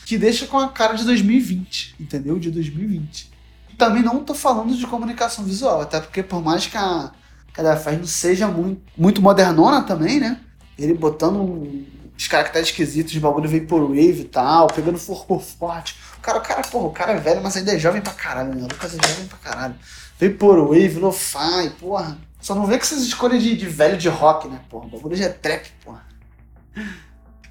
que 0.05 0.17
deixa 0.17 0.45
com 0.45 0.57
a 0.57 0.69
cara 0.69 0.93
de 0.93 1.03
2020, 1.03 1.95
entendeu? 1.99 2.39
De 2.39 2.51
2020. 2.51 3.31
E 3.71 3.75
também 3.75 4.03
não 4.03 4.23
tô 4.23 4.33
falando 4.33 4.75
de 4.75 4.87
comunicação 4.87 5.43
visual, 5.43 5.81
até 5.81 5.99
porque 5.99 6.23
por 6.23 6.43
mais 6.43 6.65
que 6.65 6.77
a, 6.77 7.11
que 7.53 7.61
não 7.61 8.05
seja 8.05 8.47
muito, 8.47 8.81
muito 8.97 9.21
modernona 9.21 9.83
também, 9.83 10.19
né? 10.19 10.39
Ele 10.77 10.93
botando 10.93 11.85
os 12.17 12.27
caracteres 12.27 12.69
esquisitos 12.69 13.11
de 13.11 13.19
bagulho 13.19 13.49
Vaporwave 13.49 14.21
e 14.21 14.25
tal, 14.25 14.67
pegando 14.67 14.97
forcor 14.97 15.41
forte. 15.41 15.95
O 16.17 16.21
cara, 16.21 16.37
o 16.37 16.41
cara, 16.41 16.61
porra, 16.61 16.87
o 16.87 16.91
cara 16.91 17.11
é 17.13 17.19
velho, 17.19 17.41
mas 17.41 17.55
ainda 17.55 17.73
é 17.73 17.79
jovem 17.79 18.01
pra 18.01 18.13
caralho, 18.13 18.53
né? 18.53 18.61
O 18.61 18.67
Lucas 18.67 18.93
é 18.93 19.07
jovem 19.07 19.27
pra 19.27 19.37
caralho. 19.37 19.75
Vaporwave, 20.19 20.99
lo-fi, 20.99 21.69
porra. 21.79 22.17
Só 22.39 22.55
não 22.55 22.65
vê 22.65 22.77
que 22.77 22.83
essas 22.83 23.03
escolhas 23.03 23.43
de, 23.43 23.55
de 23.55 23.65
velho 23.65 23.97
de 23.97 24.07
rock, 24.07 24.47
né, 24.47 24.59
porra? 24.69 24.85
O 24.85 24.89
bagulho 24.89 25.15
já 25.15 25.25
é 25.25 25.29
trap, 25.29 25.69
porra. 25.83 26.05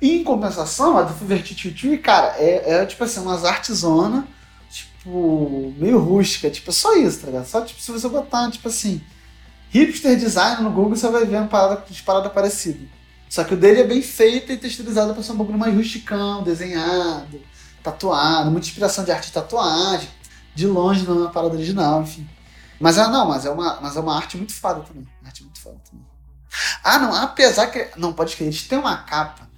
E 0.00 0.16
em 0.16 0.24
compensação, 0.24 0.96
a 0.96 1.02
do 1.02 1.14
Fever 1.14 2.00
cara, 2.00 2.34
é, 2.38 2.74
é 2.74 2.86
tipo 2.86 3.02
assim, 3.02 3.20
umas 3.20 3.44
artesonas, 3.44 4.24
tipo, 4.70 5.74
meio 5.76 5.98
rústica, 5.98 6.48
tipo, 6.48 6.70
é 6.70 6.72
só 6.72 6.96
isso, 6.96 7.20
tá 7.20 7.26
ligado? 7.26 7.46
Só 7.46 7.60
tipo, 7.62 7.80
se 7.80 7.90
você 7.90 8.08
botar, 8.08 8.50
tipo 8.50 8.68
assim, 8.68 9.00
hipster 9.70 10.16
design 10.16 10.62
no 10.62 10.70
Google, 10.70 10.96
você 10.96 11.08
vai 11.08 11.24
ver 11.24 11.36
uma 11.36 11.48
parada, 11.48 11.84
uma 11.88 12.02
parada 12.04 12.30
parecida. 12.30 12.86
Só 13.28 13.44
que 13.44 13.54
o 13.54 13.56
dele 13.56 13.80
é 13.80 13.86
bem 13.86 14.00
feito 14.00 14.52
e 14.52 14.56
texturizado 14.56 15.12
para 15.12 15.22
ser 15.22 15.32
um 15.32 15.36
bagulho 15.36 15.58
mais 15.58 15.74
rusticão, 15.74 16.42
desenhado, 16.42 17.40
tatuado, 17.82 18.50
muita 18.50 18.66
inspiração 18.66 19.04
de 19.04 19.12
arte 19.12 19.26
de 19.26 19.32
tatuagem. 19.32 20.08
De 20.54 20.66
longe 20.66 21.04
não 21.04 21.14
é 21.14 21.18
uma 21.20 21.30
parada 21.30 21.54
original, 21.54 22.02
enfim. 22.02 22.26
Mas 22.80 22.98
ah, 22.98 23.08
não, 23.08 23.28
mas 23.28 23.44
é 23.44 23.50
uma, 23.50 23.80
mas 23.80 23.96
é 23.96 24.00
uma 24.00 24.16
arte 24.16 24.36
muito 24.36 24.52
foda 24.52 24.80
também. 24.80 25.06
Arte 25.24 25.42
muito 25.42 25.60
foda 25.60 25.80
também. 25.90 26.06
Ah, 26.82 26.98
não, 26.98 27.14
apesar 27.14 27.66
que. 27.68 27.88
Não, 27.96 28.12
pode 28.12 28.36
crer, 28.36 28.46
eles 28.48 28.62
têm 28.62 28.78
uma 28.78 28.96
capa. 28.96 29.48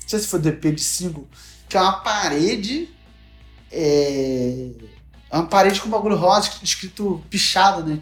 Não 0.00 0.08
sei 0.08 0.18
se 0.18 0.26
foi 0.26 0.40
do 0.40 0.48
EP 0.48 0.74
de 0.74 0.82
single, 0.82 1.28
que 1.68 1.76
é 1.76 1.80
uma 1.80 2.00
parede. 2.00 2.88
É, 3.70 4.70
é 5.30 5.36
uma 5.36 5.46
parede 5.46 5.80
com 5.80 5.88
bagulho 5.88 6.16
rosa 6.16 6.50
escrito 6.62 7.22
pichado, 7.30 7.84
né? 7.84 7.98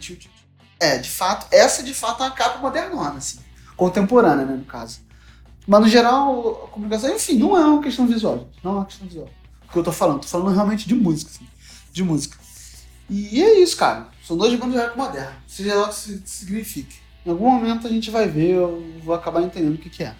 É, 0.79 0.97
de 0.97 1.09
fato, 1.09 1.45
essa 1.51 1.83
de 1.83 1.93
fato 1.93 2.23
é 2.23 2.27
uma 2.27 2.31
capa 2.31 2.59
modernona, 2.59 3.17
assim. 3.17 3.39
Contemporânea, 3.75 4.45
né, 4.45 4.55
no 4.55 4.65
caso. 4.65 5.01
Mas 5.67 5.81
no 5.81 5.87
geral, 5.87 6.65
a 6.65 6.67
comunicação, 6.69 7.15
enfim, 7.15 7.37
não 7.37 7.55
é 7.55 7.63
uma 7.63 7.83
questão 7.83 8.07
visual, 8.07 8.39
gente. 8.39 8.59
Não 8.63 8.71
é 8.71 8.75
uma 8.75 8.85
questão 8.85 9.07
visual. 9.07 9.29
O 9.67 9.71
que 9.71 9.77
eu 9.77 9.83
tô 9.83 9.91
falando, 9.91 10.21
tô 10.21 10.27
falando 10.27 10.55
realmente 10.55 10.87
de 10.87 10.95
música, 10.95 11.29
assim. 11.29 11.47
De 11.91 12.03
música. 12.03 12.37
E 13.07 13.43
é 13.43 13.59
isso, 13.59 13.77
cara. 13.77 14.07
São 14.29 14.37
dois 14.37 14.53
bandos 14.59 14.75
de 14.75 14.79
rock 14.79 14.95
moderno. 14.95 15.35
Seja 15.47 15.73
lá 15.73 15.85
o 15.85 15.89
que 15.89 15.95
isso 15.95 16.21
signifique. 16.23 16.99
Em 17.25 17.31
algum 17.31 17.49
momento 17.49 17.87
a 17.87 17.89
gente 17.89 18.11
vai 18.11 18.27
ver, 18.27 18.51
eu 18.51 18.85
vou 19.03 19.15
acabar 19.15 19.41
entendendo 19.41 19.73
o 19.73 19.77
que, 19.79 19.89
que 19.89 20.03
é. 20.03 20.13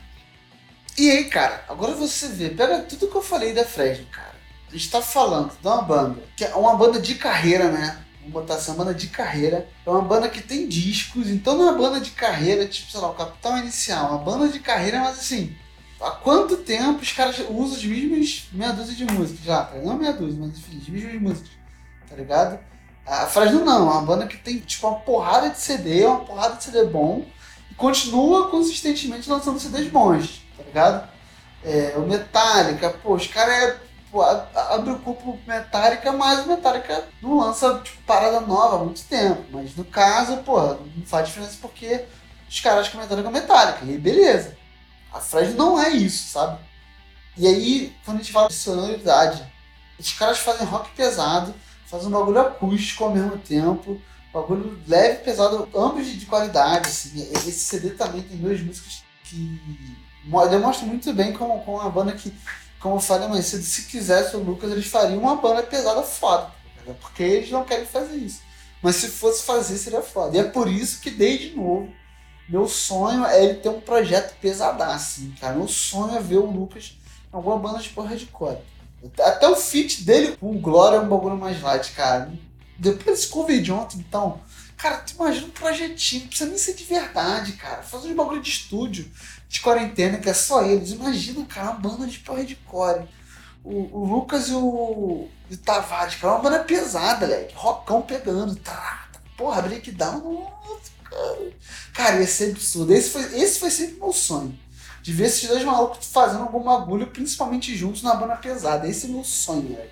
E 0.97 1.11
aí, 1.11 1.25
cara, 1.25 1.63
agora 1.69 1.93
você 1.93 2.27
vê, 2.29 2.49
pega 2.49 2.79
tudo 2.79 3.07
que 3.07 3.15
eu 3.15 3.21
falei 3.21 3.53
da 3.53 3.63
Fresno, 3.63 4.07
cara. 4.07 4.33
A 4.67 4.71
gente 4.71 4.89
tá 4.89 4.99
falando 4.99 5.51
de 5.51 5.67
uma 5.67 5.83
banda, 5.83 6.23
que 6.35 6.43
é 6.43 6.55
uma 6.55 6.75
banda 6.75 6.99
de 6.99 7.13
carreira, 7.13 7.71
né? 7.71 8.03
Vamos 8.21 8.33
botar 8.33 8.55
assim, 8.55 8.71
uma 8.71 8.83
banda 8.83 8.95
de 8.95 9.09
carreira. 9.09 9.69
É 9.85 9.89
uma 9.91 10.01
banda 10.01 10.27
que 10.27 10.41
tem 10.41 10.67
discos, 10.67 11.29
então 11.29 11.55
não 11.55 11.67
é 11.67 11.71
uma 11.71 11.77
banda 11.77 11.99
de 11.99 12.09
carreira, 12.09 12.65
tipo, 12.65 12.89
sei 12.89 12.99
lá, 12.99 13.11
o 13.11 13.13
Capital 13.13 13.59
Inicial. 13.59 14.07
É 14.07 14.09
uma 14.09 14.23
banda 14.23 14.47
de 14.47 14.59
carreira, 14.59 15.01
mas 15.01 15.19
assim, 15.19 15.55
há 16.01 16.09
quanto 16.09 16.57
tempo 16.57 17.03
os 17.03 17.11
caras 17.11 17.37
usam 17.47 17.77
as 17.77 17.85
mesmas 17.85 18.47
meia 18.53 18.71
dúzia 18.71 18.95
de 18.95 19.05
músicas 19.13 19.45
já? 19.45 19.65
Tá? 19.65 19.77
Não 19.77 19.99
meia 19.99 20.13
dúzia, 20.13 20.39
mas 20.39 20.57
enfim, 20.57 20.79
as 20.81 20.89
mesmas 20.89 21.21
músicas, 21.21 21.51
tá 22.09 22.15
ligado? 22.15 22.59
A 23.09 23.25
Fresno 23.25 23.65
não, 23.65 23.89
é 23.89 23.93
uma 23.93 24.01
banda 24.03 24.27
que 24.27 24.37
tem, 24.37 24.59
tipo, 24.59 24.87
uma 24.87 24.99
porrada 24.99 25.49
de 25.49 25.59
CD, 25.59 26.05
uma 26.05 26.19
porrada 26.19 26.55
de 26.57 26.63
CD 26.63 26.83
bom, 26.85 27.25
e 27.71 27.73
continua 27.73 28.49
consistentemente 28.49 29.27
lançando 29.27 29.59
CDs 29.59 29.89
bons, 29.89 30.43
tá 30.55 30.63
ligado? 30.63 31.09
É, 31.63 31.95
o 31.97 32.01
Metallica, 32.01 32.91
pô, 32.91 33.15
os 33.15 33.25
caras 33.25 33.55
é 33.55 33.77
o 34.13 34.99
cupo 34.99 35.39
Metallica, 35.47 36.11
mas 36.11 36.45
o 36.45 36.49
Metallica 36.49 37.03
não 37.21 37.39
lança 37.39 37.79
tipo, 37.83 38.01
parada 38.03 38.41
nova 38.41 38.75
há 38.75 38.79
muito 38.83 39.03
tempo. 39.05 39.43
Mas 39.51 39.75
no 39.75 39.85
caso, 39.85 40.37
porra, 40.37 40.77
não 40.95 41.05
faz 41.05 41.27
diferença 41.27 41.57
porque 41.59 42.05
os 42.47 42.59
caras 42.59 42.87
que 42.87 42.97
Metallica 42.97 43.27
é 43.27 43.31
Metallica. 43.31 43.85
E 43.85 43.97
beleza. 43.97 44.55
A 45.11 45.19
Fresno 45.19 45.57
não 45.57 45.81
é 45.81 45.89
isso, 45.89 46.31
sabe? 46.31 46.59
E 47.35 47.47
aí, 47.47 47.95
quando 48.05 48.17
a 48.17 48.21
gente 48.21 48.31
fala 48.31 48.47
de 48.47 48.53
sonoridade, 48.53 49.43
os 49.97 50.13
caras 50.13 50.39
fazem 50.39 50.67
rock 50.67 50.91
pesado, 50.91 51.53
fazem 51.89 52.07
um 52.07 52.11
bagulho 52.11 52.39
acústico 52.39 53.03
ao 53.03 53.11
mesmo 53.11 53.37
tempo, 53.37 53.99
bagulho 54.33 54.79
leve 54.87 55.23
pesado, 55.23 55.67
ambos 55.75 56.07
de 56.07 56.25
qualidade. 56.25 56.87
Assim. 56.87 57.21
Esse 57.31 57.51
CD 57.51 57.91
também 57.91 58.21
tem 58.21 58.37
duas 58.37 58.61
músicas 58.61 59.03
que 59.23 59.59
demonstram 60.49 60.87
muito 60.87 61.11
bem 61.13 61.33
como, 61.33 61.59
como 61.63 61.79
uma 61.79 61.89
banda 61.89 62.11
que 62.13 62.33
como 62.79 62.95
eu 62.95 63.01
falei 63.01 63.27
mais 63.27 63.45
cedo, 63.45 63.63
se 63.63 63.83
quisesse 63.83 64.35
o 64.37 64.39
Lucas, 64.39 64.71
eles 64.71 64.87
fariam 64.87 65.19
uma 65.19 65.35
banda 65.35 65.61
pesada 65.61 66.01
foda. 66.01 66.49
Porque 67.01 67.21
eles 67.21 67.51
não 67.51 67.65
querem 67.65 67.85
fazer 67.85 68.15
isso. 68.15 68.41
Mas 68.81 68.95
se 68.95 69.09
fosse 69.09 69.43
fazer, 69.43 69.77
seria 69.77 70.01
foda. 70.01 70.37
E 70.37 70.39
é 70.39 70.43
por 70.43 70.67
isso 70.67 71.01
que, 71.01 71.11
desde 71.11 71.55
novo, 71.55 71.93
meu 72.47 72.67
sonho 72.67 73.25
é 73.25 73.43
ele 73.43 73.55
ter 73.55 73.69
um 73.69 73.81
projeto 73.81 74.33
pesadaço, 74.39 74.93
assim, 74.93 75.35
cara. 75.39 75.55
Meu 75.55 75.67
sonho 75.67 76.15
é 76.15 76.21
ver 76.21 76.37
o 76.37 76.45
Lucas 76.45 76.97
em 77.31 77.35
alguma 77.35 77.57
banda 77.57 77.79
de 77.79 77.89
porra 77.89 78.15
de 78.15 78.25
core. 78.27 78.57
Até 79.19 79.47
o 79.47 79.55
feat 79.55 80.03
dele 80.03 80.35
com 80.37 80.51
o 80.51 80.59
Glória 80.59 80.97
é 80.97 80.99
um 80.99 81.07
bagulho 81.07 81.37
mais 81.37 81.61
light, 81.61 81.91
cara. 81.93 82.31
Depois 82.77 83.05
desse 83.05 83.27
cover 83.27 83.61
de 83.61 83.71
ontem, 83.71 83.97
então, 83.97 84.41
cara, 84.77 84.97
tu 84.97 85.13
imagina 85.13 85.47
um 85.47 85.51
projetinho, 85.51 86.21
não 86.21 86.27
precisa 86.29 86.49
nem 86.49 86.57
ser 86.57 86.73
de 86.73 86.83
verdade, 86.83 87.53
cara. 87.53 87.81
Fazer 87.83 88.09
um 88.09 88.15
bagulho 88.15 88.41
de 88.41 88.49
estúdio 88.49 89.09
de 89.47 89.59
quarentena, 89.61 90.17
que 90.17 90.29
é 90.29 90.33
só 90.33 90.63
eles. 90.63 90.91
Imagina, 90.91 91.45
cara, 91.45 91.71
uma 91.71 91.79
banda 91.79 92.07
de 92.07 92.19
porra 92.19 92.43
de 92.43 92.55
core. 92.55 93.07
O, 93.63 93.99
o 93.99 94.05
Lucas 94.05 94.47
e 94.47 94.53
o, 94.53 95.27
e 95.49 95.53
o 95.53 95.57
Tavares, 95.57 96.15
cara, 96.15 96.35
uma 96.35 96.41
banda 96.41 96.63
pesada, 96.63 97.25
moleque. 97.25 97.53
Rockão 97.55 98.01
pegando. 98.01 98.55
Tá, 98.55 99.09
porra, 99.37 99.61
breakdown, 99.61 100.21
nossa, 100.21 100.91
cara. 101.03 101.51
Cara, 101.93 102.19
ia 102.19 102.27
ser 102.27 102.51
absurdo. 102.51 102.93
Esse 102.93 103.09
foi, 103.09 103.23
esse 103.39 103.59
foi 103.59 103.71
sempre 103.71 103.99
meu 103.99 104.13
sonho. 104.13 104.57
De 105.09 105.15
ver 105.15 105.25
esses 105.25 105.49
dois 105.49 105.63
malucos 105.63 106.05
fazendo 106.05 106.43
algum 106.43 106.61
bagulho, 106.61 107.07
principalmente 107.07 107.75
juntos 107.75 108.03
na 108.03 108.13
banda 108.13 108.35
pesada. 108.35 108.87
Esse 108.87 109.07
é 109.07 109.09
meu 109.09 109.23
sonho, 109.23 109.75
velho. 109.75 109.89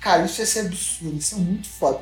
Cara, 0.00 0.24
isso 0.24 0.40
ia 0.40 0.46
ser 0.48 0.66
absurdo, 0.66 1.16
isso 1.16 1.36
é 1.36 1.38
muito 1.38 1.68
foda. 1.68 2.00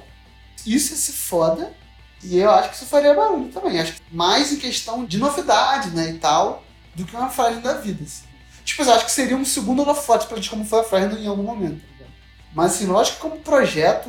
Isso 0.64 0.92
ia 0.92 0.96
ser 0.96 1.12
foda. 1.12 1.74
E 2.22 2.38
eu 2.38 2.50
acho 2.50 2.70
que 2.70 2.76
isso 2.76 2.86
faria 2.86 3.12
barulho 3.12 3.52
também. 3.52 3.78
Acho 3.78 3.92
que 3.92 4.00
mais 4.11 4.54
em 4.54 4.57
questão 4.57 5.04
de 5.04 5.18
novidade, 5.18 5.90
né, 5.90 6.09
e 6.09 6.18
tal, 6.18 6.64
do 6.94 7.04
que 7.04 7.14
uma 7.14 7.28
frase 7.28 7.61
da 7.61 7.74
vida. 7.74 8.02
Assim. 8.02 8.24
Tipo, 8.64 8.84
eu 8.84 8.94
acho 8.94 9.04
que 9.04 9.12
seria 9.12 9.36
um 9.36 9.44
segundo 9.44 9.82
holofote 9.82 10.26
pra 10.26 10.36
gente 10.36 10.48
como 10.48 10.64
foi 10.64 10.80
a 10.80 10.84
frase 10.84 11.14
em 11.14 11.26
algum 11.26 11.42
momento. 11.42 11.82
Tá 11.98 12.07
Mas 12.54 12.76
assim, 12.76 12.86
lógico 12.86 13.16
que 13.16 13.22
como 13.22 13.36
projeto. 13.42 14.09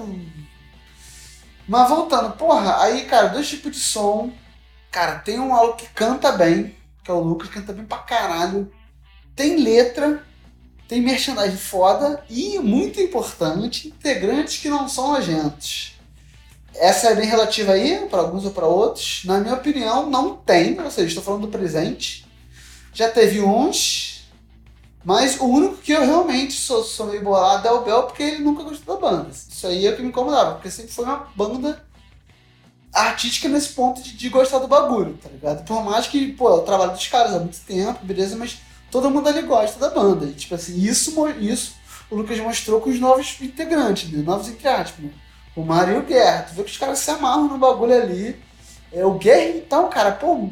Mas 1.68 1.90
voltando, 1.90 2.32
porra, 2.38 2.82
aí, 2.82 3.04
cara, 3.08 3.28
dois 3.28 3.50
tipos 3.50 3.74
de 3.74 3.80
som. 3.80 4.32
Cara, 4.90 5.20
tem 5.20 5.38
um 5.38 5.50
maluco 5.50 5.80
que 5.80 5.88
canta 5.88 6.32
bem, 6.32 6.77
que 7.08 7.12
é 7.12 7.14
o 7.14 7.22
Lucas, 7.22 7.50
canta 7.50 7.72
bem 7.72 7.86
pra 7.86 8.00
caralho. 8.00 8.70
Tem 9.34 9.56
letra, 9.56 10.22
tem 10.90 11.02
merchandising 11.02 11.56
foda 11.56 12.22
e, 12.30 12.60
muito 12.60 13.00
importante, 13.00 13.88
integrantes 13.88 14.58
que 14.58 14.68
não 14.68 14.90
são 14.90 15.16
agentes. 15.16 15.94
Essa 16.76 17.12
é 17.12 17.16
bem 17.16 17.26
relativa 17.26 17.72
aí, 17.72 18.06
para 18.10 18.20
alguns 18.20 18.44
ou 18.44 18.52
para 18.52 18.68
outros. 18.68 19.22
Na 19.24 19.40
minha 19.40 19.54
opinião, 19.54 20.10
não 20.10 20.36
tem, 20.36 20.78
ou 20.80 20.92
seja, 20.92 21.08
estou 21.08 21.24
falando 21.24 21.44
do 21.44 21.48
presente. 21.48 22.28
Já 22.94 23.10
teve 23.10 23.40
uns, 23.40 24.28
mas 25.06 25.40
o 25.40 25.46
único 25.46 25.78
que 25.78 25.94
eu 25.94 26.06
realmente 26.06 26.54
sou, 26.54 26.84
sou 26.84 27.06
meio 27.06 27.24
bolado 27.24 27.70
é 27.70 27.72
o 27.72 27.84
Bel, 27.84 28.04
porque 28.04 28.22
ele 28.22 28.44
nunca 28.44 28.64
gostou 28.64 28.96
da 28.96 29.10
banda. 29.10 29.30
Isso 29.32 29.66
aí 29.66 29.88
é 29.88 29.92
o 29.92 29.96
que 29.96 30.02
me 30.02 30.10
incomodava, 30.10 30.56
porque 30.56 30.70
sempre 30.70 30.92
foi 30.92 31.06
uma 31.06 31.26
banda 31.34 31.87
artística 33.02 33.48
nesse 33.48 33.70
ponto 33.70 34.02
de, 34.02 34.16
de 34.16 34.30
gostar 34.30 34.60
do 34.60 34.68
bagulho, 34.68 35.18
tá 35.22 35.30
ligado? 35.30 35.64
Por 35.66 35.84
mais 35.84 36.08
que, 36.08 36.34
pô, 36.34 36.50
é 36.50 36.54
o 36.54 36.62
trabalho 36.62 36.92
dos 36.92 37.08
caras 37.08 37.34
há 37.34 37.40
muito 37.40 37.60
tempo, 37.62 38.06
beleza, 38.06 38.36
mas 38.36 38.58
todo 38.92 39.10
mundo 39.10 39.30
ali 39.30 39.42
gosta 39.42 39.80
da 39.80 39.90
banda. 39.90 40.26
E, 40.26 40.34
tipo 40.34 40.56
assim, 40.56 40.80
isso, 40.80 41.14
isso 41.40 41.76
o 42.10 42.16
Lucas 42.16 42.40
mostrou 42.40 42.80
com 42.82 42.90
os 42.90 43.00
novos 43.00 43.40
integrantes, 43.42 44.12
né? 44.12 44.24
novos 44.24 44.48
entre 44.48 44.68
aspas, 44.68 45.06
né? 45.06 45.12
O 45.56 45.64
Mario 45.64 45.96
e 45.96 45.98
o 46.00 46.04
Guerra. 46.04 46.44
Tu 46.44 46.54
vê 46.54 46.64
que 46.64 46.72
os 46.72 46.78
caras 46.78 47.00
se 47.00 47.10
amarram 47.10 47.48
no 47.48 47.58
bagulho 47.58 47.94
ali. 47.94 48.40
É, 48.92 49.04
o 49.06 49.14
Guerra, 49.14 49.58
então, 49.58 49.90
cara, 49.90 50.12
pô. 50.12 50.50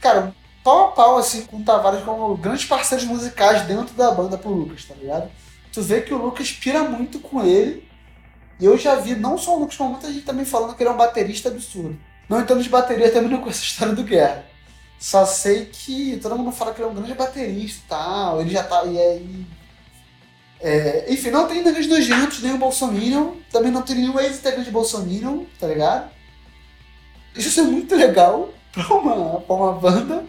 Cara, 0.00 0.34
pau 0.62 0.88
a 0.88 0.92
pau, 0.92 1.18
assim, 1.18 1.42
com 1.42 1.58
o 1.58 1.64
Tavares 1.64 2.04
como 2.04 2.36
grandes 2.36 2.64
parceiros 2.64 3.06
musicais 3.06 3.62
dentro 3.62 3.92
da 3.94 4.10
banda 4.12 4.38
pro 4.38 4.50
Lucas, 4.50 4.84
tá 4.84 4.94
ligado? 4.94 5.30
Tu 5.72 5.82
vê 5.82 6.00
que 6.00 6.14
o 6.14 6.18
Lucas 6.18 6.52
pira 6.52 6.84
muito 6.84 7.18
com 7.18 7.44
ele. 7.44 7.89
E 8.60 8.64
eu 8.64 8.76
já 8.76 8.96
vi, 8.96 9.14
não 9.14 9.38
só 9.38 9.56
o 9.56 9.60
Lucas, 9.60 9.76
como 9.76 9.90
muita 9.90 10.12
gente 10.12 10.24
também 10.24 10.44
falando 10.44 10.74
que 10.74 10.82
ele 10.82 10.90
é 10.90 10.92
um 10.92 10.96
baterista 10.96 11.48
absurdo. 11.48 11.98
Não 12.28 12.40
entendo 12.40 12.62
de 12.62 12.68
bateria 12.68 13.10
também 13.12 13.30
não 13.30 13.40
com 13.40 13.50
essa 13.50 13.62
história 13.62 13.94
do 13.94 14.04
Guerra. 14.04 14.44
Só 14.98 15.24
sei 15.24 15.64
que 15.64 16.18
todo 16.22 16.36
mundo 16.36 16.52
fala 16.52 16.74
que 16.74 16.80
ele 16.80 16.88
é 16.88 16.90
um 16.90 16.94
grande 16.94 17.14
baterista 17.14 17.80
e 17.84 17.88
tal. 17.88 18.40
Ele 18.40 18.50
já 18.50 18.62
tá. 18.62 18.84
E 18.84 18.98
aí 18.98 19.46
é, 20.60 21.10
enfim, 21.10 21.30
não 21.30 21.48
tem 21.48 21.60
integrantes 21.60 21.88
nojentos, 21.88 22.42
nem 22.42 22.52
o 22.52 22.58
Bolsonaro, 22.58 23.40
também 23.50 23.72
não 23.72 23.80
tem 23.80 23.96
nenhum 23.96 24.20
ex-integrante 24.20 24.70
Bolsonaro, 24.70 25.46
tá 25.58 25.66
ligado? 25.66 26.10
Isso 27.34 27.60
é 27.60 27.62
muito 27.62 27.96
legal 27.96 28.52
pra 28.70 28.94
uma, 28.94 29.40
pra 29.40 29.56
uma 29.56 29.72
banda 29.72 30.26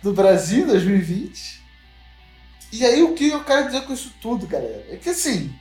do 0.00 0.12
Brasil 0.12 0.66
2020. 0.66 1.64
E 2.72 2.84
aí 2.84 3.02
o 3.02 3.14
que 3.14 3.28
eu 3.28 3.42
quero 3.42 3.66
dizer 3.66 3.82
com 3.82 3.92
isso 3.92 4.12
tudo, 4.20 4.46
galera? 4.46 4.86
É 4.90 4.96
que 4.96 5.10
assim, 5.10 5.52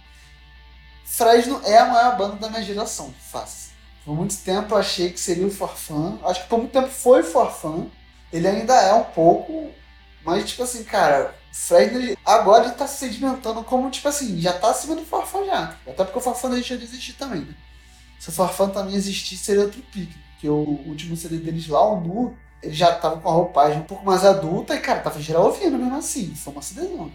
Fresno 1.13 1.61
é 1.63 1.77
a 1.77 1.85
maior 1.85 2.17
banda 2.17 2.37
da 2.37 2.49
minha 2.49 2.63
geração, 2.63 3.13
fácil. 3.31 3.71
Por 4.03 4.15
muito 4.15 4.35
tempo 4.37 4.73
eu 4.73 4.79
achei 4.79 5.11
que 5.11 5.19
seria 5.19 5.45
o 5.45 5.51
Forfã. 5.51 6.17
Acho 6.23 6.41
que 6.41 6.49
por 6.49 6.57
muito 6.57 6.71
tempo 6.71 6.89
foi 6.89 7.21
o 7.21 7.23
Forfã. 7.23 7.85
Ele 8.31 8.47
ainda 8.47 8.73
é 8.73 8.95
um 8.95 9.03
pouco, 9.03 9.69
mas 10.25 10.49
tipo 10.49 10.63
assim, 10.63 10.83
cara, 10.83 11.35
Fred 11.51 12.17
agora 12.25 12.65
ele 12.65 12.73
tá 12.73 12.87
se 12.87 12.97
sedimentando 12.97 13.63
como, 13.63 13.91
tipo 13.91 14.07
assim, 14.07 14.41
já 14.41 14.53
tá 14.53 14.71
acima 14.71 14.95
do 14.95 15.05
Farfã 15.05 15.45
já. 15.45 15.77
Até 15.85 16.03
porque 16.03 16.17
o 16.17 16.21
Farfã 16.21 16.49
deixou 16.49 16.77
de 16.77 16.85
existir 16.85 17.13
também, 17.13 17.41
né? 17.41 17.53
Se 18.19 18.29
o 18.29 18.31
Farfã 18.31 18.67
também 18.67 18.95
existir, 18.95 19.37
seria 19.37 19.65
outro 19.65 19.83
pique. 19.91 20.17
Porque 20.31 20.49
o 20.49 20.81
último 20.87 21.15
CD 21.15 21.37
deles 21.37 21.67
lá, 21.67 21.93
o 21.93 22.01
Nu, 22.01 22.35
ele 22.63 22.73
já 22.73 22.91
tava 22.91 23.21
com 23.21 23.29
a 23.29 23.33
roupagem 23.33 23.77
um 23.77 23.83
pouco 23.83 24.03
mais 24.03 24.25
adulta 24.25 24.73
e, 24.73 24.79
cara, 24.79 25.01
tava 25.01 25.21
geral 25.21 25.45
ouvindo 25.45 25.77
mesmo 25.77 25.95
assim. 25.95 26.33
Foi 26.33 26.53
uma 26.53 26.61
CDzona. 26.63 27.11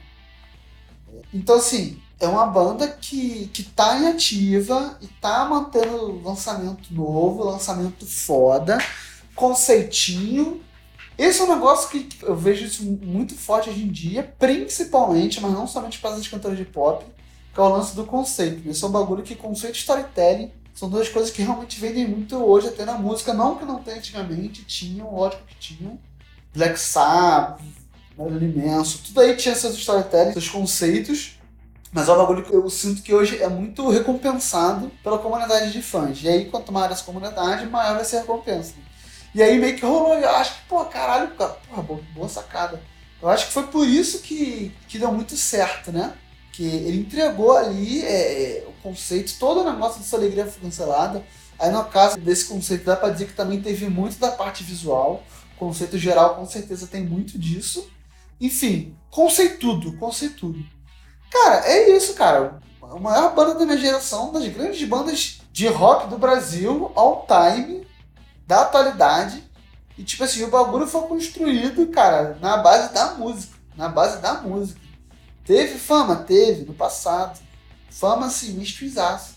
Então, 1.33 1.57
assim, 1.57 2.01
é 2.19 2.27
uma 2.27 2.47
banda 2.47 2.89
que, 2.89 3.49
que 3.49 3.63
tá 3.63 3.99
em 3.99 4.09
ativa 4.09 4.99
e 5.01 5.07
tá 5.07 5.45
mantendo 5.45 6.23
lançamento 6.23 6.93
novo, 6.93 7.45
lançamento 7.45 8.07
foda, 8.07 8.79
conceitinho 9.35 10.61
esse 11.19 11.41
é 11.41 11.45
um 11.45 11.49
negócio 11.49 11.89
que 11.89 12.09
eu 12.23 12.37
vejo 12.37 12.65
isso 12.65 12.85
muito 12.85 13.35
forte 13.35 13.69
hoje 13.69 13.83
em 13.83 13.89
dia, 13.89 14.23
principalmente, 14.39 15.41
mas 15.41 15.53
não 15.53 15.67
somente 15.67 15.99
para 15.99 16.15
as 16.15 16.29
cantoras 16.29 16.57
de 16.57 16.65
pop, 16.65 17.05
que 17.53 17.59
é 17.59 17.63
o 17.63 17.69
lance 17.69 17.97
do 17.97 18.05
conceito. 18.05 18.69
Esse 18.69 18.85
é 18.85 18.87
um 18.87 18.93
bagulho 18.93 19.25
que 19.25 19.35
conceito 19.35 19.75
e 19.75 19.79
storytelling 19.79 20.53
são 20.73 20.89
duas 20.89 21.09
coisas 21.09 21.33
que 21.33 21.43
realmente 21.43 21.81
vendem 21.81 22.07
muito 22.07 22.37
hoje 22.37 22.69
até 22.69 22.85
na 22.85 22.95
música, 22.97 23.35
não 23.35 23.57
que 23.57 23.65
não 23.65 23.83
tenha 23.83 23.97
antigamente, 23.97 24.65
tinham, 24.65 25.13
ótimo 25.13 25.43
que 25.49 25.57
tinham. 25.57 25.99
Black 26.55 26.79
Sabbath, 26.79 27.61
Barulho 28.19 28.49
Imenso, 28.49 28.99
tudo 29.05 29.21
aí 29.21 29.37
tinha 29.37 29.55
seus 29.55 29.77
storytelling, 29.77 30.33
seus 30.33 30.49
conceitos, 30.49 31.39
mas 31.93 32.09
é 32.09 32.13
um 32.13 32.17
bagulho 32.17 32.43
que 32.43 32.53
eu 32.53 32.69
sinto 32.69 33.01
que 33.01 33.15
hoje 33.15 33.41
é 33.41 33.49
muito 33.49 33.89
recompensado 33.89 34.91
pela 35.05 35.19
comunidade 35.19 35.71
de 35.71 35.81
fãs. 35.81 36.21
E 36.25 36.29
aí, 36.29 36.47
quanto 36.47 36.73
maior 36.73 36.91
essa 36.91 37.05
comunidade, 37.05 37.65
maior 37.67 37.95
vai 37.95 38.05
ser 38.05 38.17
a 38.17 38.21
recompensa. 38.23 38.75
E 39.33 39.41
aí 39.41 39.57
meio 39.57 39.77
que 39.77 39.87
rolou, 39.87 40.15
eu 40.15 40.31
acho 40.31 40.55
que, 40.55 40.69
pô, 40.69 40.85
caralho, 40.87 41.31
cara, 41.37 41.57
porra, 41.69 41.83
boa, 41.83 42.01
boa 42.13 42.29
sacada. 42.29 42.83
Eu 43.23 43.29
acho 43.29 43.47
que 43.47 43.53
foi 43.53 43.69
por 43.69 43.87
isso 43.87 44.19
que, 44.19 44.75
que 44.89 44.99
deu 44.99 45.13
muito 45.13 45.37
certo, 45.37 45.93
né? 45.93 46.13
Que 46.53 46.65
ele 46.65 46.99
entregou 46.99 47.57
ali 47.57 48.03
é, 48.03 48.67
o 48.67 48.73
conceito, 48.83 49.39
todo 49.39 49.61
o 49.61 49.71
negócio 49.71 50.01
dessa 50.01 50.17
alegria 50.17 50.45
foi 50.45 50.61
cancelada. 50.63 51.25
Aí 51.57 51.71
no 51.71 51.85
caso 51.85 52.19
desse 52.19 52.47
conceito, 52.47 52.85
dá 52.85 52.97
pra 52.97 53.11
dizer 53.11 53.27
que 53.27 53.35
também 53.35 53.61
teve 53.63 53.89
muito 53.89 54.19
da 54.19 54.33
parte 54.33 54.65
visual. 54.65 55.23
O 55.55 55.59
conceito 55.59 55.97
geral 55.97 56.35
com 56.35 56.47
certeza 56.47 56.89
tem 56.89 57.05
muito 57.05 57.39
disso. 57.39 57.89
Enfim, 58.41 58.97
conceitudo, 59.11 59.97
conceitudo. 59.97 60.65
Cara, 61.31 61.67
é 61.67 61.97
isso, 61.97 62.15
cara. 62.15 62.61
A 62.83 62.99
maior 62.99 63.35
banda 63.35 63.55
da 63.55 63.67
minha 63.67 63.77
geração, 63.77 64.33
das 64.33 64.47
grandes 64.49 64.87
bandas 64.89 65.41
de 65.53 65.67
rock 65.69 66.09
do 66.09 66.17
Brasil, 66.17 66.91
all 66.95 67.27
time, 67.27 67.87
da 68.47 68.63
atualidade. 68.63 69.45
E 69.97 70.05
tipo 70.05 70.25
assim, 70.25 70.45
o 70.45 70.49
bagulho 70.49 70.87
foi 70.87 71.03
construído, 71.03 71.87
cara, 71.89 72.39
na 72.41 72.57
base 72.59 72.95
da 72.95 73.15
música. 73.15 73.59
Na 73.77 73.89
base 73.89 74.21
da 74.21 74.35
música. 74.35 74.81
Teve 75.45 75.79
fama? 75.79 76.17
Teve, 76.17 76.65
no 76.65 76.75
passado. 76.75 77.39
Fama 77.91 78.31
sinistro 78.31 78.85
exaço. 78.85 79.35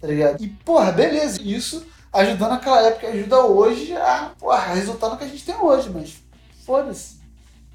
Tá 0.00 0.06
ligado? 0.06 0.42
E, 0.42 0.48
porra, 0.48 0.90
beleza. 0.90 1.40
Isso 1.40 1.86
ajudou 2.12 2.48
naquela 2.48 2.82
época, 2.82 3.08
ajuda 3.08 3.44
hoje 3.44 3.94
a, 3.94 4.32
porra, 4.38 4.74
resultar 4.74 5.10
no 5.10 5.16
que 5.16 5.24
a 5.24 5.28
gente 5.28 5.44
tem 5.44 5.54
hoje, 5.54 5.90
mas 5.90 6.16
foda-se. 6.64 7.19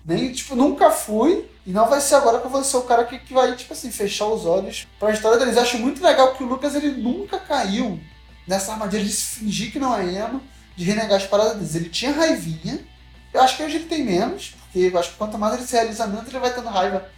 Nem, 0.05 0.31
tipo, 0.31 0.55
nunca 0.55 0.91
fui. 0.91 1.49
E 1.65 1.71
não 1.71 1.89
vai 1.89 1.99
ser 1.99 2.15
agora 2.15 2.39
que 2.39 2.45
eu 2.45 2.51
vou 2.51 2.63
ser 2.63 2.77
o 2.77 2.83
cara 2.83 3.05
que, 3.05 3.17
que 3.17 3.33
vai, 3.33 3.55
tipo 3.55 3.73
assim, 3.73 3.89
fechar 3.89 4.27
os 4.27 4.45
olhos 4.45 4.87
pra 4.99 5.11
história 5.11 5.39
deles. 5.39 5.57
Acho 5.57 5.79
muito 5.79 6.03
legal 6.03 6.35
que 6.35 6.43
o 6.43 6.47
Lucas, 6.47 6.75
ele 6.75 6.91
nunca 6.91 7.39
caiu 7.39 7.99
nessa 8.47 8.73
armadilha 8.73 9.03
de 9.03 9.11
se 9.11 9.39
fingir 9.39 9.71
que 9.71 9.79
não 9.79 9.97
é 9.97 10.03
emo 10.13 10.41
de 10.75 10.83
renegar 10.83 11.17
as 11.17 11.25
paradas 11.25 11.55
deles. 11.55 11.73
Ele 11.73 11.89
tinha 11.89 12.11
raivinha. 12.11 12.85
Eu 13.33 13.41
acho 13.41 13.57
que 13.57 13.63
hoje 13.63 13.77
ele 13.77 13.85
tem 13.85 14.03
menos, 14.03 14.55
porque 14.59 14.91
eu 14.93 14.99
acho 14.99 15.11
que 15.11 15.17
quanto 15.17 15.39
mais 15.39 15.55
ele 15.55 15.65
se 15.65 15.73
realiza 15.73 16.05
menos, 16.05 16.27
ele 16.27 16.39
vai 16.39 16.53
tendo 16.53 16.69
raiva 16.69 17.09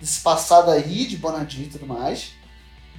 desse 0.00 0.20
passado 0.20 0.70
aí, 0.70 1.06
de 1.06 1.18
Bonadinho 1.18 1.66
e 1.66 1.70
tudo 1.70 1.86
mais. 1.86 2.32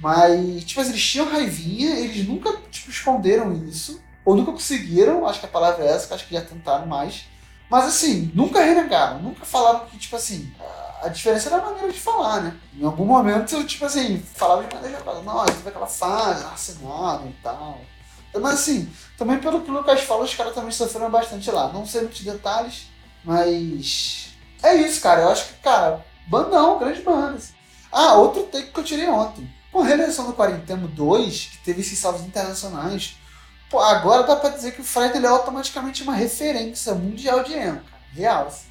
Mas, 0.00 0.64
tipo, 0.64 0.80
eles 0.80 1.04
tinham 1.04 1.28
raivinha, 1.28 1.98
eles 1.98 2.26
nunca, 2.26 2.56
tipo, 2.70 2.90
esconderam 2.90 3.52
isso. 3.66 4.00
Ou 4.24 4.36
nunca 4.36 4.52
conseguiram, 4.52 5.26
acho 5.26 5.40
que 5.40 5.46
a 5.46 5.48
palavra 5.48 5.84
é 5.84 5.88
essa, 5.88 6.14
acho 6.14 6.26
que 6.26 6.34
já 6.34 6.40
tentaram 6.42 6.86
mais. 6.86 7.24
Mas, 7.72 7.86
assim, 7.86 8.30
nunca 8.34 8.62
renegaram, 8.62 9.22
nunca 9.22 9.46
falaram 9.46 9.86
que, 9.86 9.96
tipo 9.96 10.14
assim, 10.14 10.52
a 11.02 11.08
diferença 11.08 11.48
era 11.48 11.56
a 11.56 11.64
maneira 11.64 11.90
de 11.90 11.98
falar, 11.98 12.42
né? 12.42 12.54
Em 12.78 12.84
algum 12.84 13.06
momento, 13.06 13.64
tipo 13.64 13.86
assim, 13.86 14.22
falava 14.34 14.62
de 14.62 14.74
maneira 14.74 14.98
de 14.98 15.24
nossa, 15.24 15.52
teve 15.52 15.70
aquela 15.70 15.86
fase, 15.86 16.44
assinaram 16.52 17.28
e 17.28 17.42
tal. 17.42 17.80
Mas 18.34 18.52
assim, 18.52 18.92
também 19.16 19.38
pelo 19.38 19.62
que 19.62 19.70
o 19.70 19.72
Lucas 19.72 20.02
fala, 20.02 20.22
os 20.22 20.34
caras 20.34 20.54
também 20.54 20.70
sofreram 20.70 21.10
bastante 21.10 21.50
lá. 21.50 21.72
Não 21.72 21.86
sei 21.86 22.02
muitos 22.02 22.20
detalhes, 22.20 22.90
mas. 23.24 24.34
É 24.62 24.74
isso, 24.74 25.00
cara. 25.00 25.22
Eu 25.22 25.30
acho 25.30 25.46
que, 25.46 25.54
cara, 25.62 26.04
bandão, 26.26 26.78
grandes 26.78 27.02
bandas. 27.02 27.54
Ah, 27.90 28.16
outro 28.16 28.42
take 28.42 28.70
que 28.70 28.80
eu 28.80 28.84
tirei 28.84 29.08
ontem. 29.08 29.50
Com 29.72 29.80
a 29.80 29.86
reeleição 29.86 30.26
do 30.26 30.34
Quarentemo 30.34 30.88
2, 30.88 31.46
que 31.52 31.58
teve 31.64 31.80
esses 31.80 31.98
salvos 31.98 32.20
internacionais, 32.20 33.16
pô, 33.72 33.80
agora 33.80 34.24
dá 34.24 34.36
pra 34.36 34.50
dizer 34.50 34.72
que 34.72 34.82
o 34.82 34.84
Fred 34.84 35.16
ele 35.16 35.24
é 35.24 35.30
automaticamente 35.30 36.02
uma 36.02 36.14
referência 36.14 36.94
mundial 36.94 37.42
de 37.42 37.54
emo. 37.54 37.80
Real, 38.12 38.46
assim. 38.46 38.66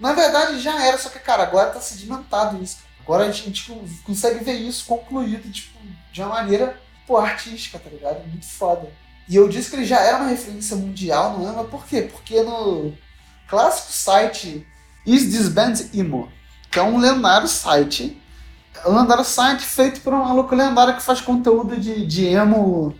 Na 0.00 0.12
verdade 0.12 0.58
já 0.58 0.84
era, 0.84 0.98
só 0.98 1.08
que, 1.08 1.20
cara, 1.20 1.44
agora 1.44 1.70
tá 1.70 1.80
sedimentado 1.80 2.60
isso. 2.60 2.78
Agora 3.00 3.26
a 3.26 3.30
gente 3.30 3.72
consegue 4.04 4.42
ver 4.42 4.54
isso 4.54 4.84
concluído, 4.86 5.50
tipo, 5.52 5.78
de 6.12 6.20
uma 6.20 6.30
maneira, 6.30 6.76
pô, 7.06 7.16
artística, 7.16 7.78
tá 7.78 7.88
ligado? 7.88 8.26
Muito 8.26 8.46
foda. 8.46 8.90
E 9.28 9.36
eu 9.36 9.48
disse 9.48 9.70
que 9.70 9.76
ele 9.76 9.84
já 9.84 10.00
era 10.00 10.16
uma 10.16 10.28
referência 10.28 10.74
mundial 10.74 11.38
no 11.38 11.48
emo, 11.48 11.64
por 11.66 11.86
quê? 11.86 12.02
Porque 12.02 12.42
no 12.42 12.92
clássico 13.48 13.92
site 13.92 14.66
Is 15.06 15.22
This 15.30 15.48
Band 15.48 15.74
Emo, 15.94 16.28
que 16.72 16.80
é 16.80 16.82
um 16.82 16.98
lendário 16.98 17.46
site, 17.46 18.20
um 18.84 19.00
lendário 19.00 19.24
site 19.24 19.62
feito 19.62 20.00
por 20.00 20.12
um 20.12 20.24
maluco 20.24 20.54
lendário 20.56 20.96
que 20.96 21.02
faz 21.02 21.20
conteúdo 21.20 21.76
de, 21.76 22.04
de 22.04 22.26
emo 22.26 22.96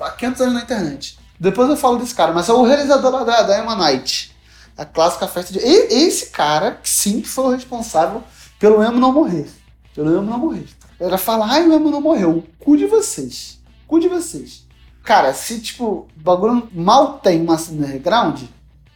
há 0.00 0.10
500 0.10 0.40
anos 0.42 0.54
na 0.54 0.62
internet. 0.62 1.18
Depois 1.38 1.68
eu 1.68 1.76
falo 1.76 1.98
desse 1.98 2.14
cara, 2.14 2.32
mas 2.32 2.48
é 2.48 2.52
o 2.52 2.62
realizador 2.62 3.10
lá 3.10 3.42
da, 3.42 3.58
Emo 3.58 3.74
Night, 3.74 4.34
a 4.76 4.84
clássica 4.84 5.26
festa 5.26 5.52
de... 5.52 5.58
E, 5.58 6.06
esse 6.06 6.30
cara, 6.30 6.72
que 6.72 6.88
sim, 6.88 7.22
foi 7.22 7.44
o 7.44 7.50
responsável 7.50 8.22
pelo 8.58 8.82
emo 8.82 8.98
não 8.98 9.12
morrer. 9.12 9.48
Pelo 9.94 10.10
emo 10.16 10.30
não 10.30 10.38
morrer. 10.38 10.66
Ela 10.98 11.18
fala, 11.18 11.46
ai, 11.46 11.66
o 11.66 11.72
emo 11.72 11.90
não 11.90 12.00
morreu. 12.00 12.44
Cu 12.58 12.76
de 12.76 12.86
vocês. 12.86 13.60
Cu 13.86 14.00
de 14.00 14.08
vocês. 14.08 14.64
Cara, 15.02 15.34
se, 15.34 15.60
tipo, 15.60 15.84
o 15.84 16.08
bagulho 16.16 16.68
mal 16.72 17.18
tem 17.18 17.42
uma 17.42 17.58
cena 17.58 17.86
underground, 17.86 18.42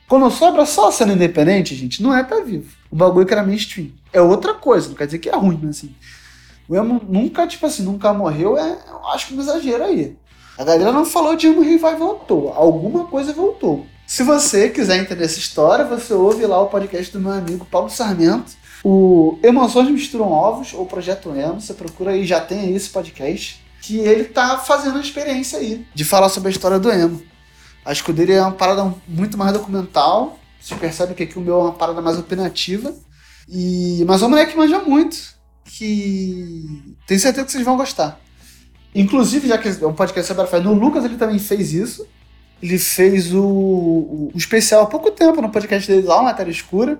quando 0.09 0.31
sobra 0.31 0.65
só 0.65 0.89
a 0.89 0.93
cena 0.93 1.13
independente, 1.13 1.75
gente, 1.75 2.03
não 2.03 2.17
é 2.17 2.25
tá 2.25 2.41
vivo. 2.41 2.73
O 2.91 2.97
bagulho 2.97 3.27
que 3.27 3.33
era 3.35 3.43
mainstream. 3.43 3.91
É 4.11 4.23
outra 4.23 4.55
coisa, 4.55 4.89
não 4.89 4.95
quer 4.95 5.05
dizer 5.05 5.19
que 5.19 5.29
é 5.29 5.37
ruim, 5.37 5.61
mas 5.63 5.77
assim. 5.77 5.95
O 6.67 6.75
emo 6.75 7.01
nunca, 7.07 7.47
tipo 7.47 7.67
assim, 7.67 7.83
nunca 7.83 8.13
morreu, 8.15 8.57
é, 8.57 8.79
eu 8.89 9.07
acho 9.09 9.27
que 9.27 9.35
um 9.35 9.41
exagero 9.41 9.85
aí. 9.85 10.17
A 10.59 10.65
galera 10.65 10.91
não 10.91 11.05
falou 11.05 11.37
de 11.37 11.47
emo 11.47 11.63
revival 11.63 11.97
voltou. 11.97 12.53
Alguma 12.53 13.05
coisa 13.05 13.33
voltou. 13.33 13.87
Se 14.05 14.25
você 14.25 14.69
quiser 14.69 14.97
entender 14.97 15.25
essa 15.25 15.39
história, 15.39 15.85
você 15.85 16.13
ouve 16.13 16.45
lá 16.45 16.61
o 16.61 16.67
podcast 16.67 17.13
do 17.13 17.21
meu 17.21 17.31
amigo 17.31 17.65
Paulo 17.65 17.89
Sarmento, 17.89 18.53
o 18.83 19.39
Emoções 19.41 19.89
Misturam 19.89 20.33
Ovos, 20.33 20.75
ou 20.75 20.85
Projeto 20.85 21.31
Emo. 21.31 21.61
Você 21.61 21.75
procura 21.75 22.11
aí, 22.11 22.27
já 22.27 22.41
tem 22.41 22.59
aí 22.59 22.75
esse 22.75 22.91
podcast 22.91 23.63
que 23.81 23.99
ele 23.99 24.25
tá 24.25 24.59
fazendo 24.59 24.99
a 24.99 25.01
experiência 25.01 25.61
aí 25.61 25.87
de 25.95 26.05
falar 26.05 26.29
sobre 26.29 26.49
a 26.49 26.51
história 26.51 26.81
do 26.81 26.91
emo. 26.91 27.23
Acho 27.85 28.03
que 28.03 28.11
o 28.11 28.15
dele 28.15 28.33
é 28.33 28.43
uma 28.43 28.51
parada 28.51 28.93
muito 29.07 29.39
mais 29.39 29.53
documental. 29.53 30.41
Você 30.61 30.75
percebe 30.75 31.15
que 31.15 31.23
aqui 31.23 31.39
o 31.39 31.41
meu 31.41 31.61
é 31.61 31.63
uma 31.65 31.73
parada 31.73 32.03
mais 32.03 32.19
opinativa. 32.19 32.93
E... 33.49 34.05
Mas 34.09 34.23
é 34.23 34.27
um 34.27 34.31
moleque 34.31 34.57
manja 34.57 34.81
muito. 34.81 35.39
Que 35.65 36.97
tenho 37.07 37.21
certeza 37.21 37.47
que 37.47 37.53
vocês 37.53 37.65
vão 37.65 37.77
gostar. 37.77 38.19
Inclusive, 38.95 39.49
já 39.49 39.59
que 39.59 39.69
é 39.69 39.87
um 39.87 39.95
podcast 39.95 40.35
sobre 40.35 40.57
a 40.57 40.61
no 40.61 40.75
Lucas 40.75 41.05
ele 41.05 41.17
também 41.17 41.39
fez 41.39 41.73
isso. 41.73 42.07
Ele 42.63 42.79
fez 42.79 43.33
o, 43.33 43.43
o, 43.43 44.31
o, 44.35 44.39
especial 44.39 44.83
há 44.83 44.87
pouco 44.87 45.11
tempo 45.11 45.41
no 45.41 45.51
podcast 45.51 45.89
dele 45.91 46.07
lá, 46.07 46.23
Matéria 46.23 46.51
Escura, 46.51 46.99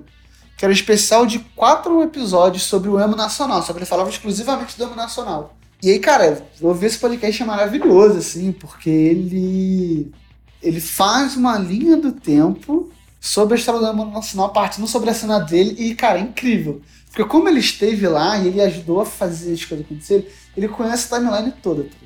que 0.57 0.65
era 0.65 0.71
um 0.71 0.75
especial 0.75 1.27
de 1.27 1.41
quatro 1.57 2.01
episódios 2.03 2.63
sobre 2.63 2.89
o 2.89 3.01
emo 3.01 3.17
nacional, 3.17 3.61
só 3.63 3.73
que 3.73 3.81
ele 3.81 3.87
falava 3.87 4.09
exclusivamente 4.09 4.79
do 4.79 4.85
emo 4.85 4.95
nacional. 4.95 5.57
E 5.83 5.91
aí, 5.91 5.99
cara, 5.99 6.45
eu 6.61 6.75
vi 6.75 6.87
esse 6.87 6.99
podcast 6.99 7.43
é 7.43 7.47
maravilhoso, 7.47 8.19
assim, 8.19 8.53
porque 8.53 8.89
ele 8.89 10.13
ele 10.63 10.81
faz 10.81 11.37
uma 11.37 11.57
linha 11.57 11.97
do 11.97 12.13
tempo 12.13 12.91
sobre 13.21 13.55
a 13.55 13.59
história 13.59 13.81
do 13.81 13.87
emo 13.87 14.05
nacional, 14.07 14.53
partindo 14.53 14.87
sobre 14.87 15.11
a 15.11 15.15
cena 15.15 15.39
dele, 15.39 15.75
e, 15.79 15.95
cara, 15.95 16.19
é 16.19 16.23
incrível. 16.23 16.81
Porque 17.19 17.29
como 17.29 17.49
ele 17.49 17.59
esteve 17.59 18.07
lá 18.07 18.39
e 18.39 18.47
ele 18.47 18.61
ajudou 18.61 19.01
a 19.01 19.05
fazer 19.05 19.53
as 19.53 19.65
coisas 19.65 19.85
acontecerem, 19.85 20.25
ele 20.57 20.69
conhece 20.69 21.13
a 21.13 21.19
timeline 21.19 21.53
toda. 21.61 21.83
Tá? 21.83 21.97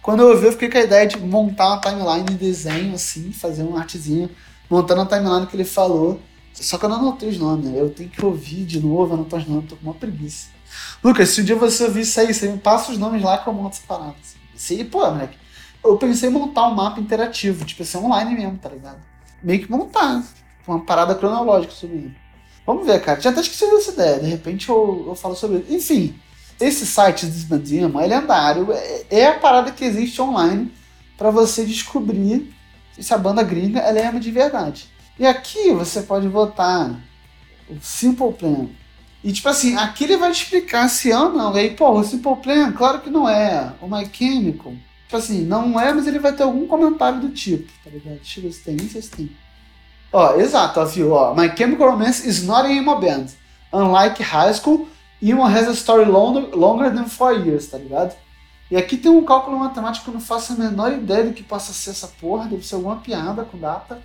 Quando 0.00 0.20
eu 0.20 0.28
ouvi, 0.28 0.46
eu 0.46 0.52
fiquei 0.52 0.70
com 0.70 0.78
a 0.78 0.82
ideia 0.82 1.08
de 1.08 1.18
montar 1.18 1.70
uma 1.70 1.80
timeline 1.80 2.24
de 2.24 2.34
desenho, 2.34 2.94
assim, 2.94 3.32
fazer 3.32 3.64
uma 3.64 3.80
artezinha, 3.80 4.30
montando 4.70 5.00
a 5.00 5.06
timeline 5.06 5.44
que 5.48 5.56
ele 5.56 5.64
falou. 5.64 6.20
Só 6.54 6.78
que 6.78 6.84
eu 6.84 6.88
não 6.88 6.98
anotei 7.00 7.30
os 7.30 7.36
nomes, 7.36 7.66
né? 7.66 7.80
Eu 7.80 7.90
tenho 7.90 8.08
que 8.08 8.24
ouvir 8.24 8.64
de 8.64 8.78
novo, 8.78 9.12
anotar 9.14 9.40
os 9.40 9.48
nomes, 9.48 9.68
tô 9.68 9.74
com 9.74 9.82
uma 9.82 9.94
preguiça. 9.94 10.50
Lucas, 11.02 11.30
se 11.30 11.40
um 11.40 11.44
dia 11.44 11.56
você 11.56 11.82
ouvir 11.82 12.02
isso 12.02 12.20
aí, 12.20 12.32
você 12.32 12.46
me 12.46 12.58
passa 12.58 12.92
os 12.92 12.98
nomes 12.98 13.24
lá 13.24 13.38
que 13.38 13.48
eu 13.48 13.52
monto 13.52 13.74
separado. 13.74 14.14
Assim. 14.54 14.84
pô, 14.84 15.00
moleque, 15.00 15.36
eu 15.82 15.96
pensei 15.96 16.30
em 16.30 16.32
montar 16.32 16.68
um 16.68 16.76
mapa 16.76 17.00
interativo, 17.00 17.64
tipo, 17.64 17.84
ser 17.84 17.98
online 17.98 18.36
mesmo, 18.36 18.56
tá 18.56 18.68
ligado? 18.68 19.00
Meio 19.42 19.62
que 19.62 19.68
montar 19.68 20.22
uma 20.64 20.78
parada 20.78 21.16
cronológica 21.16 21.72
sobre. 21.72 22.16
Vamos 22.70 22.86
ver, 22.86 23.02
cara. 23.02 23.20
Já 23.20 23.30
até 23.30 23.40
esqueci 23.40 23.68
dessa 23.68 23.90
ideia, 23.90 24.20
de 24.20 24.28
repente 24.28 24.68
eu, 24.68 25.06
eu 25.08 25.14
falo 25.16 25.34
sobre 25.34 25.58
isso. 25.58 25.72
Enfim, 25.72 26.14
esse 26.60 26.86
site 26.86 27.26
Desbandima 27.26 28.04
é 28.04 28.06
lendário, 28.06 28.72
é, 28.72 29.06
é 29.10 29.26
a 29.26 29.38
parada 29.40 29.72
que 29.72 29.84
existe 29.84 30.22
online 30.22 30.72
para 31.18 31.32
você 31.32 31.64
descobrir 31.64 32.54
se 32.96 33.12
a 33.12 33.18
banda 33.18 33.42
gringa 33.42 33.80
ela 33.80 33.98
é 33.98 34.12
de 34.12 34.30
verdade. 34.30 34.88
E 35.18 35.26
aqui 35.26 35.72
você 35.72 36.02
pode 36.02 36.28
votar 36.28 36.96
o 37.68 37.76
Simple 37.82 38.32
Plan, 38.34 38.68
e 39.24 39.32
tipo 39.32 39.48
assim, 39.48 39.76
aqui 39.76 40.04
ele 40.04 40.16
vai 40.16 40.30
te 40.30 40.44
explicar 40.44 40.88
se 40.88 41.10
é 41.10 41.18
ou 41.18 41.32
não. 41.32 41.54
E 41.56 41.58
aí, 41.58 41.70
pô, 41.70 41.90
o 41.90 42.04
Simple 42.04 42.36
Plan, 42.36 42.70
claro 42.70 43.00
que 43.00 43.10
não 43.10 43.28
é. 43.28 43.74
O 43.82 43.88
My 43.88 44.08
Chemical, 44.10 44.74
tipo 45.04 45.16
assim, 45.16 45.42
não 45.42 45.78
é, 45.78 45.92
mas 45.92 46.06
ele 46.06 46.20
vai 46.20 46.32
ter 46.32 46.44
algum 46.44 46.68
comentário 46.68 47.20
do 47.20 47.30
tipo, 47.30 47.68
tá 47.82 47.90
ligado? 47.90 48.18
Deixa 48.18 48.38
eu 48.38 48.44
ver 48.44 48.52
se 48.52 48.62
tem, 48.62 48.76
não 48.76 48.88
sei 48.88 49.02
se 49.02 49.10
tem. 49.10 49.30
Ó, 50.12 50.34
exato, 50.36 50.80
ó, 50.80 50.84
viu? 50.84 51.12
Ó, 51.12 51.34
My 51.34 51.54
Chemical 51.56 51.90
Romance 51.90 52.26
is 52.26 52.42
not 52.42 52.66
an 52.66 52.72
emo 52.72 53.00
band. 53.00 53.26
Unlike 53.72 54.22
High 54.22 54.54
School, 54.54 54.88
emo 55.22 55.44
has 55.44 55.68
a 55.68 55.72
story 55.72 56.04
longer, 56.04 56.90
than 56.90 57.06
four 57.06 57.32
years, 57.32 57.68
tá 57.68 57.78
ligado? 57.78 58.14
E 58.70 58.76
aqui 58.76 58.96
tem 58.96 59.10
um 59.10 59.24
cálculo 59.24 59.58
matemático 59.58 60.04
que 60.04 60.10
eu 60.10 60.14
não 60.14 60.20
faço 60.20 60.52
a 60.52 60.56
menor 60.56 60.92
ideia 60.92 61.24
do 61.24 61.32
que 61.32 61.42
possa 61.42 61.72
ser 61.72 61.90
essa 61.90 62.06
porra, 62.06 62.48
deve 62.48 62.66
ser 62.66 62.76
alguma 62.76 62.96
piada 62.96 63.44
com 63.44 63.58
data, 63.58 64.00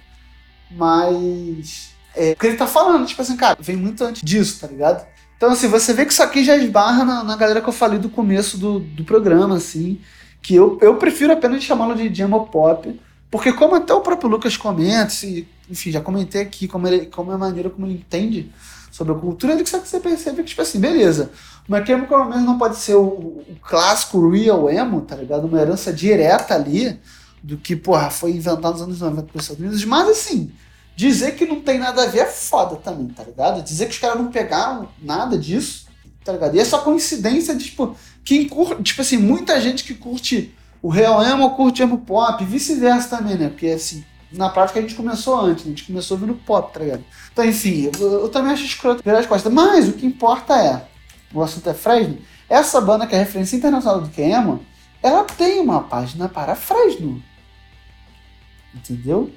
mas 0.72 1.92
é, 2.16 2.34
que 2.34 2.48
ele 2.48 2.58
tá 2.58 2.66
falando, 2.66 3.06
tipo 3.06 3.22
assim, 3.22 3.36
cara, 3.36 3.58
vem 3.60 3.76
muito 3.76 4.04
antes 4.04 4.24
disso, 4.24 4.60
tá 4.62 4.68
ligado? 4.68 5.06
Então, 5.38 5.52
assim, 5.52 5.68
você 5.68 5.94
vê 5.94 6.06
que 6.06 6.14
isso 6.14 6.24
aqui 6.24 6.44
já 6.44 6.56
esbarra 6.56 7.04
na, 7.04 7.24
na 7.24 7.36
galera 7.36 7.62
que 7.62 7.68
eu 7.68 7.74
falei 7.74 8.00
do 8.00 8.10
começo 8.10 8.58
do, 8.58 8.80
do 8.80 9.04
programa, 9.04 9.58
assim, 9.58 10.00
que 10.42 10.56
eu, 10.56 10.78
eu 10.82 10.96
prefiro 10.96 11.34
apenas 11.34 11.64
chamá-lo 11.64 11.96
de 11.96 12.10
Demo 12.10 12.48
Pop, 12.48 13.00
porque 13.30 13.52
como 13.52 13.76
até 13.76 13.94
o 13.94 14.02
próprio 14.02 14.30
Lucas 14.30 14.56
comenta, 14.56 15.14
e, 15.26 15.48
enfim, 15.70 15.92
já 15.92 16.02
comentei 16.02 16.42
aqui 16.42 16.68
como, 16.68 16.88
ele, 16.88 17.06
como 17.08 17.32
é 17.32 17.36
a 17.36 17.38
maneira 17.38 17.70
como 17.70 17.86
ele 17.86 17.96
entende 17.96 18.52
sobre 18.92 19.14
a 19.14 19.16
cultura, 19.16 19.54
ele 19.54 19.64
que 19.64 19.70
você 19.70 20.00
percebe 20.00 20.38
que, 20.38 20.50
tipo 20.50 20.62
assim, 20.62 20.80
beleza, 20.80 21.32
o 21.68 21.72
My 21.74 21.86
Chemical 21.86 22.24
Romance 22.24 22.46
não 22.46 22.58
pode 22.58 22.78
ser 22.78 22.96
o, 22.96 23.04
o, 23.04 23.58
clássico 23.62 24.30
real 24.30 24.70
emo, 24.70 25.02
tá 25.02 25.16
ligado? 25.16 25.48
Uma 25.48 25.60
herança 25.60 25.92
direta 25.92 26.56
ali 26.56 27.00
do 27.44 27.58
que, 27.58 27.76
porra, 27.76 28.10
foi 28.10 28.32
inventado 28.32 28.74
nos 28.74 28.82
anos 28.82 29.00
90 29.02 29.24
pelos 29.24 29.44
Estados 29.44 29.62
Unidos, 29.62 29.86
mas 29.86 30.08
assim, 30.08 30.52
Dizer 30.96 31.36
que 31.36 31.46
não 31.46 31.60
tem 31.60 31.78
nada 31.78 32.04
a 32.04 32.08
ver 32.08 32.20
é 32.20 32.26
foda 32.26 32.78
também, 32.78 33.08
tá 33.08 33.22
ligado? 33.22 33.62
Dizer 33.62 33.88
que 33.88 33.92
os 33.92 34.00
caras 34.00 34.18
não 34.18 34.32
pegaram 34.32 34.88
nada 35.02 35.38
disso, 35.38 35.88
tá 36.24 36.32
ligado? 36.32 36.56
E 36.56 36.60
essa 36.60 36.78
coincidência 36.78 37.54
de, 37.54 37.66
tipo, 37.66 37.98
quem 38.24 38.48
curte, 38.48 38.82
tipo 38.82 39.02
assim, 39.02 39.18
muita 39.18 39.60
gente 39.60 39.84
que 39.84 39.94
curte 39.94 40.56
o 40.82 40.88
real 40.88 41.22
emo 41.22 41.54
curte 41.56 41.82
emo 41.82 41.98
pop, 41.98 42.44
vice-versa 42.46 43.18
também, 43.18 43.36
né? 43.36 43.50
Porque, 43.50 43.68
assim, 43.68 44.06
na 44.32 44.50
prática 44.50 44.80
a 44.80 44.82
gente 44.82 44.96
começou 44.96 45.40
antes, 45.40 45.66
a 45.66 45.70
gente 45.70 45.86
começou 45.86 46.18
vindo 46.18 46.34
pop, 46.34 46.74
tá 46.74 46.80
ligado? 46.80 47.04
Então, 47.32 47.46
enfim, 47.46 47.90
eu, 48.00 48.12
eu 48.22 48.30
também 48.30 48.52
acho 48.52 48.66
escroto 48.66 49.04
virar 49.04 49.20
as 49.20 49.26
costas. 49.26 49.52
Mas 49.52 49.88
o 49.88 49.94
que 49.94 50.06
importa 50.06 50.56
é, 50.56 50.88
o 51.34 51.42
assunto 51.42 51.70
é 51.70 51.74
Fresno, 51.74 52.18
essa 52.50 52.80
banda 52.82 53.08
que 53.08 53.16
é 53.16 53.20
referência 53.20 53.56
internacional 53.56 54.02
do 54.02 54.10
que 54.10 54.22
é 54.22 54.32
emo, 54.32 54.64
ela 55.02 55.24
tem 55.24 55.60
uma 55.60 55.82
página 55.84 56.28
para 56.28 56.56
Fresno. 56.56 57.22
Entendeu? 58.74 59.32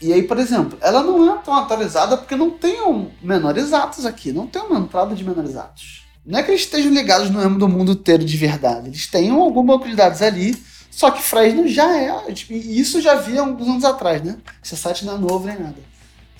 E 0.00 0.12
aí, 0.12 0.22
por 0.22 0.38
exemplo, 0.38 0.78
ela 0.82 1.02
não 1.02 1.34
é 1.34 1.38
tão 1.38 1.54
atualizada 1.54 2.16
porque 2.16 2.36
não 2.36 2.50
tem 2.50 2.82
um 2.82 3.10
menores 3.22 3.72
atos 3.72 4.04
aqui, 4.04 4.32
não 4.32 4.46
tem 4.46 4.62
uma 4.62 4.78
entrada 4.78 5.14
de 5.14 5.24
menores 5.24 5.56
atos. 5.56 6.04
Não 6.24 6.38
é 6.38 6.42
que 6.42 6.50
eles 6.50 6.62
estejam 6.62 6.92
ligados 6.92 7.30
no 7.30 7.40
âmbito 7.40 7.60
do 7.60 7.68
mundo 7.68 7.92
inteiro 7.92 8.24
de 8.24 8.36
verdade, 8.36 8.88
eles 8.88 9.06
têm 9.06 9.30
algum 9.30 9.64
banco 9.64 9.88
de 9.88 9.94
dados 9.94 10.20
ali, 10.20 10.60
só 10.96 11.10
que 11.10 11.22
Fresno 11.22 11.68
já 11.68 11.94
é, 11.94 12.32
tipo, 12.32 12.54
e 12.54 12.80
isso 12.80 13.02
já 13.02 13.12
havia 13.12 13.42
alguns 13.42 13.68
anos 13.68 13.84
atrás, 13.84 14.22
né? 14.22 14.38
Esse 14.64 14.74
site 14.78 15.04
não 15.04 15.16
é 15.16 15.18
novo 15.18 15.46
nem 15.46 15.58
nada. 15.58 15.76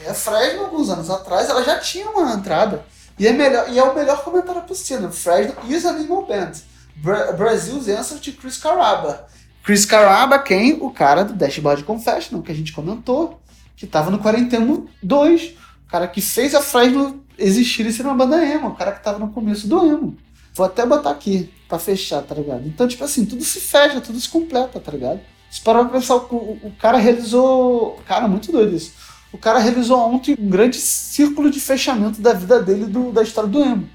É 0.00 0.14
Fresno, 0.14 0.64
alguns 0.64 0.88
anos 0.88 1.10
atrás, 1.10 1.50
ela 1.50 1.62
já 1.62 1.78
tinha 1.78 2.08
uma 2.08 2.32
entrada. 2.32 2.82
E 3.18 3.26
é, 3.26 3.34
melhor, 3.34 3.70
e 3.70 3.78
é 3.78 3.84
o 3.84 3.94
melhor 3.94 4.24
comentário 4.24 4.62
possível. 4.62 5.12
Fresno 5.12 5.54
is 5.68 5.84
a 5.84 5.90
animal 5.90 6.24
band. 6.24 6.52
Bra 6.96 7.32
Brasil's 7.32 7.86
answer 7.86 8.18
to 8.18 8.32
Chris 8.32 8.56
Caraba. 8.56 9.26
Chris 9.62 9.84
Caraba, 9.84 10.38
quem? 10.38 10.78
O 10.80 10.90
cara 10.90 11.22
do 11.22 11.34
Dashboard 11.34 11.84
Confessional, 11.84 12.42
que 12.42 12.50
a 12.50 12.54
gente 12.54 12.72
comentou 12.72 13.38
que 13.76 13.84
estava 13.84 14.10
no 14.10 14.18
Quarentena 14.18 14.84
2. 15.02 15.54
O 15.86 15.90
cara 15.90 16.08
que 16.08 16.22
fez 16.22 16.54
a 16.54 16.62
Fresno 16.62 17.22
existir 17.36 17.84
e 17.84 17.92
ser 17.92 18.06
uma 18.06 18.14
banda 18.14 18.42
emo. 18.42 18.68
O 18.68 18.74
cara 18.74 18.92
que 18.92 18.98
estava 19.00 19.18
no 19.18 19.28
começo 19.28 19.68
do 19.68 19.84
emo. 19.84 20.16
Vou 20.54 20.64
até 20.64 20.86
botar 20.86 21.10
aqui 21.10 21.52
para 21.68 21.78
fechar, 21.78 22.22
tá 22.22 22.34
ligado? 22.34 22.66
Então, 22.66 22.86
tipo 22.86 23.02
assim, 23.04 23.24
tudo 23.24 23.44
se 23.44 23.60
fecha, 23.60 24.00
tudo 24.00 24.20
se 24.20 24.28
completa, 24.28 24.78
tá 24.80 24.92
ligado? 24.92 25.20
Se 25.50 25.60
parar 25.60 25.84
pra 25.84 25.98
pensar, 25.98 26.16
o, 26.16 26.58
o, 26.62 26.72
cara 26.78 26.98
realizou. 26.98 27.98
Cara, 28.06 28.28
muito 28.28 28.52
doido 28.52 28.74
isso. 28.74 28.92
O 29.32 29.38
cara 29.38 29.58
realizou 29.58 29.98
ontem 29.98 30.36
um 30.38 30.48
grande 30.48 30.76
círculo 30.76 31.50
de 31.50 31.60
fechamento 31.60 32.20
da 32.20 32.32
vida 32.32 32.62
dele 32.62 32.86
do, 32.86 33.12
da 33.12 33.22
história 33.22 33.48
do 33.48 33.62
emo. 33.62 33.88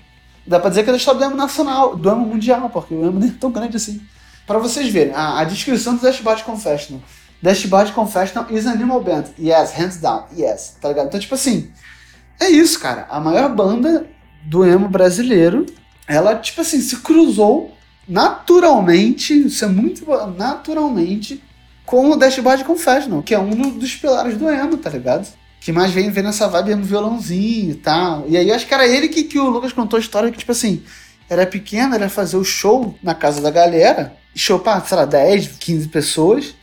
Dá 0.45 0.59
pra 0.59 0.69
dizer 0.69 0.83
que 0.83 0.89
é 0.89 0.93
da 0.93 0.97
história 0.97 1.19
do 1.19 1.25
emo 1.25 1.35
nacional, 1.35 1.95
do 1.95 2.09
emo 2.09 2.25
mundial, 2.25 2.69
porque 2.69 2.93
o 2.93 3.05
emo 3.05 3.19
nem 3.19 3.29
é 3.29 3.33
tão 3.33 3.51
grande 3.51 3.77
assim. 3.77 4.01
Para 4.45 4.59
vocês 4.59 4.87
verem, 4.89 5.13
a, 5.13 5.39
a 5.39 5.43
descrição 5.43 5.95
do 5.95 6.01
Dashboard 6.01 6.43
Confessional 6.43 7.01
Dashboard 7.41 7.91
Confessional 7.93 8.49
is 8.51 8.67
an 8.67 8.71
animal 8.71 9.01
band. 9.01 9.25
Yes, 9.39 9.71
hands 9.71 9.97
down. 9.97 10.25
Yes. 10.37 10.77
Tá 10.79 10.89
ligado? 10.89 11.07
Então, 11.07 11.19
tipo 11.19 11.33
assim, 11.33 11.71
é 12.39 12.49
isso, 12.49 12.79
cara. 12.79 13.07
A 13.09 13.19
maior 13.19 13.53
banda 13.53 14.05
do 14.43 14.63
emo 14.65 14.87
brasileiro, 14.87 15.65
ela, 16.11 16.35
tipo 16.35 16.59
assim, 16.59 16.81
se 16.81 16.97
cruzou 16.97 17.73
naturalmente, 18.07 19.33
isso 19.47 19.63
é 19.63 19.67
muito 19.67 20.05
naturalmente, 20.37 21.41
com 21.85 22.11
o 22.11 22.15
Dashboard 22.17 22.65
Confessional, 22.65 23.23
que 23.23 23.33
é 23.33 23.39
um 23.39 23.77
dos 23.77 23.95
pilares 23.95 24.37
do 24.37 24.49
emo, 24.49 24.75
tá 24.77 24.89
ligado? 24.89 25.25
Que 25.61 25.71
mais 25.71 25.91
vem, 25.91 26.09
vem 26.09 26.23
nessa 26.23 26.47
vibe 26.49 26.75
no 26.75 26.83
violãozinho 26.83 27.71
e 27.71 27.75
tal. 27.75 28.25
E 28.27 28.35
aí 28.35 28.51
acho 28.51 28.67
que 28.67 28.73
era 28.73 28.85
ele 28.85 29.07
que, 29.07 29.23
que 29.23 29.39
o 29.39 29.49
Lucas 29.49 29.71
contou 29.71 29.97
a 29.97 30.01
história 30.01 30.31
que, 30.31 30.37
tipo 30.37 30.51
assim, 30.51 30.83
era 31.29 31.45
pequeno, 31.45 31.95
era 31.95 32.09
fazer 32.09 32.35
o 32.35 32.43
show 32.43 32.93
na 33.01 33.15
casa 33.15 33.39
da 33.39 33.49
galera, 33.49 34.13
show 34.35 34.59
pra, 34.59 34.81
sei 34.81 34.97
lá, 34.97 35.05
10, 35.05 35.47
15 35.59 35.87
pessoas. 35.87 36.55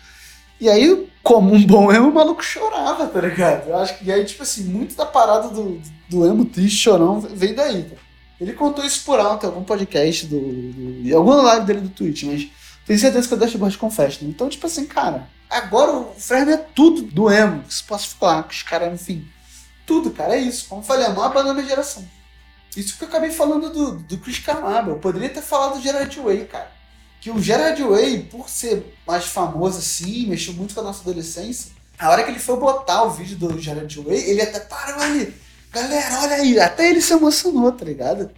E 0.60 0.68
aí, 0.68 1.08
como 1.22 1.54
um 1.54 1.64
bom 1.64 1.90
emo, 1.90 2.08
o 2.08 2.14
maluco 2.14 2.44
chorava, 2.44 3.06
tá 3.06 3.20
ligado? 3.20 3.68
Eu 3.68 3.78
acho 3.78 3.96
que 3.98 4.04
e 4.04 4.12
aí, 4.12 4.24
tipo 4.24 4.42
assim, 4.42 4.64
muito 4.64 4.94
da 4.94 5.06
parada 5.06 5.48
do, 5.48 5.80
do 6.10 6.26
emo 6.26 6.44
triste, 6.44 6.78
chorão, 6.78 7.20
vem 7.20 7.54
daí. 7.54 7.84
Tá? 7.84 8.07
Ele 8.40 8.52
contou 8.52 8.84
isso 8.84 9.04
por 9.04 9.18
alto 9.18 9.44
em 9.44 9.48
algum 9.48 9.64
podcast 9.64 10.26
do. 10.26 10.38
do 10.38 11.08
em 11.08 11.12
alguma 11.12 11.42
live 11.42 11.66
dele 11.66 11.80
do 11.80 11.88
Twitch, 11.88 12.22
mas 12.22 12.48
tenho 12.86 12.98
certeza 12.98 13.26
que 13.26 13.34
eu 13.34 13.38
Dashboard 13.38 13.76
Confession. 13.76 14.28
Então, 14.28 14.48
tipo 14.48 14.66
assim, 14.66 14.86
cara, 14.86 15.28
agora 15.50 15.92
o 15.92 16.14
Fresno 16.16 16.52
é 16.52 16.56
tudo 16.56 17.02
do 17.02 17.30
emo. 17.30 17.62
Isso 17.68 17.84
posso 17.84 18.16
falar, 18.16 18.44
que 18.44 18.54
os 18.54 18.62
caras, 18.62 18.92
enfim. 18.92 19.26
Tudo, 19.84 20.10
cara, 20.10 20.36
é 20.36 20.40
isso. 20.40 20.66
Como 20.68 20.80
eu 20.80 20.86
falei, 20.86 21.06
a 21.06 21.10
maior 21.10 21.32
banda 21.32 21.48
da 21.48 21.54
minha 21.54 21.66
geração. 21.66 22.08
Isso 22.76 22.96
que 22.96 23.04
eu 23.04 23.08
acabei 23.08 23.30
falando 23.30 23.70
do, 23.70 23.92
do 23.92 24.18
Chris 24.18 24.38
Carnaba. 24.38 24.92
Eu 24.92 24.98
poderia 24.98 25.28
ter 25.28 25.42
falado 25.42 25.74
do 25.74 25.82
Gerard 25.82 26.18
Way, 26.18 26.44
cara. 26.44 26.70
Que 27.20 27.30
o 27.30 27.42
Gerard 27.42 27.82
Way, 27.82 28.22
por 28.24 28.48
ser 28.48 28.96
mais 29.06 29.26
famoso 29.26 29.78
assim, 29.78 30.26
mexeu 30.26 30.54
muito 30.54 30.74
com 30.74 30.80
a 30.80 30.84
nossa 30.84 31.00
adolescência. 31.00 31.72
A 31.98 32.10
hora 32.10 32.22
que 32.22 32.30
ele 32.30 32.38
foi 32.38 32.56
botar 32.56 33.02
o 33.02 33.10
vídeo 33.10 33.36
do 33.36 33.58
Gerard 33.58 34.00
Way, 34.00 34.30
ele 34.30 34.40
até 34.40 34.60
parou 34.60 35.02
ali. 35.02 35.34
Galera, 35.72 36.20
olha 36.20 36.36
aí. 36.36 36.58
Até 36.58 36.88
ele 36.90 37.00
se 37.00 37.12
emocionou, 37.12 37.70
tá 37.72 37.84
ligado? 37.84 38.30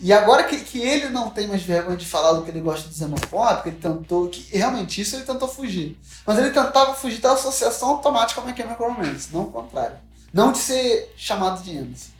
E 0.00 0.12
agora 0.12 0.44
que, 0.44 0.58
que 0.60 0.78
ele 0.80 1.08
não 1.08 1.30
tem 1.30 1.48
mais 1.48 1.62
vergonha 1.62 1.96
de 1.96 2.06
falar 2.06 2.32
do 2.32 2.42
que 2.42 2.50
ele 2.50 2.60
gosta 2.60 2.88
de 2.88 2.94
xenofóbico, 2.94 3.68
ele 3.68 3.78
tentou. 3.78 4.28
Que, 4.28 4.56
realmente, 4.56 5.00
isso 5.00 5.16
ele 5.16 5.24
tentou 5.24 5.48
fugir. 5.48 5.98
Mas 6.24 6.38
ele 6.38 6.50
tentava 6.50 6.94
fugir 6.94 7.20
da 7.20 7.32
associação 7.32 7.88
automática 7.90 8.40
com 8.40 8.48
a 8.48 8.54
Chemical 8.54 8.92
Romance, 8.92 9.28
não 9.32 9.42
o 9.42 9.50
contrário. 9.50 9.96
Não 10.32 10.52
de 10.52 10.58
ser 10.58 11.12
chamado 11.16 11.62
de 11.62 11.76
Emerson. 11.76 12.10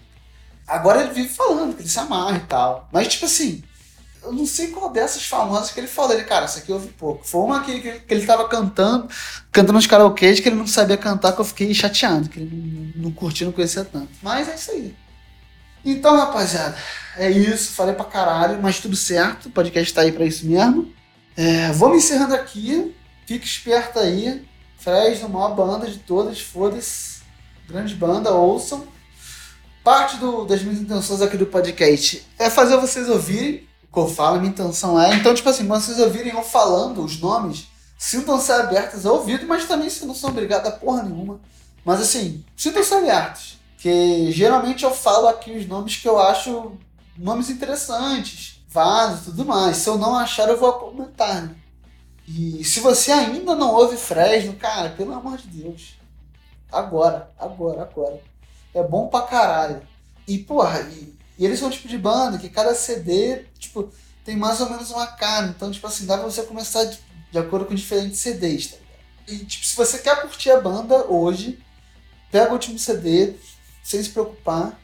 Agora 0.66 1.02
ele 1.02 1.12
vive 1.12 1.28
falando 1.28 1.74
que 1.74 1.82
ele 1.82 1.88
se 1.88 1.98
amarra 1.98 2.36
e 2.36 2.40
tal. 2.40 2.88
Mas, 2.92 3.08
tipo 3.08 3.26
assim, 3.26 3.62
eu 4.28 4.34
não 4.34 4.46
sei 4.46 4.68
qual 4.68 4.90
dessas 4.90 5.24
famosas 5.24 5.70
que 5.70 5.80
ele 5.80 5.86
falou. 5.86 6.12
Ele, 6.12 6.24
cara, 6.24 6.44
essa 6.44 6.58
aqui 6.58 6.70
eu 6.70 6.76
ouvi 6.76 6.88
pouco. 6.88 7.26
Foi 7.26 7.40
uma 7.40 7.64
que, 7.64 7.80
que, 7.80 7.92
que 8.00 8.14
ele 8.14 8.26
tava 8.26 8.46
cantando, 8.46 9.08
cantando 9.50 9.72
nos 9.72 9.86
karaokês 9.86 10.38
que 10.38 10.48
ele 10.48 10.56
não 10.56 10.66
sabia 10.66 10.98
cantar, 10.98 11.32
que 11.32 11.40
eu 11.40 11.44
fiquei 11.44 11.72
chateado, 11.72 12.28
que 12.28 12.40
ele 12.40 12.92
não, 12.94 13.04
não 13.04 13.10
curtia, 13.10 13.46
não 13.46 13.52
conhecia 13.52 13.84
tanto. 13.84 14.08
Mas 14.22 14.48
é 14.48 14.54
isso 14.54 14.70
aí. 14.70 14.94
Então, 15.82 16.16
rapaziada, 16.16 16.76
é 17.16 17.30
isso. 17.30 17.72
Falei 17.72 17.94
pra 17.94 18.04
caralho, 18.04 18.60
mas 18.60 18.80
tudo 18.80 18.96
certo. 18.96 19.46
O 19.46 19.50
podcast 19.50 19.92
tá 19.94 20.02
aí 20.02 20.12
pra 20.12 20.26
isso 20.26 20.46
mesmo. 20.46 20.92
É, 21.34 21.72
vou 21.72 21.88
me 21.88 21.96
encerrando 21.96 22.34
aqui. 22.34 22.94
Fique 23.26 23.46
esperto 23.46 23.98
aí. 23.98 24.46
Fresno, 24.76 25.28
maior 25.28 25.54
banda 25.54 25.86
de 25.86 25.98
todas, 25.98 26.40
foda-se. 26.40 27.20
Grande 27.66 27.94
banda, 27.94 28.30
ouçam. 28.30 28.86
Parte 29.82 30.16
do, 30.18 30.44
das 30.44 30.62
minhas 30.62 30.80
intenções 30.80 31.22
aqui 31.22 31.36
do 31.36 31.46
podcast 31.46 32.26
é 32.38 32.50
fazer 32.50 32.76
vocês 32.76 33.08
ouvirem 33.08 33.67
que 34.04 34.10
eu 34.10 34.14
falo, 34.14 34.38
minha 34.38 34.50
intenção 34.50 35.00
é. 35.00 35.14
Então, 35.14 35.34
tipo 35.34 35.48
assim, 35.48 35.66
quando 35.66 35.82
vocês 35.82 35.98
ouvirem 35.98 36.32
eu 36.32 36.42
falando 36.42 37.04
os 37.04 37.20
nomes, 37.20 37.66
sintam-se 37.98 38.52
abertos 38.52 39.04
ao 39.04 39.16
ouvido, 39.16 39.46
mas 39.46 39.66
também 39.66 39.90
se 39.90 40.06
não 40.06 40.14
são 40.14 40.30
obrigados 40.30 40.68
a 40.68 40.72
porra 40.72 41.02
nenhuma. 41.02 41.40
Mas 41.84 42.00
assim, 42.00 42.44
sintam-se 42.56 42.94
abertos. 42.94 43.58
Que 43.78 44.32
geralmente 44.32 44.84
eu 44.84 44.90
falo 44.90 45.28
aqui 45.28 45.52
os 45.52 45.66
nomes 45.66 45.96
que 45.96 46.08
eu 46.08 46.18
acho 46.18 46.72
nomes 47.16 47.48
interessantes, 47.48 48.60
vasos 48.68 49.20
e 49.20 49.24
tudo 49.26 49.44
mais. 49.44 49.76
Se 49.78 49.88
eu 49.88 49.98
não 49.98 50.16
achar, 50.16 50.48
eu 50.48 50.58
vou 50.58 50.72
comentar. 50.72 51.42
Né? 51.42 51.54
E 52.26 52.62
se 52.64 52.80
você 52.80 53.10
ainda 53.10 53.54
não 53.54 53.74
ouve 53.74 53.96
Fresno, 53.96 54.52
cara, 54.54 54.90
pelo 54.90 55.14
amor 55.14 55.38
de 55.38 55.48
Deus. 55.48 55.94
Agora, 56.70 57.30
agora, 57.38 57.82
agora. 57.82 58.20
É 58.74 58.82
bom 58.82 59.08
pra 59.08 59.22
caralho. 59.22 59.80
E, 60.26 60.38
porra, 60.38 60.80
e, 60.80 61.16
e 61.38 61.44
eles 61.44 61.58
são 61.58 61.68
um 61.68 61.70
tipo 61.70 61.86
de 61.86 61.96
banda 61.96 62.36
que 62.38 62.48
cada 62.48 62.74
CD, 62.74 63.44
tipo, 63.58 63.92
tem 64.24 64.36
mais 64.36 64.60
ou 64.60 64.68
menos 64.68 64.90
uma 64.90 65.06
cara. 65.06 65.46
Então, 65.46 65.70
tipo 65.70 65.86
assim, 65.86 66.04
dá 66.04 66.18
pra 66.18 66.26
você 66.26 66.42
começar 66.42 66.84
de, 66.84 66.98
de 67.30 67.38
acordo 67.38 67.66
com 67.66 67.74
diferentes 67.74 68.18
CDs, 68.18 68.66
tá 68.72 68.76
ligado? 68.76 69.42
E, 69.42 69.46
tipo, 69.46 69.64
se 69.64 69.76
você 69.76 69.98
quer 69.98 70.20
curtir 70.20 70.50
a 70.50 70.60
banda 70.60 71.06
hoje, 71.06 71.62
pega 72.30 72.50
o 72.50 72.54
último 72.54 72.78
CD, 72.78 73.34
sem 73.82 74.02
se 74.02 74.10
preocupar. 74.10 74.78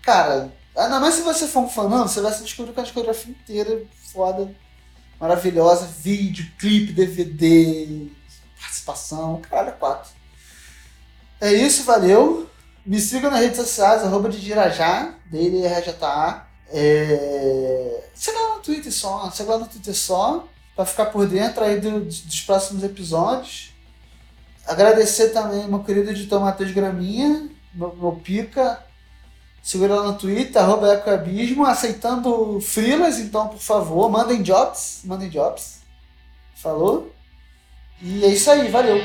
Cara, 0.00 0.52
ainda 0.76 1.00
mais 1.00 1.14
se 1.14 1.22
você 1.22 1.48
for 1.48 1.60
um 1.60 1.68
fã, 1.68 1.88
não, 1.88 2.06
você 2.06 2.20
vai 2.20 2.32
se 2.32 2.44
descobrir 2.44 2.72
com 2.72 2.80
a 2.80 2.84
discografia 2.84 3.32
inteira, 3.32 3.84
foda, 4.12 4.54
maravilhosa, 5.18 5.86
vídeo, 5.86 6.46
clipe, 6.58 6.92
DVD, 6.92 8.06
participação, 8.60 9.40
caralho, 9.40 9.76
quatro. 9.76 10.10
É 11.40 11.52
isso, 11.52 11.82
valeu. 11.82 12.48
Me 12.86 13.00
siga 13.00 13.28
nas 13.28 13.40
redes 13.40 13.56
sociais, 13.56 14.04
arroba 14.04 14.28
de 14.28 14.40
Dirajá, 14.40 15.12
dele 15.26 15.62
é. 16.68 18.04
Siga 18.14 18.38
lá 18.38 18.54
no 18.54 18.60
Twitter 18.60 18.92
só, 18.92 19.28
siga 19.30 19.50
lá 19.52 19.58
no 19.58 19.66
Twitter 19.66 19.94
só, 19.94 20.46
pra 20.74 20.84
ficar 20.84 21.06
por 21.06 21.26
dentro 21.26 21.64
aí 21.64 21.80
do, 21.80 22.00
dos 22.00 22.40
próximos 22.42 22.84
episódios. 22.84 23.72
Agradecer 24.64 25.30
também 25.30 25.66
meu 25.68 25.82
querido 25.82 26.10
editor 26.10 26.40
Matheus 26.40 26.70
Graminha, 26.70 27.48
meu, 27.74 27.94
meu 27.94 28.12
pica. 28.12 28.82
Segura 29.62 29.96
lá 29.96 30.02
no 30.04 30.16
Twitter, 30.16 30.62
arroba 30.62 30.94
Ecoabismo, 30.94 31.66
aceitando 31.66 32.60
frilas, 32.60 33.18
então, 33.18 33.48
por 33.48 33.58
favor, 33.58 34.08
mandem 34.08 34.40
jobs, 34.42 35.00
mandem 35.02 35.28
jobs. 35.28 35.80
Falou? 36.54 37.12
E 38.00 38.24
é 38.24 38.28
isso 38.28 38.48
aí, 38.48 38.70
valeu! 38.70 38.98